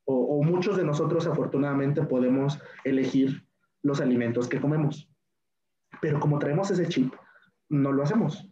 o 0.07 0.43
muchos 0.43 0.77
de 0.77 0.85
nosotros 0.85 1.27
afortunadamente 1.27 2.03
podemos 2.03 2.61
elegir 2.85 3.45
los 3.83 4.01
alimentos 4.01 4.49
que 4.49 4.61
comemos. 4.61 5.11
Pero 6.01 6.21
como 6.21 6.39
traemos 6.39 6.71
ese 6.71 6.87
chip, 6.87 7.15
no 7.69 7.93
lo 7.93 8.03
hacemos. 8.03 8.49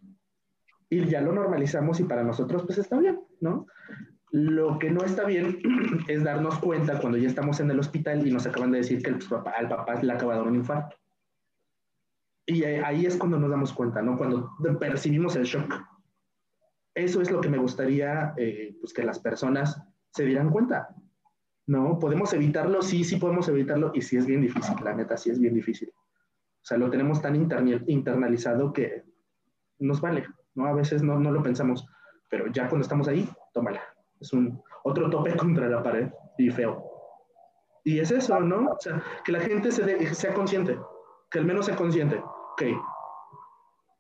Y 0.91 1.05
ya 1.07 1.21
lo 1.21 1.33
normalizamos 1.33 2.01
y 2.01 2.05
para 2.05 2.23
nosotros 2.23 2.65
pues 2.65 2.79
está 2.79 2.99
bien, 2.99 3.21
¿no? 3.41 3.67
Lo 4.31 4.79
que 4.79 4.91
no 4.91 5.05
está 5.05 5.25
bien 5.25 5.59
es 6.09 6.25
darnos 6.25 6.59
cuenta 6.59 7.01
cuando 7.01 7.19
ya 7.19 7.29
estamos 7.29 7.61
en 7.61 7.71
el 7.71 7.79
hospital 7.79 8.27
y 8.27 8.33
nos 8.33 8.47
acaban 8.47 8.73
de 8.73 8.79
decir 8.79 9.03
que 9.03 9.11
el 9.11 9.19
papá, 9.19 9.53
al 9.57 9.69
papá 9.69 10.03
le 10.03 10.13
acaba 10.13 10.33
de 10.33 10.39
dar 10.41 10.49
un 10.49 10.57
infarto. 10.57 10.97
Y 12.47 12.65
ahí 12.65 13.07
es 13.07 13.17
cuando 13.17 13.39
nos 13.39 13.51
damos 13.51 13.73
cuenta, 13.73 14.03
¿no? 14.03 14.19
Cuando 14.19 14.55
percibimos 14.79 15.35
el 15.37 15.45
shock. 15.45 15.73
Eso 16.95 17.23
es 17.23 17.31
lo 17.31 17.41
que 17.41 17.49
me 17.49 17.59
gustaría 17.59 18.35
eh, 18.37 18.77
pues 18.81 18.93
que 18.93 19.03
las 19.03 19.19
personas 19.19 19.81
se 20.13 20.25
dieran 20.25 20.51
cuenta. 20.51 20.95
¿No? 21.67 21.99
¿Podemos 21.99 22.33
evitarlo? 22.35 22.83
Sí, 22.83 23.05
sí 23.05 23.17
podemos 23.17 23.49
evitarlo 23.49 23.91
y 23.95 24.03
sí 24.03 24.19
es 24.19 24.27
bien 24.27 24.43
difícil, 24.43 24.77
la 24.85 24.95
neta, 24.95 25.17
sí 25.17 25.31
es 25.31 25.41
bien 25.41 25.55
difícil. 25.55 25.91
O 26.65 26.67
sea, 26.67 26.79
lo 26.79 26.89
tenemos 26.89 27.21
tan 27.21 27.37
internalizado 27.37 28.73
que 28.73 29.05
nos 29.81 30.01
vale, 30.01 30.25
¿no? 30.55 30.65
A 30.65 30.73
veces 30.73 31.03
no, 31.03 31.21
no 31.21 31.31
lo 31.31 31.43
pensamos, 31.43 31.87
pero 32.31 32.47
ya 32.47 32.71
cuando 32.71 32.85
estamos 32.85 33.07
ahí, 33.07 33.29
tómala. 33.53 33.83
Es 34.19 34.33
un 34.33 34.63
otro 34.83 35.11
tope 35.11 35.37
contra 35.37 35.69
la 35.69 35.83
pared 35.83 36.09
y 36.39 36.49
feo. 36.49 36.83
Y 37.85 37.99
es 37.99 38.11
eso, 38.11 38.41
¿no? 38.41 38.71
O 38.71 38.81
sea, 38.81 39.03
que 39.27 39.33
la 39.33 39.41
gente 39.41 39.71
se 39.71 40.15
sea 40.15 40.33
consciente, 40.33 40.79
que 41.31 41.39
al 41.39 41.45
menos 41.45 41.67
sea 41.67 41.77
consciente. 41.77 42.17
Ok, 42.17 42.63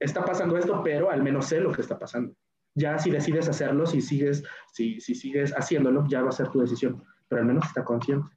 está 0.01 0.25
pasando 0.25 0.57
esto, 0.57 0.81
pero 0.83 1.11
al 1.11 1.23
menos 1.23 1.45
sé 1.45 1.61
lo 1.61 1.71
que 1.71 1.83
está 1.83 1.99
pasando. 1.99 2.35
Ya 2.75 2.99
si 2.99 3.11
decides 3.11 3.47
hacerlo, 3.47 3.85
si 3.85 4.01
sigues, 4.01 4.43
si, 4.73 4.99
si 5.03 5.15
sigues 5.15 5.53
haciéndolo, 5.53 6.07
ya 6.09 6.23
va 6.23 6.31
a 6.31 6.33
ser 6.33 6.49
tu 6.49 6.61
decisión, 6.61 7.05
pero 7.29 7.43
al 7.43 7.47
menos 7.47 7.67
está 7.67 7.85
consciente. 7.85 8.31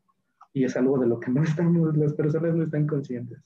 Y 0.52 0.66
es 0.66 0.76
algo 0.76 1.00
de 1.00 1.08
lo 1.08 1.18
que 1.18 1.32
no 1.32 1.44
estamos, 1.44 1.96
las 1.96 2.14
personas 2.14 2.56
no 2.56 2.66
están 2.66 2.86
conscientes. 2.86 3.42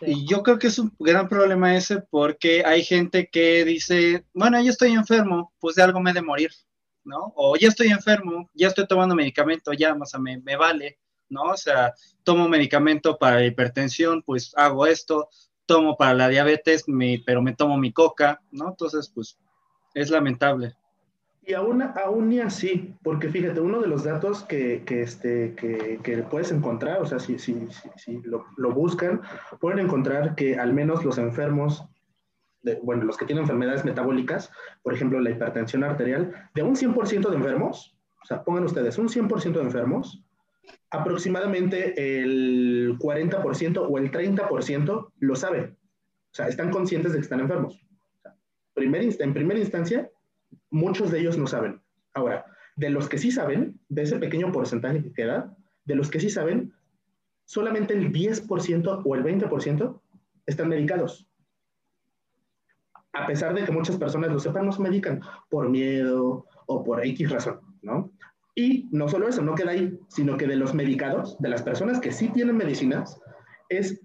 Y 0.00 0.26
yo 0.26 0.42
creo 0.42 0.58
que 0.58 0.66
es 0.66 0.78
un 0.78 0.94
gran 0.98 1.28
problema 1.28 1.76
ese 1.76 2.00
porque 2.00 2.64
hay 2.64 2.84
gente 2.84 3.28
que 3.30 3.64
dice, 3.64 4.26
bueno, 4.34 4.60
yo 4.62 4.70
estoy 4.70 4.92
enfermo, 4.92 5.52
pues 5.58 5.76
de 5.76 5.82
algo 5.82 6.00
me 6.00 6.10
he 6.10 6.14
de 6.14 6.22
morir, 6.22 6.50
¿no? 7.04 7.32
O 7.36 7.56
ya 7.56 7.68
estoy 7.68 7.88
enfermo, 7.88 8.50
ya 8.54 8.68
estoy 8.68 8.86
tomando 8.86 9.14
medicamento, 9.14 9.72
ya, 9.72 9.94
o 9.94 10.06
sea, 10.06 10.20
me, 10.20 10.38
me 10.38 10.56
vale, 10.56 10.98
¿no? 11.28 11.42
O 11.44 11.56
sea, 11.56 11.94
tomo 12.24 12.48
medicamento 12.48 13.16
para 13.18 13.44
hipertensión, 13.44 14.22
pues 14.22 14.52
hago 14.56 14.86
esto, 14.86 15.28
tomo 15.66 15.96
para 15.96 16.14
la 16.14 16.28
diabetes, 16.28 16.84
pero 17.24 17.42
me 17.42 17.54
tomo 17.54 17.78
mi 17.78 17.92
coca, 17.92 18.42
¿no? 18.50 18.68
Entonces, 18.68 19.10
pues 19.14 19.38
es 19.94 20.10
lamentable. 20.10 20.76
Y 21.48 21.54
aún, 21.54 21.80
aún 21.80 22.28
ni 22.28 22.40
así, 22.40 22.92
porque 23.04 23.28
fíjate, 23.28 23.60
uno 23.60 23.80
de 23.80 23.86
los 23.86 24.02
datos 24.02 24.42
que, 24.42 24.82
que 24.84 25.02
este, 25.02 25.54
que, 25.54 26.00
que, 26.02 26.18
puedes 26.24 26.50
encontrar, 26.50 27.00
o 27.00 27.06
sea, 27.06 27.20
si, 27.20 27.38
si, 27.38 27.68
si, 27.94 28.20
lo, 28.22 28.46
lo, 28.56 28.72
buscan, 28.72 29.22
pueden 29.60 29.78
encontrar 29.78 30.34
que 30.34 30.56
al 30.56 30.74
menos 30.74 31.04
los 31.04 31.18
enfermos, 31.18 31.86
de, 32.62 32.80
bueno, 32.82 33.04
los 33.04 33.16
que 33.16 33.26
tienen 33.26 33.44
enfermedades 33.44 33.84
metabólicas, 33.84 34.50
por 34.82 34.92
ejemplo, 34.92 35.20
la 35.20 35.30
hipertensión 35.30 35.84
arterial, 35.84 36.34
de 36.52 36.64
un 36.64 36.74
100% 36.74 37.28
de 37.30 37.36
enfermos, 37.36 37.96
o 38.20 38.26
sea, 38.26 38.42
pongan 38.42 38.64
ustedes, 38.64 38.98
un 38.98 39.08
100% 39.08 39.52
de 39.52 39.62
enfermos, 39.62 40.24
aproximadamente 40.90 42.20
el 42.20 42.98
40% 42.98 43.86
o 43.88 43.98
el 43.98 44.10
30% 44.10 45.12
lo 45.20 45.36
sabe. 45.36 45.76
O 46.32 46.34
sea, 46.34 46.48
están 46.48 46.72
conscientes 46.72 47.12
de 47.12 47.18
que 47.18 47.22
están 47.22 47.38
enfermos. 47.38 47.76
O 48.18 48.20
sea, 48.20 48.34
primer, 48.74 49.04
en 49.20 49.32
primera 49.32 49.60
instancia, 49.60 50.10
muchos 50.70 51.10
de 51.10 51.20
ellos 51.20 51.38
no 51.38 51.46
saben. 51.46 51.82
Ahora, 52.14 52.46
de 52.76 52.90
los 52.90 53.08
que 53.08 53.18
sí 53.18 53.30
saben, 53.30 53.80
de 53.88 54.02
ese 54.02 54.18
pequeño 54.18 54.52
porcentaje 54.52 55.02
que 55.02 55.12
queda, 55.12 55.56
de 55.84 55.94
los 55.94 56.10
que 56.10 56.20
sí 56.20 56.30
saben, 56.30 56.72
solamente 57.44 57.94
el 57.94 58.12
10% 58.12 59.02
o 59.04 59.14
el 59.14 59.24
20% 59.24 60.00
están 60.46 60.68
medicados. 60.68 61.28
A 63.12 63.26
pesar 63.26 63.54
de 63.54 63.64
que 63.64 63.72
muchas 63.72 63.96
personas 63.96 64.30
lo 64.30 64.38
sepan, 64.38 64.66
no 64.66 64.72
se 64.72 64.82
medican 64.82 65.22
por 65.48 65.70
miedo 65.70 66.46
o 66.66 66.84
por 66.84 67.04
X 67.04 67.30
razón, 67.30 67.60
¿no? 67.82 68.12
Y 68.54 68.88
no 68.90 69.08
solo 69.08 69.28
eso, 69.28 69.42
no 69.42 69.54
queda 69.54 69.72
ahí, 69.72 69.98
sino 70.08 70.36
que 70.36 70.46
de 70.46 70.56
los 70.56 70.74
medicados, 70.74 71.38
de 71.38 71.48
las 71.48 71.62
personas 71.62 72.00
que 72.00 72.12
sí 72.12 72.28
tienen 72.28 72.56
medicinas, 72.56 73.20
es 73.68 74.00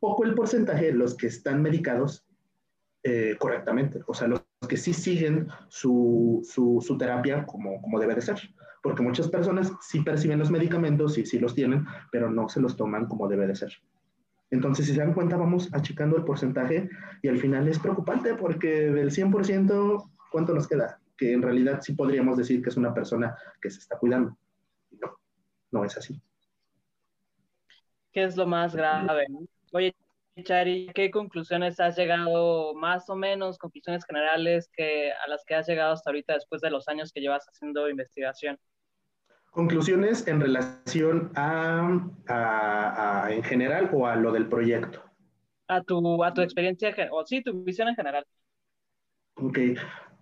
poco 0.00 0.24
el 0.24 0.34
porcentaje 0.34 0.86
de 0.86 0.94
los 0.94 1.16
que 1.16 1.28
están 1.28 1.62
medicados 1.62 2.26
eh, 3.04 3.36
correctamente. 3.38 4.00
O 4.06 4.14
sea, 4.14 4.28
los 4.28 4.44
que 4.68 4.76
sí 4.76 4.92
siguen 4.92 5.48
su, 5.68 6.40
su, 6.44 6.96
terapia 6.98 7.44
como, 7.46 7.80
como 7.80 7.98
debe 7.98 8.14
de 8.14 8.22
ser. 8.22 8.38
Porque 8.82 9.02
muchas 9.02 9.28
personas 9.28 9.72
sí 9.80 10.00
perciben 10.00 10.38
los 10.38 10.50
medicamentos, 10.50 11.16
y 11.18 11.26
sí 11.26 11.38
los 11.38 11.54
tienen, 11.54 11.86
pero 12.10 12.30
no 12.30 12.48
se 12.48 12.60
los 12.60 12.76
toman 12.76 13.06
como 13.06 13.28
debe 13.28 13.46
de 13.46 13.54
ser. 13.54 13.72
Entonces, 14.50 14.86
si 14.86 14.92
se 14.92 15.00
dan 15.00 15.14
cuenta, 15.14 15.36
vamos 15.36 15.70
achicando 15.72 16.16
el 16.16 16.24
porcentaje 16.24 16.88
y 17.22 17.28
al 17.28 17.38
final 17.38 17.66
es 17.68 17.78
preocupante 17.78 18.34
porque 18.34 18.90
del 18.90 19.10
100%, 19.10 20.10
¿cuánto 20.30 20.54
nos 20.54 20.68
queda? 20.68 21.00
Que 21.16 21.32
en 21.32 21.42
realidad 21.42 21.80
sí 21.80 21.94
podríamos 21.94 22.36
decir 22.36 22.62
que 22.62 22.68
es 22.68 22.76
una 22.76 22.92
persona 22.92 23.34
que 23.60 23.70
se 23.70 23.78
está 23.78 23.98
cuidando. 23.98 24.36
No, 25.00 25.16
no 25.70 25.84
es 25.84 25.96
así. 25.96 26.20
¿Qué 28.12 28.24
es 28.24 28.36
lo 28.36 28.46
más 28.46 28.76
grave? 28.76 29.26
Oye, 29.72 29.94
Chari, 30.40 30.90
¿qué 30.94 31.10
conclusiones 31.10 31.78
has 31.78 31.96
llegado, 31.96 32.74
más 32.74 33.08
o 33.10 33.16
menos, 33.16 33.58
conclusiones 33.58 34.04
generales 34.06 34.70
que, 34.74 35.12
a 35.12 35.28
las 35.28 35.44
que 35.44 35.54
has 35.54 35.68
llegado 35.68 35.92
hasta 35.92 36.08
ahorita 36.08 36.34
después 36.34 36.62
de 36.62 36.70
los 36.70 36.88
años 36.88 37.12
que 37.12 37.20
llevas 37.20 37.44
haciendo 37.46 37.88
investigación? 37.88 38.58
Conclusiones 39.50 40.26
en 40.26 40.40
relación 40.40 41.30
a, 41.34 42.00
a, 42.28 43.30
en 43.30 43.42
general 43.42 43.90
o 43.92 44.06
a 44.06 44.16
lo 44.16 44.32
del 44.32 44.48
proyecto. 44.48 45.02
A 45.68 45.82
tu, 45.82 46.24
a 46.24 46.32
tu 46.32 46.40
experiencia, 46.40 46.94
o 47.10 47.26
sí, 47.26 47.42
tu 47.42 47.62
visión 47.62 47.88
en 47.88 47.94
general. 47.94 48.24
Ok, 49.34 49.58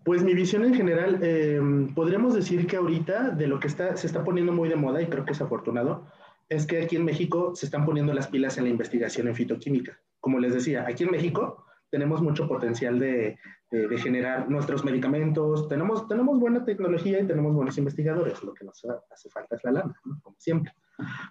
pues 0.04 0.24
mi 0.24 0.34
visión 0.34 0.64
en 0.64 0.74
general, 0.74 1.20
eh, 1.22 1.60
podríamos 1.94 2.34
decir 2.34 2.66
que 2.66 2.76
ahorita 2.76 3.30
de 3.30 3.46
lo 3.46 3.60
que 3.60 3.68
está, 3.68 3.96
se 3.96 4.08
está 4.08 4.24
poniendo 4.24 4.52
muy 4.52 4.68
de 4.68 4.76
moda, 4.76 5.00
y 5.00 5.06
creo 5.06 5.24
que 5.24 5.32
es 5.32 5.40
afortunado, 5.40 6.06
es 6.50 6.66
que 6.66 6.82
aquí 6.82 6.96
en 6.96 7.04
México 7.04 7.52
se 7.54 7.66
están 7.66 7.86
poniendo 7.86 8.12
las 8.12 8.26
pilas 8.26 8.58
en 8.58 8.64
la 8.64 8.70
investigación 8.70 9.28
en 9.28 9.36
fitoquímica. 9.36 9.98
Como 10.18 10.38
les 10.40 10.52
decía, 10.52 10.84
aquí 10.86 11.04
en 11.04 11.12
México 11.12 11.64
tenemos 11.90 12.20
mucho 12.20 12.46
potencial 12.48 12.98
de, 12.98 13.38
de, 13.70 13.98
generar 13.98 14.50
nuestros 14.50 14.84
medicamentos, 14.84 15.68
tenemos, 15.68 16.06
tenemos 16.08 16.38
buena 16.38 16.64
tecnología 16.64 17.20
y 17.20 17.26
tenemos 17.26 17.54
buenos 17.54 17.78
investigadores, 17.78 18.42
lo 18.42 18.52
que 18.52 18.64
nos 18.64 18.84
hace 19.10 19.30
falta 19.30 19.56
es 19.56 19.64
la 19.64 19.72
lana, 19.72 20.00
como 20.22 20.36
siempre. 20.38 20.72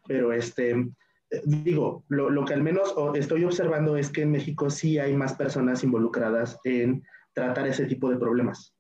Pero 0.07 0.33
este, 0.33 0.71
eh, 0.71 1.41
digo, 1.45 2.05
lo, 2.07 2.29
lo, 2.29 2.45
que 2.45 2.53
al 2.53 2.63
menos 2.63 2.95
estoy 3.15 3.43
observando 3.43 3.97
es 3.97 4.09
que 4.09 4.23
en 4.23 4.31
México 4.31 4.69
sí 4.69 4.99
hay 4.99 5.15
más 5.15 5.33
personas 5.33 5.83
involucradas 5.83 6.59
en 6.63 7.03
tratar 7.33 7.67
ese 7.67 7.85
tipo 7.85 8.09
de 8.09 8.17
problemas. 8.17 8.73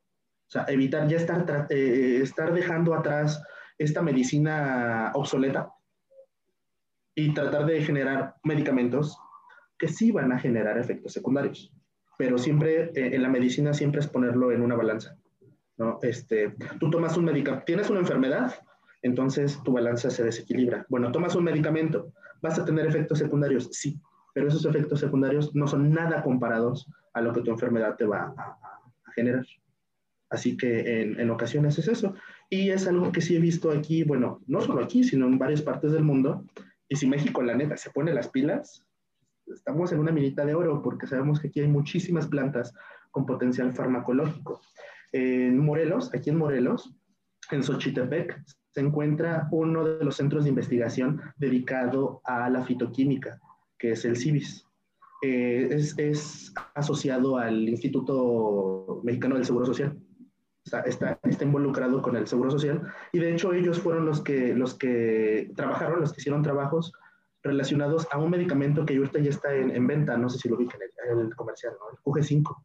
O 0.47 0.51
sea, 0.51 0.65
evitar 0.67 1.07
ya 1.07 1.17
estar, 1.17 1.67
eh, 1.69 2.19
estar 2.23 2.53
dejando 2.53 2.93
atrás 2.93 3.41
esta 3.77 4.01
medicina 4.01 5.11
obsoleta 5.13 5.73
y 7.19 7.33
tratar 7.33 7.65
de 7.65 7.81
generar 7.81 8.35
medicamentos 8.43 9.17
que 9.77 9.89
sí 9.89 10.11
van 10.11 10.31
a 10.31 10.39
generar 10.39 10.77
efectos 10.77 11.11
secundarios. 11.11 11.73
Pero 12.17 12.37
siempre, 12.37 12.91
eh, 12.95 13.15
en 13.15 13.21
la 13.21 13.27
medicina, 13.27 13.73
siempre 13.73 13.99
es 13.99 14.07
ponerlo 14.07 14.53
en 14.53 14.61
una 14.61 14.75
balanza. 14.75 15.17
¿no? 15.77 15.99
Este, 16.01 16.55
tú 16.79 16.89
tomas 16.89 17.17
un 17.17 17.25
medicamento, 17.25 17.65
tienes 17.65 17.89
una 17.89 17.99
enfermedad, 17.99 18.55
entonces 19.01 19.61
tu 19.63 19.73
balanza 19.73 20.09
se 20.09 20.23
desequilibra. 20.23 20.85
Bueno, 20.87 21.11
tomas 21.11 21.35
un 21.35 21.43
medicamento, 21.43 22.13
¿vas 22.41 22.57
a 22.57 22.63
tener 22.63 22.85
efectos 22.85 23.19
secundarios? 23.19 23.67
Sí, 23.71 23.99
pero 24.33 24.47
esos 24.47 24.65
efectos 24.65 25.01
secundarios 25.01 25.53
no 25.53 25.67
son 25.67 25.91
nada 25.91 26.23
comparados 26.23 26.87
a 27.13 27.21
lo 27.21 27.33
que 27.33 27.41
tu 27.41 27.51
enfermedad 27.51 27.97
te 27.97 28.05
va 28.05 28.33
a, 28.37 28.57
generar. 29.13 29.45
Así 30.29 30.55
que 30.55 31.01
en, 31.01 31.19
en, 31.19 31.29
ocasiones 31.31 31.77
es 31.79 31.87
eso. 31.87 32.13
Y 32.49 32.69
es 32.69 32.87
algo 32.87 33.11
que 33.11 33.19
sí 33.19 33.35
he 33.35 33.39
visto 33.39 33.71
aquí, 33.71 34.03
bueno, 34.03 34.41
no 34.47 34.61
solo 34.61 34.81
aquí, 34.81 35.03
sino 35.03 35.25
en 35.25 35.37
varias 35.39 35.61
partes 35.61 35.91
del 35.91 36.03
mundo. 36.03 36.45
Y 36.89 36.95
si 36.95 37.07
México, 37.07 37.41
la 37.43 37.55
neta, 37.55 37.77
se 37.77 37.91
pone 37.91 38.13
las 38.13 38.29
pilas, 38.29 38.83
estamos 39.45 39.91
en 39.91 39.99
una 39.99 40.11
minita 40.11 40.43
de 40.43 40.55
oro 40.55 40.81
porque 40.81 41.07
sabemos 41.07 41.39
que 41.39 41.47
aquí 41.47 41.59
hay 41.61 41.67
muchísimas 41.67 42.27
plantas 42.27 42.73
con 43.11 43.25
potencial 43.25 43.71
farmacológico. 43.73 44.61
En 45.11 45.57
Morelos, 45.59 46.13
aquí 46.13 46.31
en 46.31 46.37
Morelos, 46.37 46.93
en 47.51 47.63
Xochitepec, 47.63 48.43
se 48.71 48.81
encuentra 48.81 49.47
uno 49.51 49.83
de 49.83 50.03
los 50.03 50.15
centros 50.15 50.43
de 50.43 50.49
investigación 50.49 51.21
dedicado 51.37 52.21
a 52.23 52.49
la 52.49 52.63
fitoquímica, 52.63 53.39
que 53.77 53.91
es 53.91 54.05
el 54.05 54.17
CIBIS. 54.17 54.65
Eh, 55.21 55.67
es, 55.71 55.97
es, 55.97 56.53
asociado 56.75 57.37
al 57.37 57.67
Instituto 57.67 59.01
Mexicano 59.03 59.35
del 59.35 59.45
Seguro 59.45 59.65
Social. 59.65 59.97
Está, 60.69 60.81
está, 60.81 61.19
está, 61.23 61.45
involucrado 61.45 61.99
con 61.99 62.15
el 62.15 62.27
Seguro 62.27 62.51
Social 62.51 62.93
y 63.11 63.17
de 63.17 63.33
hecho 63.33 63.53
ellos 63.53 63.79
fueron 63.79 64.05
los 64.05 64.21
que, 64.21 64.53
los 64.53 64.75
que 64.75 65.51
trabajaron, 65.55 65.99
los 65.99 66.13
que 66.13 66.21
hicieron 66.21 66.43
trabajos 66.43 66.93
relacionados 67.41 68.07
a 68.11 68.19
un 68.19 68.29
medicamento 68.29 68.85
que 68.85 68.95
ahorita 68.95 69.17
ya 69.17 69.31
está 69.31 69.51
en, 69.55 69.71
en 69.71 69.87
venta, 69.87 70.15
no 70.15 70.29
sé 70.29 70.37
si 70.37 70.47
lo 70.47 70.57
vi 70.57 70.65
en 70.65 71.19
el, 71.19 71.35
comercial, 71.35 71.73
¿no? 71.79 71.89
el 71.89 71.97
QG5 72.03 72.55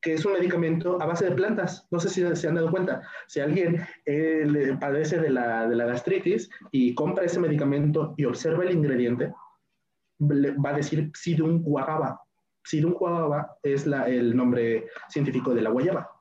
que 0.00 0.14
es 0.14 0.24
un 0.24 0.32
medicamento 0.32 1.00
a 1.00 1.06
base 1.06 1.24
de 1.24 1.34
plantas. 1.34 1.86
No 1.90 1.98
sé 1.98 2.08
si 2.08 2.36
se 2.36 2.48
han 2.48 2.54
dado 2.54 2.70
cuenta. 2.70 3.02
Si 3.26 3.40
alguien 3.40 3.84
eh, 4.04 4.76
padece 4.80 5.18
de 5.18 5.30
la, 5.30 5.66
de 5.68 5.74
la, 5.74 5.86
gastritis 5.86 6.48
y 6.70 6.94
compra 6.94 7.24
ese 7.24 7.40
medicamento 7.40 8.14
y 8.16 8.24
observa 8.24 8.62
el 8.62 8.70
ingrediente, 8.70 9.32
va 10.20 10.70
a 10.70 10.76
decir 10.76 11.10
Sidum 11.12 11.60
guayaba. 11.62 12.20
Sidum 12.62 12.92
guayaba 12.92 13.58
es 13.64 13.84
la, 13.84 14.08
el 14.08 14.36
nombre 14.36 14.86
científico 15.08 15.52
de 15.54 15.62
la 15.62 15.70
guayaba. 15.70 16.15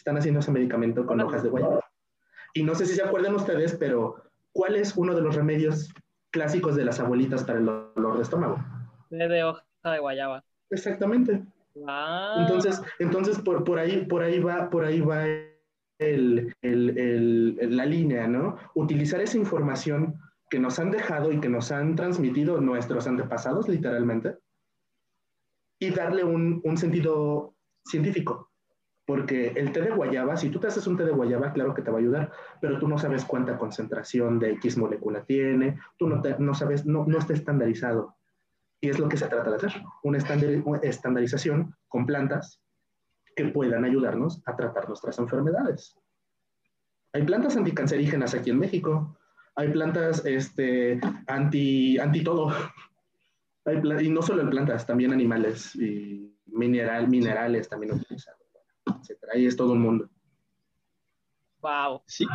Están 0.00 0.16
haciendo 0.16 0.40
ese 0.40 0.50
medicamento 0.50 1.04
con 1.04 1.20
hojas 1.20 1.42
de 1.42 1.50
guayaba. 1.50 1.84
Y 2.54 2.62
no 2.62 2.74
sé 2.74 2.86
si 2.86 2.94
se 2.94 3.02
acuerdan 3.02 3.34
ustedes, 3.34 3.76
pero 3.78 4.16
¿cuál 4.50 4.76
es 4.76 4.96
uno 4.96 5.14
de 5.14 5.20
los 5.20 5.34
remedios 5.36 5.92
clásicos 6.30 6.74
de 6.74 6.86
las 6.86 7.00
abuelitas 7.00 7.44
para 7.44 7.58
el 7.58 7.66
dolor 7.66 8.16
de 8.16 8.22
estómago? 8.22 8.64
De 9.10 9.44
hoja 9.44 9.62
de 9.84 9.98
guayaba. 9.98 10.42
Exactamente. 10.70 11.42
Entonces, 12.38 12.80
entonces 12.98 13.38
por, 13.40 13.62
por, 13.62 13.78
ahí, 13.78 14.06
por 14.06 14.22
ahí 14.22 14.40
va, 14.40 14.70
por 14.70 14.86
ahí 14.86 15.02
va 15.02 15.26
el, 15.98 16.56
el, 16.62 16.98
el, 16.98 17.76
la 17.76 17.84
línea, 17.84 18.26
¿no? 18.26 18.56
Utilizar 18.74 19.20
esa 19.20 19.36
información 19.36 20.18
que 20.48 20.58
nos 20.58 20.78
han 20.78 20.90
dejado 20.90 21.30
y 21.30 21.40
que 21.40 21.50
nos 21.50 21.72
han 21.72 21.94
transmitido 21.94 22.58
nuestros 22.58 23.06
antepasados, 23.06 23.68
literalmente, 23.68 24.38
y 25.78 25.90
darle 25.90 26.24
un, 26.24 26.62
un 26.64 26.78
sentido 26.78 27.54
científico. 27.84 28.49
Porque 29.10 29.48
el 29.56 29.72
té 29.72 29.80
de 29.80 29.90
guayaba, 29.90 30.36
si 30.36 30.50
tú 30.50 30.60
te 30.60 30.68
haces 30.68 30.86
un 30.86 30.96
té 30.96 31.04
de 31.04 31.10
guayaba, 31.10 31.52
claro 31.52 31.74
que 31.74 31.82
te 31.82 31.90
va 31.90 31.96
a 31.96 32.00
ayudar, 32.00 32.30
pero 32.60 32.78
tú 32.78 32.86
no 32.86 32.96
sabes 32.96 33.24
cuánta 33.24 33.58
concentración 33.58 34.38
de 34.38 34.52
X 34.52 34.78
molécula 34.78 35.24
tiene, 35.24 35.80
tú 35.98 36.06
no, 36.06 36.22
te, 36.22 36.38
no 36.38 36.54
sabes, 36.54 36.86
no, 36.86 37.04
está 37.18 37.32
estandarizado. 37.32 38.14
Y 38.80 38.88
es 38.88 39.00
lo 39.00 39.08
que 39.08 39.16
se 39.16 39.26
trata 39.26 39.50
de 39.50 39.56
hacer, 39.56 39.82
una 40.04 40.18
estandarización 40.82 41.74
con 41.88 42.06
plantas 42.06 42.62
que 43.34 43.46
puedan 43.46 43.84
ayudarnos 43.84 44.40
a 44.46 44.54
tratar 44.54 44.86
nuestras 44.86 45.18
enfermedades. 45.18 45.98
Hay 47.12 47.24
plantas 47.24 47.56
anticancerígenas 47.56 48.32
aquí 48.34 48.50
en 48.50 48.60
México, 48.60 49.18
hay 49.56 49.72
plantas 49.72 50.24
este, 50.24 51.00
anti, 51.26 51.98
anti 51.98 52.22
todo, 52.22 52.54
hay 53.64 54.06
y 54.06 54.08
no 54.08 54.22
solo 54.22 54.42
en 54.42 54.50
plantas, 54.50 54.86
también 54.86 55.12
animales 55.12 55.74
y 55.74 56.32
mineral, 56.46 57.08
minerales 57.08 57.68
también 57.68 57.94
utilizan, 57.94 58.36
etc. 59.10 59.30
Ahí 59.34 59.46
es 59.46 59.56
todo 59.56 59.72
un 59.72 59.80
mundo. 59.80 60.08
Wow. 61.60 62.02
Sí 62.06 62.26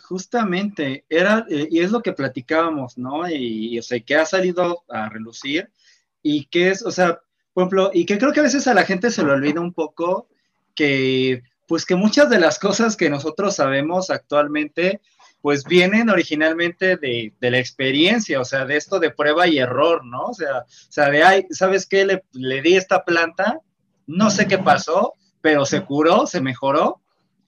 justamente, 0.00 1.04
era, 1.08 1.46
eh, 1.48 1.68
y 1.70 1.80
es 1.80 1.90
lo 1.90 2.02
que 2.02 2.12
platicábamos, 2.12 2.96
¿no? 2.98 3.28
Y, 3.28 3.78
o 3.78 3.82
sea, 3.82 4.00
que 4.00 4.14
ha 4.16 4.24
salido 4.24 4.84
a 4.88 5.08
relucir 5.08 5.70
y 6.22 6.46
que 6.46 6.70
es, 6.70 6.82
o 6.82 6.90
sea, 6.90 7.20
por 7.52 7.62
ejemplo, 7.62 7.90
y 7.92 8.06
que 8.06 8.18
creo 8.18 8.32
que 8.32 8.40
a 8.40 8.44
veces 8.44 8.66
a 8.66 8.74
la 8.74 8.84
gente 8.84 9.10
se 9.10 9.24
le 9.24 9.32
olvida 9.32 9.60
un 9.60 9.74
poco 9.74 10.28
que, 10.74 11.42
pues 11.68 11.84
que 11.84 11.94
muchas 11.94 12.30
de 12.30 12.40
las 12.40 12.58
cosas 12.58 12.96
que 12.96 13.10
nosotros 13.10 13.56
sabemos 13.56 14.10
actualmente, 14.10 15.00
pues 15.42 15.64
vienen 15.64 16.08
originalmente 16.08 16.96
de, 16.96 17.34
de 17.38 17.50
la 17.50 17.58
experiencia, 17.58 18.40
o 18.40 18.44
sea, 18.44 18.64
de 18.64 18.76
esto 18.76 19.00
de 19.00 19.10
prueba 19.10 19.46
y 19.48 19.58
error, 19.58 20.04
¿no? 20.04 20.26
O 20.26 20.34
sea, 20.34 20.60
o 20.60 20.66
sea 20.68 21.10
de, 21.10 21.22
ay, 21.22 21.46
¿sabes 21.50 21.86
qué? 21.86 22.06
Le, 22.06 22.24
le 22.32 22.62
di 22.62 22.76
esta 22.76 23.04
planta, 23.04 23.60
no 24.06 24.30
sé 24.30 24.46
qué 24.46 24.58
pasó, 24.58 25.14
pero 25.42 25.66
se 25.66 25.84
curó, 25.84 26.26
se 26.26 26.40
mejoró, 26.40 27.02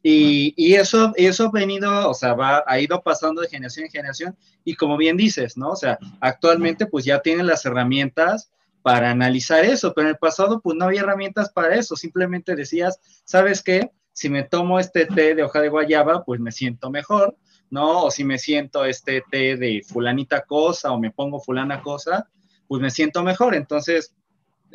y, 0.07 0.75
eso, 0.75 1.15
eso 1.17 1.47
ha 1.47 1.51
venido, 1.51 2.11
o 2.11 2.13
sea, 2.13 2.35
va, 2.35 2.63
ha 2.67 2.79
ido 2.79 3.01
pasando 3.01 3.41
de 3.41 3.49
generación 3.49 3.87
en 3.87 3.91
generación 3.91 4.37
y 4.63 4.75
como 4.75 4.99
bien 4.99 5.17
dices, 5.17 5.57
¿no? 5.57 5.71
O 5.71 5.77
sea, 5.77 5.99
actualmente 6.21 6.85
pues 6.85 7.07
ya 7.07 7.23
tienen 7.23 7.47
las 7.47 7.65
herramientas 7.65 8.53
para 8.83 9.11
analizar 9.11 9.65
eso, 9.65 9.95
pero 9.95 10.09
en 10.09 10.13
el 10.13 10.19
pasado 10.19 10.61
pues 10.61 10.77
no 10.77 10.85
había 10.85 11.01
herramientas 11.01 11.49
para 11.51 11.77
eso, 11.77 11.97
simplemente 11.97 12.55
decías, 12.55 13.01
¿sabes 13.25 13.63
qué? 13.63 13.93
Si 14.13 14.29
me 14.29 14.43
tomo 14.43 14.79
este 14.79 15.07
té 15.07 15.35
de 15.35 15.43
hoja 15.43 15.63
de 15.63 15.71
guayaba, 15.71 16.23
pues 16.23 16.39
me 16.39 16.53
siento 16.53 16.91
mejor, 16.91 17.35
¿no? 17.71 18.03
O 18.03 18.11
si 18.11 18.25
me 18.25 18.39
siento 18.39 18.85
este 18.85 19.25
té 19.31 19.57
de 19.57 19.83
fulanita 19.89 20.43
cosa 20.43 20.93
o 20.93 21.01
me 21.01 21.13
pongo 21.13 21.41
fulana 21.41 21.81
cosa, 21.81 22.29
pues 22.69 22.83
me 22.83 22.91
siento 22.91 23.23
mejor. 23.23 23.55
Entonces, 23.55 24.15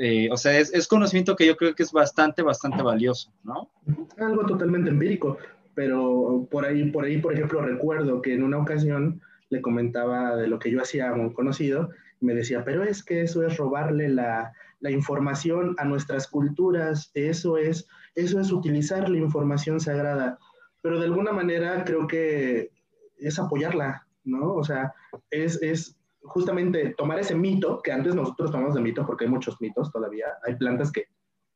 eh, 0.01 0.29
o 0.31 0.37
sea, 0.37 0.57
es, 0.57 0.87
conocimiento 0.87 1.35
que 1.35 1.45
yo 1.45 1.57
creo 1.57 1.75
que 1.75 1.83
es 1.83 1.91
bastante, 1.91 2.41
bastante 2.41 2.81
valioso, 2.81 3.33
¿no? 3.43 3.69
Algo 4.17 4.45
totalmente 4.45 4.89
empírico, 4.89 5.37
pero 5.75 6.47
por 6.49 6.65
ahí, 6.65 6.89
por 6.89 7.03
ahí, 7.03 7.17
por 7.17 7.33
ejemplo, 7.33 7.61
recuerdo 7.61 8.21
que 8.21 8.33
en 8.33 8.43
una 8.43 8.59
ocasión 8.59 9.21
le 9.49 9.61
comentaba 9.61 10.37
de 10.37 10.47
lo 10.47 10.57
que 10.57 10.71
yo 10.71 10.81
hacía 10.81 11.09
a 11.09 11.13
un 11.13 11.33
conocido, 11.33 11.89
y 12.21 12.25
me 12.25 12.33
decía, 12.33 12.63
pero 12.63 12.85
es 12.85 13.03
que 13.03 13.23
eso 13.23 13.45
es 13.45 13.57
robarle 13.57 14.07
la, 14.07 14.53
la 14.79 14.89
información 14.89 15.75
a 15.77 15.83
nuestras 15.83 16.27
culturas, 16.27 17.11
eso 17.13 17.57
es, 17.57 17.85
eso 18.15 18.39
es 18.39 18.53
utilizar 18.53 19.09
la 19.09 19.17
información 19.17 19.81
sagrada, 19.81 20.39
pero 20.81 20.97
de 20.97 21.07
alguna 21.07 21.33
manera 21.33 21.83
creo 21.83 22.07
que 22.07 22.71
es 23.17 23.37
apoyarla, 23.37 24.07
¿no? 24.23 24.53
O 24.53 24.63
sea, 24.63 24.93
es, 25.29 25.61
es 25.61 25.98
justamente 26.21 26.93
tomar 26.97 27.19
ese 27.19 27.35
mito, 27.35 27.81
que 27.81 27.91
antes 27.91 28.15
nosotros 28.15 28.51
tomamos 28.51 28.75
de 28.75 28.81
mito 28.81 29.05
porque 29.05 29.25
hay 29.25 29.31
muchos 29.31 29.59
mitos 29.61 29.91
todavía, 29.91 30.27
hay 30.45 30.55
plantas 30.55 30.91
que, 30.91 31.05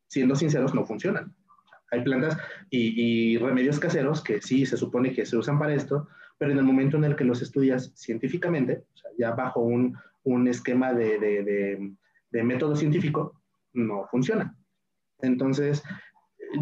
siendo 0.08 0.36
sinceros, 0.36 0.74
no 0.74 0.86
funcionan. 0.86 1.34
Hay 1.92 2.02
plantas 2.04 2.38
y, 2.72 3.38
remedios 3.38 3.80
caseros 3.80 4.24
que 4.24 4.42
sí 4.42 4.66
se 4.66 4.78
supone 4.78 5.14
que 5.14 5.26
se 5.26 5.38
usan 5.38 5.60
para 5.60 5.76
esto, 5.76 6.08
pero 6.40 6.52
en 6.52 6.58
el 6.58 6.64
momento 6.64 6.98
en 6.98 7.04
el 7.04 7.16
que 7.16 7.24
los 7.24 7.42
estudias 7.42 7.92
científicamente, 7.96 8.86
o 8.96 8.98
sea, 8.98 9.12
ya 9.18 9.32
bajo 9.32 9.62
un, 9.62 9.96
un 10.24 10.48
esquema 10.48 10.94
de, 10.94 11.20
de, 11.20 11.96
de, 12.32 12.44
método 12.44 12.76
científico, 12.76 13.40
no 13.74 14.08
funciona. 14.08 14.56
Entonces, 15.22 15.84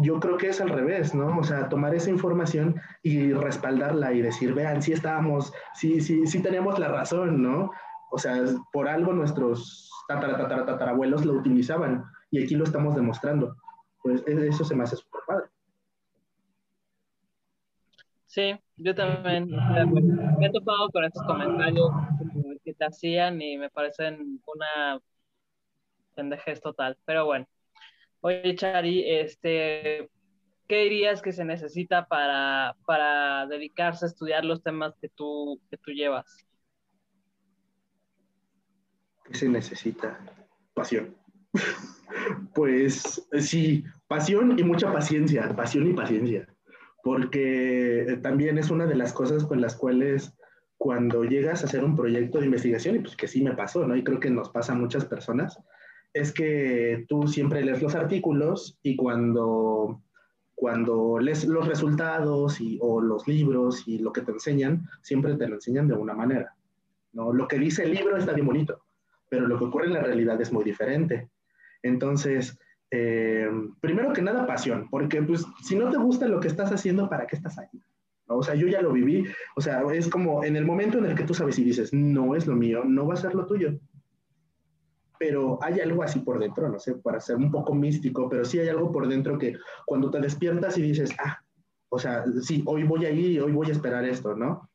yo 0.00 0.20
creo 0.20 0.36
que 0.36 0.48
es 0.48 0.60
al 0.60 0.68
revés, 0.68 1.14
¿no? 1.14 1.38
O 1.38 1.44
sea, 1.44 1.70
tomar 1.70 1.94
esa 1.94 2.10
información 2.10 2.78
y 3.02 3.32
respaldarla 3.32 4.12
y 4.12 4.20
decir, 4.20 4.52
vean, 4.52 4.82
sí 4.82 4.92
estábamos, 4.92 5.52
sí, 5.74 6.02
sí, 6.02 6.26
sí 6.26 6.42
teníamos 6.42 6.78
la 6.78 6.88
razón, 6.88 7.42
¿no? 7.42 7.70
O 8.12 8.18
sea, 8.18 8.36
por 8.72 8.88
algo 8.88 9.14
nuestros 9.14 9.90
tatarabuelos 10.06 11.24
lo 11.24 11.32
utilizaban 11.32 12.04
y 12.30 12.44
aquí 12.44 12.54
lo 12.54 12.64
estamos 12.64 12.94
demostrando. 12.94 13.56
Pues 14.02 14.22
e, 14.26 14.48
eso 14.48 14.64
se 14.64 14.76
me 14.76 14.84
hace 14.84 14.96
súper 14.96 15.20
padre. 15.26 15.46
Sí, 18.26 18.54
yo 18.76 18.94
también 18.94 19.48
me 20.38 20.46
he 20.46 20.50
topado 20.50 20.90
con 20.90 21.04
estos 21.04 21.22
comentarios 21.24 21.90
que 22.64 22.74
te 22.74 22.84
hacían 22.84 23.40
y 23.40 23.56
me 23.56 23.70
parecen 23.70 24.42
una 24.46 25.00
pendejez 26.14 26.60
total. 26.60 26.98
Pero 27.06 27.24
bueno, 27.24 27.46
oye 28.20 28.54
Chari, 28.54 29.04
este, 29.06 30.10
¿qué 30.68 30.82
dirías 30.82 31.22
que 31.22 31.32
se 31.32 31.46
necesita 31.46 32.06
para, 32.06 32.76
para 32.84 33.46
dedicarse 33.46 34.04
a 34.04 34.08
estudiar 34.08 34.44
los 34.44 34.62
temas 34.62 34.94
que 35.00 35.08
tú, 35.08 35.58
que 35.70 35.78
tú 35.78 35.92
llevas? 35.92 36.46
Se 39.34 39.48
necesita? 39.48 40.18
Pasión. 40.74 41.14
pues 42.54 43.28
sí, 43.40 43.84
pasión 44.06 44.58
y 44.58 44.62
mucha 44.62 44.92
paciencia, 44.92 45.54
pasión 45.54 45.86
y 45.86 45.92
paciencia, 45.92 46.46
porque 47.02 48.18
también 48.22 48.58
es 48.58 48.70
una 48.70 48.86
de 48.86 48.94
las 48.94 49.12
cosas 49.12 49.44
con 49.44 49.60
las 49.60 49.76
cuales 49.76 50.34
cuando 50.78 51.24
llegas 51.24 51.62
a 51.62 51.66
hacer 51.66 51.84
un 51.84 51.96
proyecto 51.96 52.38
de 52.38 52.46
investigación, 52.46 52.96
y 52.96 52.98
pues 53.00 53.16
que 53.16 53.28
sí 53.28 53.42
me 53.42 53.54
pasó, 53.54 53.86
¿no? 53.86 53.94
Y 53.94 54.02
creo 54.02 54.18
que 54.18 54.30
nos 54.30 54.50
pasa 54.50 54.72
a 54.72 54.76
muchas 54.76 55.04
personas, 55.04 55.58
es 56.12 56.32
que 56.32 57.06
tú 57.08 57.28
siempre 57.28 57.64
lees 57.64 57.80
los 57.82 57.94
artículos 57.94 58.78
y 58.82 58.96
cuando, 58.96 60.02
cuando 60.54 61.18
lees 61.20 61.44
los 61.46 61.66
resultados 61.66 62.60
y, 62.60 62.78
o 62.82 63.00
los 63.00 63.26
libros 63.28 63.86
y 63.86 63.98
lo 63.98 64.12
que 64.12 64.22
te 64.22 64.32
enseñan, 64.32 64.88
siempre 65.02 65.36
te 65.36 65.48
lo 65.48 65.54
enseñan 65.54 65.86
de 65.88 65.94
una 65.94 66.14
manera, 66.14 66.54
¿no? 67.12 67.32
Lo 67.32 67.46
que 67.46 67.58
dice 67.58 67.84
el 67.84 67.94
libro 67.94 68.16
está 68.16 68.32
bien 68.32 68.46
bonito, 68.46 68.82
pero 69.32 69.48
lo 69.48 69.58
que 69.58 69.64
ocurre 69.64 69.86
en 69.86 69.94
la 69.94 70.02
realidad 70.02 70.38
es 70.42 70.52
muy 70.52 70.62
diferente. 70.62 71.30
Entonces, 71.82 72.58
eh, 72.90 73.48
primero 73.80 74.12
que 74.12 74.20
nada, 74.20 74.46
pasión, 74.46 74.90
porque 74.90 75.22
pues 75.22 75.46
si 75.62 75.74
no 75.74 75.88
te 75.88 75.96
gusta 75.96 76.28
lo 76.28 76.38
que 76.38 76.48
estás 76.48 76.70
haciendo, 76.70 77.08
¿para 77.08 77.26
qué 77.26 77.36
estás 77.36 77.56
ahí? 77.56 77.82
O 78.26 78.42
sea, 78.42 78.54
yo 78.54 78.66
ya 78.66 78.82
lo 78.82 78.92
viví, 78.92 79.24
o 79.56 79.60
sea, 79.62 79.84
es 79.90 80.08
como 80.08 80.44
en 80.44 80.54
el 80.54 80.66
momento 80.66 80.98
en 80.98 81.06
el 81.06 81.14
que 81.14 81.24
tú 81.24 81.32
sabes 81.32 81.58
y 81.58 81.64
dices, 81.64 81.94
no 81.94 82.36
es 82.36 82.46
lo 82.46 82.54
mío, 82.54 82.84
no 82.84 83.06
va 83.06 83.14
a 83.14 83.16
ser 83.16 83.34
lo 83.34 83.46
tuyo. 83.46 83.78
Pero 85.18 85.58
hay 85.62 85.80
algo 85.80 86.02
así 86.02 86.18
por 86.18 86.38
dentro, 86.38 86.68
no 86.68 86.78
sé, 86.78 86.96
para 86.96 87.18
ser 87.18 87.36
un 87.36 87.50
poco 87.50 87.74
místico, 87.74 88.28
pero 88.28 88.44
sí 88.44 88.58
hay 88.58 88.68
algo 88.68 88.92
por 88.92 89.08
dentro 89.08 89.38
que 89.38 89.56
cuando 89.86 90.10
te 90.10 90.20
despiertas 90.20 90.76
y 90.76 90.82
dices, 90.82 91.10
ah, 91.18 91.38
o 91.88 91.98
sea, 91.98 92.22
sí, 92.42 92.62
hoy 92.66 92.84
voy 92.84 93.06
a 93.06 93.10
ir 93.10 93.40
hoy 93.40 93.52
voy 93.52 93.70
a 93.70 93.72
esperar 93.72 94.04
esto, 94.04 94.36
¿no? 94.36 94.68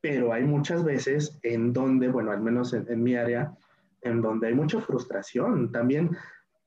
Pero 0.00 0.32
hay 0.32 0.44
muchas 0.44 0.84
veces 0.84 1.38
en 1.42 1.72
donde, 1.72 2.08
bueno, 2.08 2.30
al 2.30 2.40
menos 2.40 2.72
en, 2.72 3.02
mi 3.02 3.16
área, 3.16 3.52
en 4.02 4.22
donde 4.22 4.48
hay 4.48 4.54
mucha 4.54 4.80
frustración. 4.80 5.72
También 5.72 6.16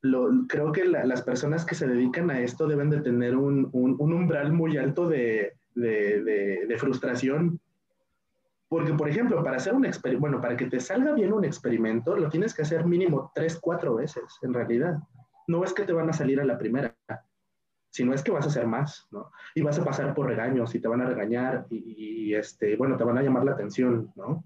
lo, 0.01 0.29
creo 0.47 0.71
que 0.71 0.85
las 0.85 1.21
personas 1.21 1.65
que 1.65 1.75
se 1.75 1.87
dedican 1.87 2.29
a 2.29 2.39
esto 2.41 2.67
deben 2.67 2.89
de 2.89 3.01
tener 3.01 3.37
un, 3.37 3.69
un, 3.71 4.13
umbral 4.13 4.51
muy 4.51 4.77
alto 4.77 5.07
de, 5.07 5.53
de, 5.75 6.21
de, 6.67 6.77
frustración. 6.77 7.59
Porque, 8.67 8.93
por 8.93 9.07
ejemplo, 9.07 9.43
para 9.43 9.57
hacer 9.57 9.73
un 9.73 9.85
experimento, 9.85 10.21
bueno, 10.21 10.41
para 10.41 10.57
que 10.57 10.65
te 10.65 10.79
salga 10.79 11.13
bien 11.13 11.33
un 11.33 11.45
experimento, 11.45 12.15
lo 12.15 12.29
tienes 12.29 12.53
que 12.53 12.63
hacer 12.63 12.85
mínimo 12.85 13.31
tres, 13.33 13.57
cuatro 13.61 13.95
veces, 13.95 14.23
en 14.41 14.53
realidad. 14.53 14.97
No 15.47 15.63
es 15.63 15.73
que 15.73 15.83
te 15.83 15.93
van 15.93 16.09
a 16.09 16.13
salir 16.13 16.39
a 16.39 16.45
la 16.45 16.57
primera 16.57 16.95
si 17.91 18.05
no 18.05 18.13
es 18.13 18.23
que 18.23 18.31
vas 18.31 18.45
a 18.45 18.49
hacer 18.49 18.65
más, 18.65 19.07
¿no? 19.11 19.31
Y 19.53 19.61
vas 19.61 19.77
a 19.77 19.83
pasar 19.83 20.13
por 20.13 20.25
regaños 20.25 20.73
y 20.73 20.79
te 20.79 20.87
van 20.87 21.01
a 21.01 21.05
regañar 21.05 21.67
y, 21.69 22.33
este, 22.33 22.77
bueno, 22.77 22.95
te 22.97 23.03
van 23.03 23.17
a 23.17 23.21
llamar 23.21 23.43
la 23.43 23.51
atención, 23.51 24.11
¿no? 24.15 24.45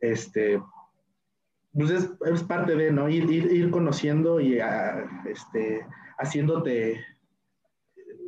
Este, 0.00 0.60
pues 1.74 1.90
es, 1.90 2.42
parte 2.44 2.74
de, 2.74 2.90
¿no? 2.90 3.10
Ir, 3.10 3.30
ir, 3.30 3.70
conociendo 3.70 4.40
y 4.40 4.58
ah, 4.58 5.04
este, 5.26 5.86
haciéndote, 6.18 7.04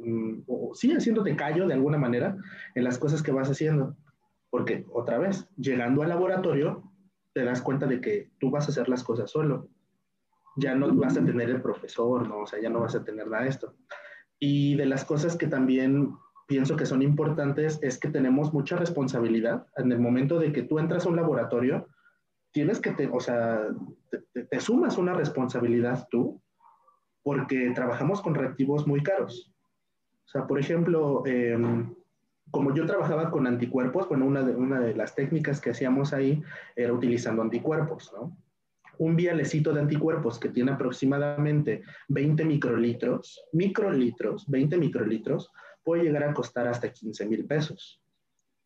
mm, 0.04 0.40
sí, 0.74 0.92
haciéndote 0.92 1.34
callo 1.36 1.66
de 1.66 1.74
alguna 1.74 1.96
manera 1.96 2.36
en 2.74 2.84
las 2.84 2.98
cosas 2.98 3.22
que 3.22 3.32
vas 3.32 3.50
haciendo. 3.50 3.96
Porque, 4.50 4.84
otra 4.92 5.16
vez, 5.16 5.48
llegando 5.56 6.02
al 6.02 6.10
laboratorio, 6.10 6.82
te 7.32 7.44
das 7.44 7.62
cuenta 7.62 7.86
de 7.86 8.02
que 8.02 8.30
tú 8.38 8.50
vas 8.50 8.66
a 8.66 8.72
hacer 8.72 8.90
las 8.90 9.04
cosas 9.04 9.30
solo. 9.30 9.68
Ya 10.56 10.74
no 10.74 10.94
vas 10.96 11.16
a 11.16 11.24
tener 11.24 11.48
el 11.48 11.62
profesor, 11.62 12.28
¿no? 12.28 12.40
O 12.40 12.46
sea, 12.46 12.60
ya 12.60 12.68
no 12.68 12.80
vas 12.80 12.94
a 12.94 13.02
tener 13.02 13.26
nada 13.28 13.44
de 13.44 13.48
esto. 13.48 13.74
Y 14.40 14.74
de 14.76 14.86
las 14.86 15.04
cosas 15.04 15.36
que 15.36 15.46
también 15.46 16.16
pienso 16.46 16.74
que 16.74 16.86
son 16.86 17.02
importantes 17.02 17.78
es 17.82 17.98
que 17.98 18.08
tenemos 18.08 18.52
mucha 18.52 18.76
responsabilidad 18.76 19.68
en 19.76 19.92
el 19.92 20.00
momento 20.00 20.40
de 20.40 20.52
que 20.52 20.64
tú 20.64 20.80
entras 20.80 21.06
a 21.06 21.08
un 21.08 21.14
laboratorio, 21.14 21.86
tienes 22.50 22.80
que, 22.80 22.90
te, 22.90 23.06
o 23.06 23.20
sea, 23.20 23.68
te, 24.32 24.60
sumas 24.60 24.98
una 24.98 25.14
responsabilidad 25.14 26.08
tú, 26.10 26.42
porque 27.22 27.70
trabajamos 27.74 28.20
con 28.20 28.34
reactivos 28.34 28.86
muy 28.86 29.02
caros. 29.02 29.52
O 30.26 30.28
sea, 30.28 30.46
por 30.46 30.58
ejemplo, 30.58 31.22
em, 31.26 31.94
como 32.50 32.74
yo 32.74 32.86
trabajaba 32.86 33.30
con 33.30 33.46
anticuerpos, 33.46 34.08
bueno, 34.08 34.24
una 34.24 34.42
de, 34.42 34.56
una 34.56 34.80
de 34.80 34.94
las 34.94 35.14
técnicas 35.14 35.60
que 35.60 35.70
hacíamos 35.70 36.12
ahí 36.12 36.42
era 36.74 36.92
utilizando 36.92 37.42
anticuerpos, 37.42 38.12
¿no? 38.12 38.36
Un 39.00 39.16
vialecito 39.16 39.72
de 39.72 39.80
anticuerpos 39.80 40.38
que 40.38 40.50
tiene 40.50 40.72
aproximadamente 40.72 41.82
20 42.08 42.44
microlitros, 42.44 43.42
microlitros, 43.52 44.46
20 44.46 44.76
microlitros, 44.76 45.50
puede 45.82 46.02
llegar 46.02 46.24
a 46.24 46.34
costar 46.34 46.68
hasta 46.68 46.92
15 46.92 47.26
mil 47.26 47.46
pesos. 47.46 47.98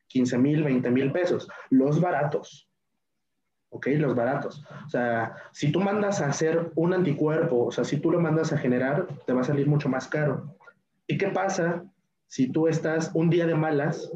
15 0.08 0.38
mil, 0.38 0.64
20 0.64 0.90
mil 0.90 1.12
pesos. 1.12 1.48
Los 1.70 2.00
baratos. 2.00 2.68
¿Ok? 3.68 3.86
Los 3.96 4.16
baratos. 4.16 4.64
O 4.84 4.88
sea, 4.88 5.36
si 5.52 5.70
tú 5.70 5.80
mandas 5.80 6.20
a 6.20 6.26
hacer 6.26 6.72
un 6.74 6.94
anticuerpo, 6.94 7.66
o 7.66 7.70
sea, 7.70 7.84
si 7.84 7.98
tú 7.98 8.10
lo 8.10 8.20
mandas 8.20 8.52
a 8.52 8.58
generar, 8.58 9.06
te 9.26 9.32
va 9.32 9.42
a 9.42 9.44
salir 9.44 9.68
mucho 9.68 9.88
más 9.88 10.08
caro. 10.08 10.56
¿Y 11.06 11.16
qué 11.16 11.28
pasa 11.28 11.84
si 12.26 12.50
tú 12.50 12.66
estás 12.66 13.12
un 13.14 13.30
día 13.30 13.46
de 13.46 13.54
malas 13.54 14.10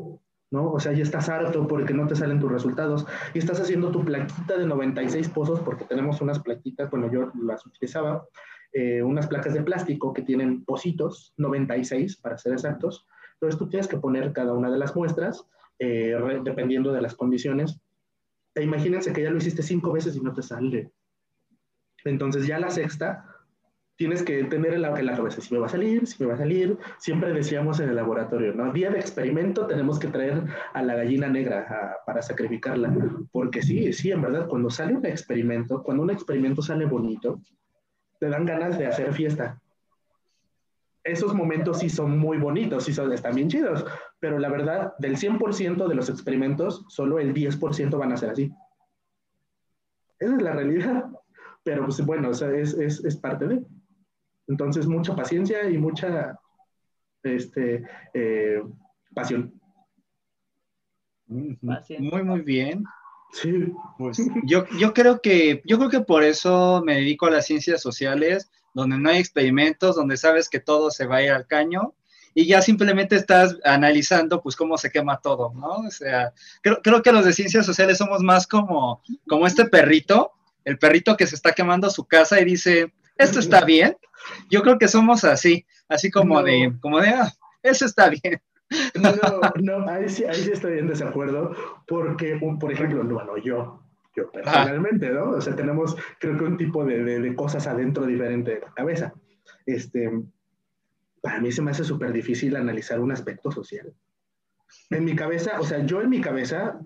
¿no? 0.51 0.72
O 0.72 0.80
sea, 0.80 0.92
ya 0.92 1.03
estás 1.03 1.28
harto 1.28 1.66
porque 1.66 1.94
no 1.94 2.07
te 2.07 2.16
salen 2.16 2.40
tus 2.40 2.51
resultados 2.51 3.07
y 3.34 3.38
estás 3.38 3.61
haciendo 3.61 3.90
tu 3.90 4.05
plaquita 4.05 4.57
de 4.57 4.66
96 4.66 5.28
pozos 5.28 5.61
porque 5.61 5.84
tenemos 5.84 6.20
unas 6.20 6.38
plaquitas, 6.40 6.90
bueno, 6.90 7.11
yo 7.11 7.30
las 7.42 7.64
utilizaba, 7.66 8.26
eh, 8.72 9.03
unas 9.03 9.26
placas 9.26 9.55
de 9.55 9.62
plástico 9.62 10.12
que 10.12 10.22
tienen 10.22 10.64
pocitos, 10.64 11.34
96 11.36 12.16
para 12.18 12.38
ser 12.38 12.53
exactos. 12.53 13.07
Entonces 13.34 13.59
tú 13.59 13.68
tienes 13.68 13.88
que 13.88 13.99
poner 13.99 14.32
cada 14.32 14.53
una 14.53 14.70
de 14.70 14.78
las 14.78 14.94
muestras 14.96 15.46
eh, 15.78 16.16
dependiendo 16.42 16.92
de 16.92 17.03
las 17.03 17.14
condiciones. 17.14 17.80
E 18.55 18.62
imagínense 18.62 19.12
que 19.12 19.22
ya 19.22 19.30
lo 19.30 19.38
hiciste 19.38 19.62
cinco 19.62 19.92
veces 19.92 20.16
y 20.16 20.20
no 20.20 20.32
te 20.32 20.42
sale. 20.42 20.90
Entonces 22.05 22.46
ya 22.46 22.59
la 22.59 22.70
sexta 22.70 23.24
tienes 23.99 24.22
que 24.22 24.44
tener 24.44 24.74
en 24.74 24.82
la, 24.82 24.96
en 24.99 25.07
la 25.07 25.16
cabeza 25.16 25.40
si 25.40 25.53
me 25.53 25.59
va 25.59 25.66
a 25.66 25.70
salir, 25.70 26.07
si 26.07 26.22
me 26.22 26.28
va 26.28 26.34
a 26.34 26.38
salir. 26.38 26.78
Siempre 26.99 27.32
decíamos 27.32 27.80
en 27.80 27.88
el 27.88 27.96
laboratorio, 27.96 28.55
¿no? 28.55 28.72
Día 28.72 28.90
de 28.90 29.01
experimento 29.01 29.66
tenemos 29.66 29.99
que 29.99 30.07
traer 30.07 30.44
a 30.72 30.82
la 30.82 30.94
gallina 30.94 31.26
negra 31.26 31.99
para 32.07 32.22
sacrificarla. 32.22 32.94
Porque 33.32 33.61
sí, 33.61 33.92
sí, 33.92 34.12
en 34.12 34.22
verdad, 34.22 34.46
cuando 34.46 34.70
sale 34.70 34.94
un 34.94 35.05
experimento, 35.05 35.82
cuando 35.82 36.05
un 36.05 36.11
experimento 36.11 36.62
sale 36.62 36.86
bonito, 36.86 37.40
te 38.20 38.28
dan 38.28 38.46
ganas 38.46 38.78
de 38.78 38.86
hacer 38.86 39.12
fiesta. 39.12 39.61
Esos 41.03 41.34
momentos 41.34 41.80
sí 41.80 41.90
son 41.90 42.18
muy 42.18 42.38
bonitos, 42.38 42.84
sí 42.84 42.92
son, 42.92 43.12
están 43.12 43.34
bien 43.34 43.49
chidos, 43.49 43.84
pero 44.20 44.38
la 44.38 44.49
verdad, 44.49 44.94
del 44.99 45.16
100% 45.16 45.88
de 45.88 45.94
los 45.96 46.09
experimentos, 46.09 46.84
solo 46.88 47.18
el 47.18 47.34
10% 47.34 47.99
van 47.99 48.12
a 48.12 48.16
ser 48.16 48.30
así. 48.30 48.53
Esa 50.20 50.36
es 50.36 50.42
la 50.42 50.53
realidad. 50.53 51.07
Pero 51.64 51.84
pues 51.84 52.01
bueno, 52.07 52.30
es, 52.30 52.42
es, 52.42 53.05
es 53.05 53.16
parte 53.16 53.49
de... 53.49 53.64
Entonces, 54.49 54.86
mucha 54.86 55.14
paciencia 55.14 55.68
y 55.68 55.78
mucha 55.78 56.38
este, 57.22 57.84
eh, 58.14 58.62
pasión. 59.14 59.53
Muy, 61.26 61.59
muy 62.24 62.40
bien. 62.40 62.84
Sí. 63.32 63.72
Pues, 63.99 64.18
yo, 64.44 64.64
yo, 64.78 64.94
creo 64.94 65.20
que, 65.20 65.62
yo 65.66 65.78
creo 65.78 65.90
que 65.90 66.01
por 66.01 66.24
eso 66.24 66.82
me 66.84 66.94
dedico 66.94 67.26
a 67.26 67.30
las 67.30 67.46
ciencias 67.46 67.82
sociales, 67.82 68.51
donde 68.72 68.99
no 68.99 69.11
hay 69.11 69.18
experimentos, 69.18 69.96
donde 69.96 70.16
sabes 70.16 70.49
que 70.49 70.61
todo 70.61 70.90
se 70.90 71.07
va 71.07 71.16
a 71.16 71.22
ir 71.22 71.30
al 71.30 71.46
caño 71.46 71.94
y 72.34 72.46
ya 72.46 72.62
simplemente 72.62 73.16
estás 73.16 73.59
analizando 73.64 74.40
pues 74.40 74.57
cómo 74.57 74.78
se 74.78 74.90
quema 74.90 75.20
todo, 75.20 75.53
¿no? 75.55 75.86
O 75.86 75.90
sea, 75.90 76.32
creo, 76.62 76.80
creo 76.82 77.03
que 77.03 77.12
los 77.12 77.24
de 77.24 77.32
ciencias 77.32 77.66
sociales 77.66 77.99
somos 77.99 78.22
más 78.22 78.46
como, 78.46 79.03
como 79.26 79.46
este 79.46 79.66
perrito, 79.66 80.32
el 80.64 80.78
perrito 80.78 81.16
que 81.16 81.26
se 81.26 81.34
está 81.34 81.53
quemando 81.53 81.90
su 81.90 82.05
casa 82.05 82.40
y 82.40 82.44
dice, 82.44 82.92
esto 83.18 83.40
está 83.40 83.64
bien, 83.64 83.96
yo 84.50 84.62
creo 84.62 84.78
que 84.78 84.88
somos 84.88 85.24
así, 85.24 85.66
así 85.88 86.10
como 86.10 86.42
de, 86.42 86.72
como 86.80 87.00
de, 87.00 87.08
ah, 87.08 87.32
eso 87.62 87.84
está 87.84 88.08
bien. 88.08 88.40
No, 89.00 89.10
no, 89.62 89.88
ahí 89.88 90.08
sí, 90.08 90.24
ahí 90.24 90.36
sí 90.36 90.52
estoy 90.52 90.78
en 90.78 90.88
desacuerdo, 90.88 91.54
porque, 91.86 92.38
por 92.60 92.70
ejemplo, 92.70 93.02
bueno, 93.02 93.36
yo, 93.38 93.82
yo 94.14 94.30
personalmente, 94.30 95.10
¿no? 95.10 95.30
O 95.30 95.40
sea, 95.40 95.56
tenemos, 95.56 95.96
creo 96.18 96.36
que 96.36 96.44
un 96.44 96.56
tipo 96.56 96.84
de, 96.84 97.02
de, 97.02 97.34
cosas 97.34 97.66
adentro 97.66 98.04
diferente 98.04 98.56
de 98.56 98.60
la 98.60 98.72
cabeza. 98.74 99.14
Este, 99.64 100.10
para 101.22 101.40
mí 101.40 101.50
se 101.50 101.62
me 101.62 101.70
hace 101.70 101.84
súper 101.84 102.12
difícil 102.12 102.56
analizar 102.56 103.00
un 103.00 103.12
aspecto 103.12 103.50
social. 103.50 103.92
En 104.90 105.04
mi 105.04 105.16
cabeza, 105.16 105.58
o 105.58 105.64
sea, 105.64 105.84
yo 105.84 106.02
en 106.02 106.10
mi 106.10 106.20
cabeza, 106.20 106.78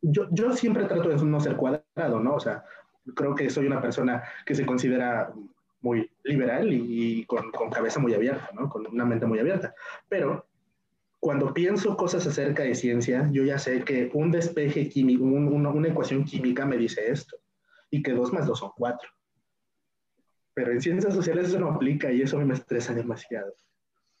yo, 0.00 0.28
yo 0.30 0.52
siempre 0.52 0.86
trato 0.86 1.10
de 1.10 1.22
no 1.22 1.40
ser 1.40 1.56
cuadrado, 1.56 2.20
¿no? 2.20 2.34
O 2.34 2.40
sea, 2.40 2.64
creo 3.14 3.34
que 3.34 3.50
soy 3.50 3.66
una 3.66 3.82
persona 3.82 4.22
que 4.46 4.54
se 4.54 4.64
considera 4.64 5.32
muy 5.80 6.10
liberal 6.24 6.72
y, 6.72 7.24
con, 7.24 7.50
con, 7.52 7.70
cabeza 7.70 8.00
muy 8.00 8.14
abierta, 8.14 8.50
¿no? 8.54 8.68
Con 8.68 8.86
una 8.86 9.04
mente 9.04 9.26
muy 9.26 9.38
abierta. 9.38 9.74
Pero 10.08 10.46
cuando 11.20 11.52
pienso 11.52 11.96
cosas 11.96 12.26
acerca 12.26 12.62
de 12.62 12.74
ciencia, 12.74 13.28
yo 13.32 13.44
ya 13.44 13.58
sé 13.58 13.82
que 13.84 14.10
un 14.14 14.30
despeje 14.30 14.88
químico, 14.88 15.24
una, 15.24 15.70
una 15.70 15.88
ecuación 15.88 16.24
química 16.24 16.64
me 16.64 16.76
dice 16.76 17.10
esto, 17.10 17.36
y 17.90 18.02
que 18.02 18.12
dos 18.12 18.32
más 18.32 18.46
dos 18.46 18.60
son 18.60 18.70
cuatro. 18.76 19.08
Pero 20.54 20.72
en 20.72 20.80
ciencias 20.80 21.14
sociales 21.14 21.48
eso 21.48 21.58
no 21.58 21.70
aplica 21.70 22.12
y 22.12 22.22
eso 22.22 22.38
me 22.40 22.54
estresa 22.54 22.94
demasiado. 22.94 23.54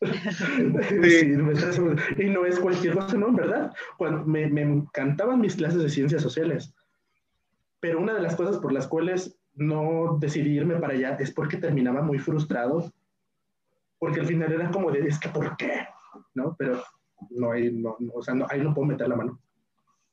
sí, 0.00 1.26
me 1.26 1.52
estresa, 1.52 1.82
y 2.16 2.24
no 2.30 2.46
es 2.46 2.58
cualquier 2.58 2.94
cosa, 2.94 3.16
no, 3.16 3.28
en 3.28 3.36
verdad. 3.36 3.72
Cuando 3.96 4.24
me, 4.24 4.46
me 4.48 4.62
encantaban 4.62 5.40
mis 5.40 5.56
clases 5.56 5.82
de 5.82 5.88
ciencias 5.88 6.22
sociales, 6.22 6.72
pero 7.80 8.00
una 8.00 8.14
de 8.14 8.22
las 8.22 8.34
cosas 8.34 8.58
por 8.58 8.72
las 8.72 8.88
cuales 8.88 9.37
no 9.58 10.18
decidí 10.18 10.56
irme 10.56 10.76
para 10.76 10.94
allá 10.94 11.16
es 11.20 11.32
porque 11.32 11.56
terminaba 11.56 12.02
muy 12.02 12.18
frustrado, 12.18 12.92
porque 13.98 14.20
al 14.20 14.26
final 14.26 14.52
era 14.52 14.70
como 14.70 14.90
de, 14.90 15.00
es 15.00 15.18
que 15.18 15.28
¿por 15.28 15.56
qué? 15.56 15.86
¿No? 16.34 16.54
Pero 16.58 16.82
no 17.30 17.52
hay, 17.52 17.72
no, 17.72 17.96
o 18.14 18.22
sea, 18.22 18.34
no, 18.34 18.46
ahí 18.48 18.60
no 18.60 18.74
puedo 18.74 18.88
meter 18.88 19.08
la 19.08 19.16
mano. 19.16 19.40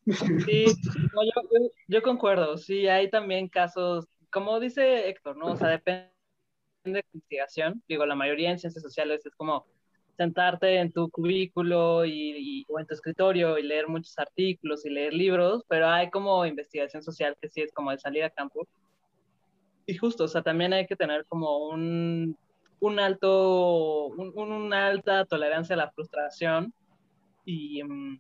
Sí, 0.05 0.65
yo, 1.13 1.69
yo, 1.87 2.01
concuerdo, 2.03 2.57
sí, 2.57 2.87
hay 2.87 3.09
también 3.09 3.47
casos, 3.47 4.07
como 4.31 4.59
dice 4.59 5.09
Héctor, 5.09 5.37
¿no? 5.37 5.47
O 5.47 5.55
sea, 5.55 5.69
depende 5.69 6.11
de 6.83 6.91
la 6.93 7.01
investigación, 7.13 7.83
digo, 7.87 8.05
la 8.05 8.15
mayoría 8.15 8.51
en 8.51 8.59
ciencias 8.59 8.83
sociales 8.83 9.25
es 9.25 9.35
como 9.35 9.65
sentarte 10.17 10.77
en 10.77 10.91
tu 10.91 11.09
cubículo 11.09 12.05
y, 12.05 12.65
o 12.69 12.79
en 12.79 12.87
tu 12.87 12.93
escritorio 12.93 13.57
y 13.57 13.63
leer 13.63 13.87
muchos 13.87 14.17
artículos 14.17 14.85
y 14.85 14.89
leer 14.89 15.13
libros, 15.13 15.63
pero 15.67 15.87
hay 15.87 16.09
como 16.09 16.45
investigación 16.45 17.03
social 17.03 17.35
que 17.41 17.49
sí 17.49 17.61
es 17.61 17.73
como 17.73 17.91
de 17.91 17.97
salir 17.97 18.23
a 18.23 18.29
campo. 18.29 18.67
Y 19.85 19.97
justo, 19.97 20.23
o 20.23 20.27
sea, 20.27 20.41
también 20.41 20.73
hay 20.73 20.87
que 20.87 20.95
tener 20.95 21.25
como 21.27 21.67
un, 21.69 22.37
un 22.79 22.99
alto, 22.99 24.07
un, 24.07 24.33
una 24.37 24.87
alta 24.87 25.25
tolerancia 25.25 25.75
a 25.75 25.77
la 25.77 25.91
frustración 25.91 26.73
y 27.45 27.83
um, 27.83 28.19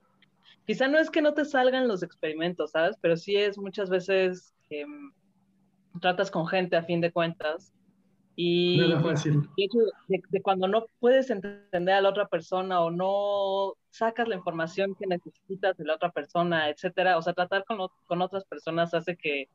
quizá 0.65 0.87
no 0.87 0.99
es 0.99 1.09
que 1.09 1.21
no 1.21 1.33
te 1.33 1.45
salgan 1.45 1.87
los 1.87 2.03
experimentos, 2.03 2.71
¿sabes? 2.71 2.97
Pero 3.01 3.17
sí 3.17 3.35
es 3.35 3.57
muchas 3.57 3.89
veces 3.89 4.53
que 4.69 4.81
em, 4.81 5.11
tratas 5.99 6.29
con 6.29 6.47
gente 6.47 6.75
a 6.75 6.83
fin 6.83 7.01
de 7.01 7.11
cuentas 7.11 7.73
y 8.37 8.77
de, 10.27 10.41
cuando 10.41 10.67
no 10.67 10.85
puedes 10.99 11.29
entender 11.29 11.95
a 11.95 12.01
la 12.01 12.09
otra 12.09 12.27
persona 12.27 12.81
o 12.81 12.91
no 12.91 13.75
sacas 13.89 14.27
la 14.27 14.35
información 14.35 14.93
que 14.95 15.07
necesitas 15.07 15.77
de 15.77 15.85
la 15.85 15.95
otra 15.95 16.11
persona, 16.11 16.69
etcétera, 16.69 17.17
o 17.17 17.21
sea, 17.21 17.33
tratar 17.33 17.63
con, 17.63 17.87
con 18.05 18.21
otras 18.21 18.43
personas 18.43 18.93
hace 18.93 19.15
que, 19.15 19.47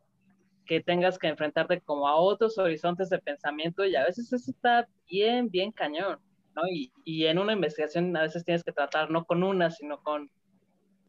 que, 0.71 0.81
tengas 0.81 1.19
que 1.19 1.27
enfrentarte 1.27 1.81
como 1.81 2.07
a 2.07 2.15
otros 2.15 2.57
horizontes 2.59 3.11
de 3.11 3.19
pensamiento 3.19 3.85
y 3.85 3.97
a 3.97 4.05
veces 4.05 4.33
eso 4.33 4.51
está 4.51 4.87
bien, 5.09 5.51
bien 5.51 5.73
cañón, 5.73 6.19
¿no? 6.55 6.63
Y, 6.71 6.93
y 7.05 7.27
en 7.27 7.39
una 7.39 7.55
investigación 7.55 8.17
a 8.17 8.23
veces 8.23 8.45
tienes 8.45 8.63
que 8.63 8.73
tratar 8.73 9.11
no 9.11 9.25
con 9.25 9.43
una, 9.43 9.71
sino 9.71 10.01
con 10.01 10.31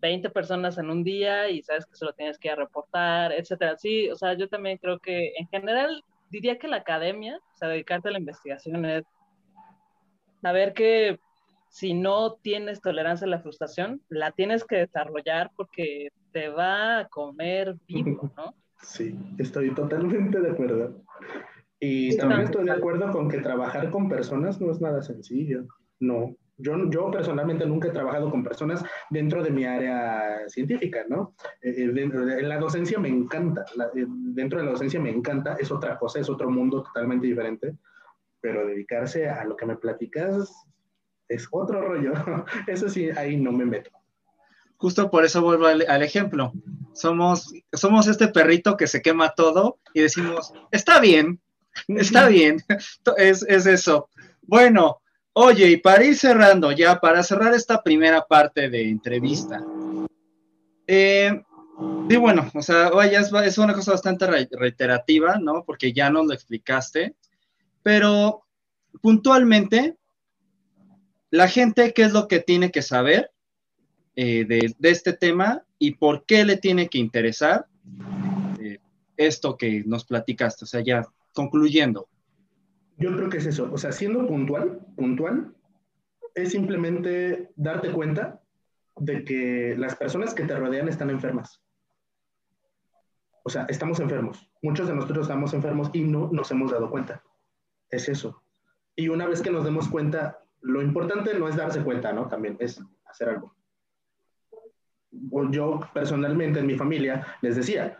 20 0.01 0.31
personas 0.31 0.77
en 0.79 0.89
un 0.89 1.03
día 1.03 1.49
y 1.49 1.61
sabes 1.61 1.85
que 1.85 1.95
solo 1.95 2.13
tienes 2.13 2.39
que 2.39 2.55
reportar, 2.55 3.31
etcétera. 3.31 3.77
Sí, 3.77 4.09
o 4.09 4.15
sea, 4.15 4.33
yo 4.33 4.49
también 4.49 4.77
creo 4.79 4.99
que 4.99 5.33
en 5.37 5.47
general 5.49 6.03
diría 6.31 6.57
que 6.57 6.67
la 6.67 6.77
academia, 6.77 7.37
o 7.37 7.57
sea, 7.57 7.67
dedicarte 7.69 8.09
a 8.09 8.11
la 8.13 8.19
investigación 8.19 8.83
es 8.85 9.05
saber 10.41 10.73
que 10.73 11.19
si 11.69 11.93
no 11.93 12.33
tienes 12.33 12.81
tolerancia 12.81 13.25
a 13.25 13.29
la 13.29 13.39
frustración, 13.39 14.01
la 14.09 14.31
tienes 14.31 14.65
que 14.65 14.77
desarrollar 14.77 15.51
porque 15.55 16.09
te 16.33 16.49
va 16.49 16.99
a 16.99 17.07
comer 17.07 17.75
vivo, 17.87 18.31
¿no? 18.35 18.55
Sí, 18.83 19.17
estoy 19.37 19.73
totalmente 19.73 20.39
de 20.39 20.49
acuerdo. 20.49 21.03
Y 21.79 22.15
también 22.17 22.41
estoy 22.41 22.65
de 22.65 22.71
acuerdo 22.71 23.11
con 23.11 23.27
que 23.27 23.39
trabajar 23.39 23.89
con 23.89 24.07
personas 24.07 24.61
no 24.61 24.71
es 24.71 24.81
nada 24.81 25.01
sencillo. 25.01 25.65
No, 25.99 26.35
yo, 26.61 26.89
yo, 26.89 27.09
personalmente 27.09 27.65
nunca 27.65 27.87
he 27.87 27.91
trabajado 27.91 28.29
con 28.29 28.43
personas 28.43 28.83
dentro 29.09 29.43
de 29.43 29.49
mi 29.49 29.65
área 29.65 30.47
científica, 30.47 31.03
¿no? 31.09 31.35
Eh, 31.61 31.73
eh, 31.75 31.87
dentro 31.87 32.25
de, 32.25 32.41
la 32.43 32.59
docencia 32.59 32.99
me 32.99 33.09
encanta, 33.09 33.65
eh, 33.95 34.05
dentro 34.07 34.59
de 34.59 34.65
la 34.65 34.71
docencia 34.71 34.99
me 34.99 35.09
encanta, 35.09 35.55
es 35.59 35.71
otra 35.71 35.97
cosa, 35.97 36.19
es 36.19 36.29
otro 36.29 36.49
mundo 36.49 36.83
totalmente 36.83 37.27
diferente, 37.27 37.75
pero 38.39 38.67
dedicarse 38.67 39.27
a 39.27 39.43
lo 39.45 39.55
que 39.55 39.65
me 39.65 39.75
platicas 39.75 40.53
es 41.27 41.47
otro 41.51 41.81
rollo. 41.81 42.13
Eso 42.67 42.89
sí, 42.89 43.09
ahí 43.09 43.37
no 43.37 43.51
me 43.51 43.65
meto. 43.65 43.91
Justo 44.81 45.09
por 45.09 45.23
eso 45.23 45.41
vuelvo 45.41 45.67
al, 45.67 45.85
al 45.87 46.03
ejemplo. 46.03 46.51
Somos, 46.93 47.53
somos 47.71 48.07
este 48.07 48.27
perrito 48.27 48.75
que 48.75 48.87
se 48.87 49.01
quema 49.01 49.33
todo 49.35 49.79
y 49.93 50.01
decimos, 50.01 50.53
está 50.71 50.99
bien, 50.99 51.39
está 51.87 52.27
bien, 52.27 52.61
es, 53.17 53.45
es 53.47 53.65
eso. 53.65 54.09
Bueno, 54.41 55.01
Oye, 55.33 55.69
y 55.69 55.77
para 55.77 56.03
ir 56.03 56.17
cerrando, 56.17 56.73
ya 56.73 56.99
para 56.99 57.23
cerrar 57.23 57.53
esta 57.53 57.81
primera 57.81 58.25
parte 58.27 58.69
de 58.69 58.89
entrevista, 58.89 59.63
eh, 60.85 61.41
sí, 62.09 62.17
bueno, 62.17 62.51
o 62.53 62.61
sea, 62.61 62.89
vaya, 62.89 63.21
es, 63.21 63.57
una 63.57 63.73
cosa 63.73 63.93
bastante 63.93 64.27
reiterativa, 64.27 65.37
¿no? 65.39 65.63
Porque 65.63 65.93
ya 65.93 66.09
nos 66.09 66.27
lo 66.27 66.33
explicaste, 66.33 67.15
pero 67.81 68.43
puntualmente, 69.01 69.95
la 71.29 71.47
gente, 71.47 71.93
¿qué 71.93 72.03
es 72.03 72.11
lo 72.11 72.27
que 72.27 72.41
tiene 72.41 72.69
que 72.69 72.81
saber 72.81 73.30
eh, 74.15 74.45
de, 74.45 74.89
este 74.89 75.13
tema 75.13 75.63
y 75.79 75.95
por 75.95 76.25
qué 76.25 76.45
le 76.45 76.57
tiene 76.57 76.89
que 76.89 76.97
interesar 76.97 77.65
eh, 78.59 78.79
esto 79.17 79.57
que 79.57 79.83
nos 79.85 80.05
platicaste? 80.05 80.65
O 80.65 80.67
sea, 80.67 80.81
ya 80.81 81.05
concluyendo. 81.33 82.07
Yo 82.97 83.15
creo 83.15 83.29
que 83.29 83.37
es 83.37 83.45
eso, 83.45 83.69
o 83.71 83.77
sea, 83.77 83.91
siendo 83.91 84.27
puntual, 84.27 84.79
puntual, 84.95 85.55
es 86.35 86.51
simplemente 86.51 87.51
darte 87.55 87.91
cuenta 87.91 88.41
de 88.97 89.23
que 89.23 89.75
las 89.77 89.95
personas 89.95 90.33
que 90.33 90.43
te 90.43 90.55
rodean 90.55 90.87
están 90.87 91.09
enfermas. 91.09 91.61
O 93.43 93.49
sea, 93.49 93.65
estamos 93.69 93.99
enfermos. 93.99 94.49
Muchos 94.61 94.87
de 94.87 94.93
nosotros 94.93 95.23
estamos 95.23 95.53
enfermos 95.53 95.89
y 95.93 96.01
no 96.01 96.29
nos 96.31 96.51
hemos 96.51 96.71
dado 96.71 96.91
cuenta. 96.91 97.23
Es 97.89 98.07
eso. 98.07 98.43
Y 98.95 99.09
una 99.09 99.27
vez 99.27 99.41
que 99.41 99.51
nos 99.51 99.63
demos 99.63 99.87
cuenta, 99.87 100.43
lo 100.61 100.81
importante 100.81 101.33
no 101.33 101.47
es 101.47 101.55
darse 101.55 101.83
cuenta, 101.83 102.13
¿no? 102.13 102.27
También 102.27 102.57
es 102.59 102.81
hacer 103.05 103.29
algo. 103.29 103.55
Yo 105.51 105.79
personalmente 105.93 106.59
en 106.59 106.67
mi 106.67 106.75
familia 106.75 107.25
les 107.41 107.55
decía, 107.55 107.97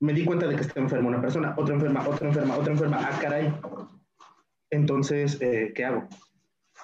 me 0.00 0.12
di 0.12 0.24
cuenta 0.24 0.46
de 0.46 0.56
que 0.56 0.62
está 0.62 0.80
enferma 0.80 1.08
una 1.08 1.20
persona, 1.20 1.54
otra 1.56 1.74
enferma, 1.74 2.06
otra 2.08 2.28
enferma, 2.28 2.56
otra 2.56 2.72
enferma. 2.72 2.98
Ah, 3.00 3.18
caray, 3.20 3.52
entonces, 4.70 5.40
eh, 5.40 5.72
¿qué 5.74 5.84
hago? 5.84 6.08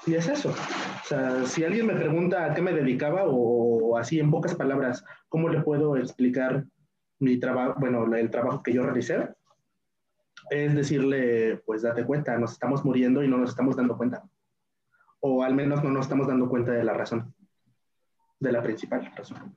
Y 0.06 0.14
es 0.14 0.28
eso. 0.28 0.50
O 0.50 1.06
sea, 1.06 1.44
si 1.46 1.64
alguien 1.64 1.86
me 1.86 1.94
pregunta 1.94 2.44
a 2.44 2.54
qué 2.54 2.62
me 2.62 2.72
dedicaba 2.72 3.24
o, 3.26 3.96
así 3.96 4.18
en 4.18 4.30
pocas 4.30 4.54
palabras, 4.54 5.04
¿cómo 5.28 5.48
le 5.48 5.62
puedo 5.62 5.96
explicar 5.96 6.64
mi 7.20 7.38
trabajo, 7.38 7.78
bueno, 7.78 8.04
el 8.14 8.30
trabajo 8.30 8.62
que 8.62 8.72
yo 8.72 8.82
realicé? 8.82 9.28
Es 10.50 10.74
decirle, 10.74 11.62
pues 11.64 11.82
date 11.82 12.04
cuenta, 12.04 12.36
nos 12.38 12.52
estamos 12.52 12.84
muriendo 12.84 13.22
y 13.22 13.28
no 13.28 13.38
nos 13.38 13.50
estamos 13.50 13.76
dando 13.76 13.96
cuenta. 13.96 14.22
O 15.20 15.42
al 15.42 15.54
menos 15.54 15.82
no 15.82 15.90
nos 15.90 16.06
estamos 16.06 16.26
dando 16.26 16.48
cuenta 16.48 16.72
de 16.72 16.84
la 16.84 16.92
razón, 16.92 17.33
de 18.44 18.52
la 18.52 18.62
principal 18.62 19.10
razón. 19.16 19.56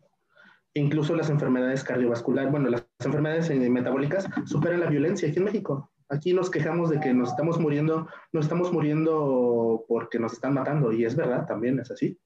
Incluso 0.73 1.15
las 1.15 1.29
enfermedades 1.29 1.83
cardiovasculares, 1.83 2.51
bueno, 2.51 2.69
las 2.69 2.88
enfermedades 3.03 3.49
metabólicas 3.69 4.27
superan 4.45 4.79
la 4.79 4.89
violencia 4.89 5.27
aquí 5.27 5.38
en 5.38 5.45
México. 5.45 5.91
Aquí 6.09 6.33
nos 6.33 6.49
quejamos 6.49 6.89
de 6.89 6.99
que 6.99 7.13
nos 7.13 7.29
estamos 7.29 7.59
muriendo, 7.59 8.07
nos 8.31 8.45
estamos 8.45 8.71
muriendo 8.71 9.85
porque 9.88 10.19
nos 10.19 10.33
están 10.33 10.53
matando, 10.53 10.91
y 10.91 11.03
es 11.03 11.15
verdad, 11.15 11.45
también 11.45 11.79
es 11.79 11.91
así. 11.91 12.17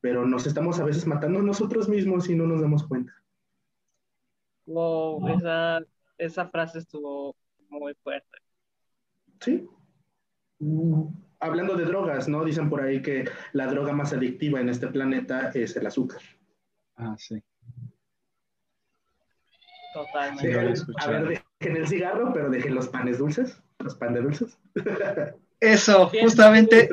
Pero 0.00 0.26
nos 0.26 0.46
estamos 0.46 0.80
a 0.80 0.84
veces 0.84 1.06
matando 1.06 1.42
nosotros 1.42 1.88
mismos 1.88 2.28
y 2.28 2.34
no 2.34 2.46
nos 2.46 2.60
damos 2.60 2.86
cuenta. 2.86 3.12
Wow, 4.66 5.28
esa, 5.28 5.80
esa 6.16 6.48
frase 6.48 6.78
estuvo 6.78 7.36
muy 7.68 7.94
fuerte. 8.02 8.38
Sí. 9.40 9.68
Mm, 10.60 11.08
hablando 11.44 11.76
de 11.76 11.84
drogas, 11.84 12.28
¿no? 12.28 12.44
Dicen 12.44 12.68
por 12.68 12.80
ahí 12.80 13.02
que 13.02 13.28
la 13.52 13.66
droga 13.66 13.92
más 13.92 14.12
adictiva 14.12 14.60
en 14.60 14.68
este 14.68 14.88
planeta 14.88 15.50
es 15.54 15.76
el 15.76 15.86
azúcar. 15.86 16.20
Ah, 16.96 17.14
sí. 17.18 17.42
Totalmente. 19.92 20.74
a 20.98 21.06
ver, 21.08 21.42
dejen 21.60 21.76
el 21.76 21.86
cigarro, 21.86 22.32
pero 22.32 22.50
dejen 22.50 22.74
los 22.74 22.88
panes 22.88 23.18
dulces, 23.18 23.62
los 23.78 23.94
panes 23.94 24.22
dulces. 24.22 24.58
Eso, 25.60 26.10
justamente. 26.20 26.88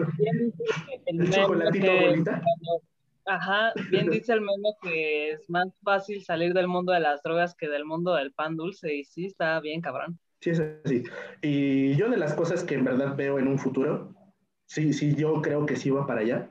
el, 1.07 1.31
chocolatito 1.31 1.91
bolita. 1.91 2.41
Ajá, 3.25 3.73
bien 3.89 4.09
dice 4.09 4.33
el 4.33 4.41
meme 4.41 4.75
que 4.81 5.31
es 5.31 5.49
más 5.49 5.67
fácil 5.83 6.23
salir 6.23 6.53
del 6.53 6.67
mundo 6.67 6.91
de 6.91 6.99
las 6.99 7.21
drogas 7.23 7.55
que 7.55 7.69
del 7.69 7.85
mundo 7.85 8.13
del 8.15 8.33
pan 8.33 8.55
dulce, 8.55 8.93
y 8.93 9.03
sí, 9.03 9.25
está 9.25 9.59
bien 9.59 9.81
cabrón. 9.81 10.19
Sí, 10.41 10.51
es 10.51 10.59
así. 10.59 11.03
Y 11.41 11.95
yo 11.95 12.09
de 12.09 12.17
las 12.17 12.33
cosas 12.33 12.63
que 12.63 12.75
en 12.75 12.83
verdad 12.83 13.15
veo 13.15 13.39
en 13.39 13.47
un 13.47 13.59
futuro, 13.59 14.13
sí, 14.73 14.93
sí, 14.93 15.15
yo 15.15 15.41
creo 15.41 15.65
que 15.65 15.75
sí 15.75 15.89
va 15.89 16.07
para 16.07 16.21
allá, 16.21 16.49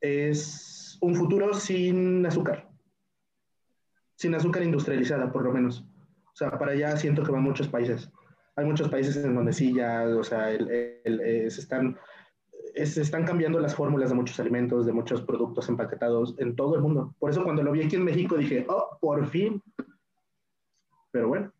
es 0.00 0.98
un 1.00 1.14
futuro 1.14 1.54
sin 1.54 2.24
azúcar 2.26 2.68
sin 4.16 4.34
azúcar 4.34 4.62
industrializada, 4.62 5.30
por 5.32 5.44
lo 5.44 5.52
menos. 5.52 5.86
O 6.32 6.36
sea, 6.36 6.58
para 6.58 6.72
allá 6.72 6.96
siento 6.96 7.22
que 7.22 7.32
van 7.32 7.42
muchos 7.42 7.68
países. 7.68 8.10
Hay 8.56 8.64
muchos 8.64 8.88
países 8.88 9.16
en 9.16 9.34
donde 9.34 9.52
sí 9.52 9.74
ya, 9.74 10.04
o 10.06 10.24
sea, 10.24 10.52
eh, 10.52 11.46
se, 11.50 11.60
están, 11.60 11.98
se 12.74 13.02
están 13.02 13.24
cambiando 13.24 13.58
las 13.58 13.74
fórmulas 13.74 14.10
de 14.10 14.16
muchos 14.16 14.38
alimentos, 14.38 14.86
de 14.86 14.92
muchos 14.92 15.22
productos 15.22 15.68
empaquetados 15.68 16.34
en 16.38 16.54
todo 16.54 16.76
el 16.76 16.82
mundo. 16.82 17.14
Por 17.18 17.30
eso 17.30 17.42
cuando 17.42 17.62
lo 17.62 17.72
vi 17.72 17.82
aquí 17.82 17.96
en 17.96 18.04
México 18.04 18.36
dije, 18.36 18.64
oh, 18.68 18.96
por 19.00 19.26
fin. 19.26 19.62
Pero 21.10 21.28
bueno. 21.28 21.52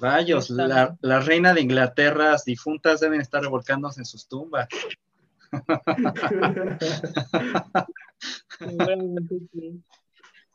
Rayos, 0.00 0.50
la, 0.50 0.96
la 1.00 1.20
reina 1.20 1.54
de 1.54 1.60
Inglaterra 1.60 2.36
difuntas 2.44 3.00
deben 3.00 3.20
estar 3.20 3.42
revolcándose 3.42 4.00
en 4.00 4.06
sus 4.06 4.28
tumbas. 4.28 4.68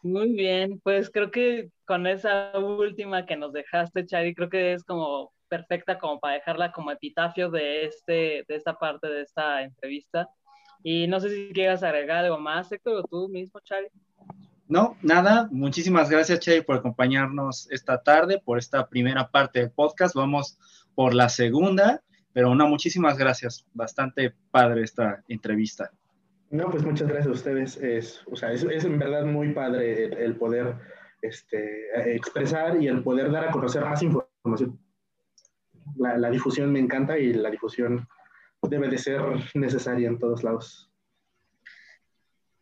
Muy 0.01 0.33
bien, 0.33 0.79
pues 0.81 1.09
creo 1.09 1.29
que 1.29 1.71
con 1.85 2.07
esa 2.07 2.57
última 2.57 3.25
que 3.25 3.35
nos 3.35 3.51
dejaste, 3.51 4.05
Chari, 4.05 4.33
creo 4.33 4.49
que 4.49 4.73
es 4.73 4.83
como 4.83 5.33
perfecta 5.49 5.99
como 5.99 6.19
para 6.19 6.35
dejarla 6.35 6.71
como 6.71 6.91
epitafio 6.91 7.49
de, 7.49 7.85
este, 7.85 8.45
de 8.47 8.55
esta 8.55 8.77
parte 8.77 9.07
de 9.07 9.23
esta 9.23 9.63
entrevista. 9.63 10.29
Y 10.83 11.07
no 11.07 11.19
sé 11.19 11.31
si 11.31 11.51
quieras 11.51 11.83
agregar 11.83 12.23
algo 12.23 12.39
más, 12.39 12.71
Héctor, 12.71 12.97
o 12.97 13.03
tú 13.03 13.27
mismo, 13.27 13.59
Chari. 13.59 13.87
No, 14.69 14.95
nada. 15.01 15.49
Muchísimas 15.51 16.11
gracias, 16.11 16.41
Chari, 16.41 16.61
por 16.61 16.77
acompañarnos 16.77 17.67
esta 17.71 18.03
tarde, 18.03 18.39
por 18.39 18.59
esta 18.59 18.87
primera 18.87 19.27
parte 19.27 19.59
del 19.59 19.71
podcast. 19.71 20.13
Vamos 20.15 20.59
por 20.93 21.15
la 21.15 21.27
segunda. 21.27 22.03
Pero 22.33 22.53
no, 22.53 22.67
muchísimas 22.67 23.17
gracias. 23.17 23.65
Bastante 23.73 24.31
padre 24.51 24.83
esta 24.83 25.23
entrevista. 25.27 25.89
No, 26.51 26.69
pues 26.69 26.83
muchas 26.83 27.07
gracias 27.07 27.27
a 27.27 27.31
ustedes. 27.31 27.77
Es, 27.77 28.21
o 28.31 28.35
sea, 28.35 28.51
es, 28.51 28.63
es 28.63 28.85
en 28.85 28.99
verdad 28.99 29.25
muy 29.25 29.53
padre 29.53 30.05
el, 30.05 30.13
el 30.13 30.35
poder 30.35 30.75
este, 31.23 32.13
expresar 32.13 32.79
y 32.79 32.87
el 32.87 33.01
poder 33.01 33.31
dar 33.31 33.49
a 33.49 33.51
conocer 33.51 33.83
más 33.83 34.03
información. 34.03 34.79
La, 35.97 36.15
la, 36.15 36.29
difusión 36.29 36.71
me 36.71 36.79
encanta 36.79 37.17
y 37.17 37.33
la 37.33 37.49
difusión 37.49 38.07
debe 38.61 38.87
de 38.87 38.99
ser 38.99 39.19
necesaria 39.55 40.07
en 40.07 40.19
todos 40.19 40.43
lados. 40.43 40.91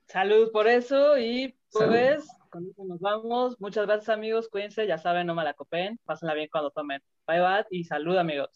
Salud 0.08 0.53
por 0.53 0.68
eso 0.68 1.18
y 1.18 1.57
pues 1.72 2.28
con 2.49 2.68
eso 2.70 2.84
nos 2.86 2.99
vamos. 2.99 3.59
Muchas 3.59 3.86
gracias 3.86 4.09
amigos, 4.09 4.49
cuídense, 4.49 4.88
ya 4.88 4.97
saben, 4.97 5.28
no 5.28 5.36
malacopen, 5.36 5.99
pásenla 6.05 6.34
bien 6.34 6.49
cuando 6.51 6.72
tomen. 6.72 7.01
Bye 7.28 7.41
bye 7.41 7.65
y 7.72 7.84
salud 7.84 8.18
amigos. 8.18 8.49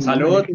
Salud. 0.00 0.46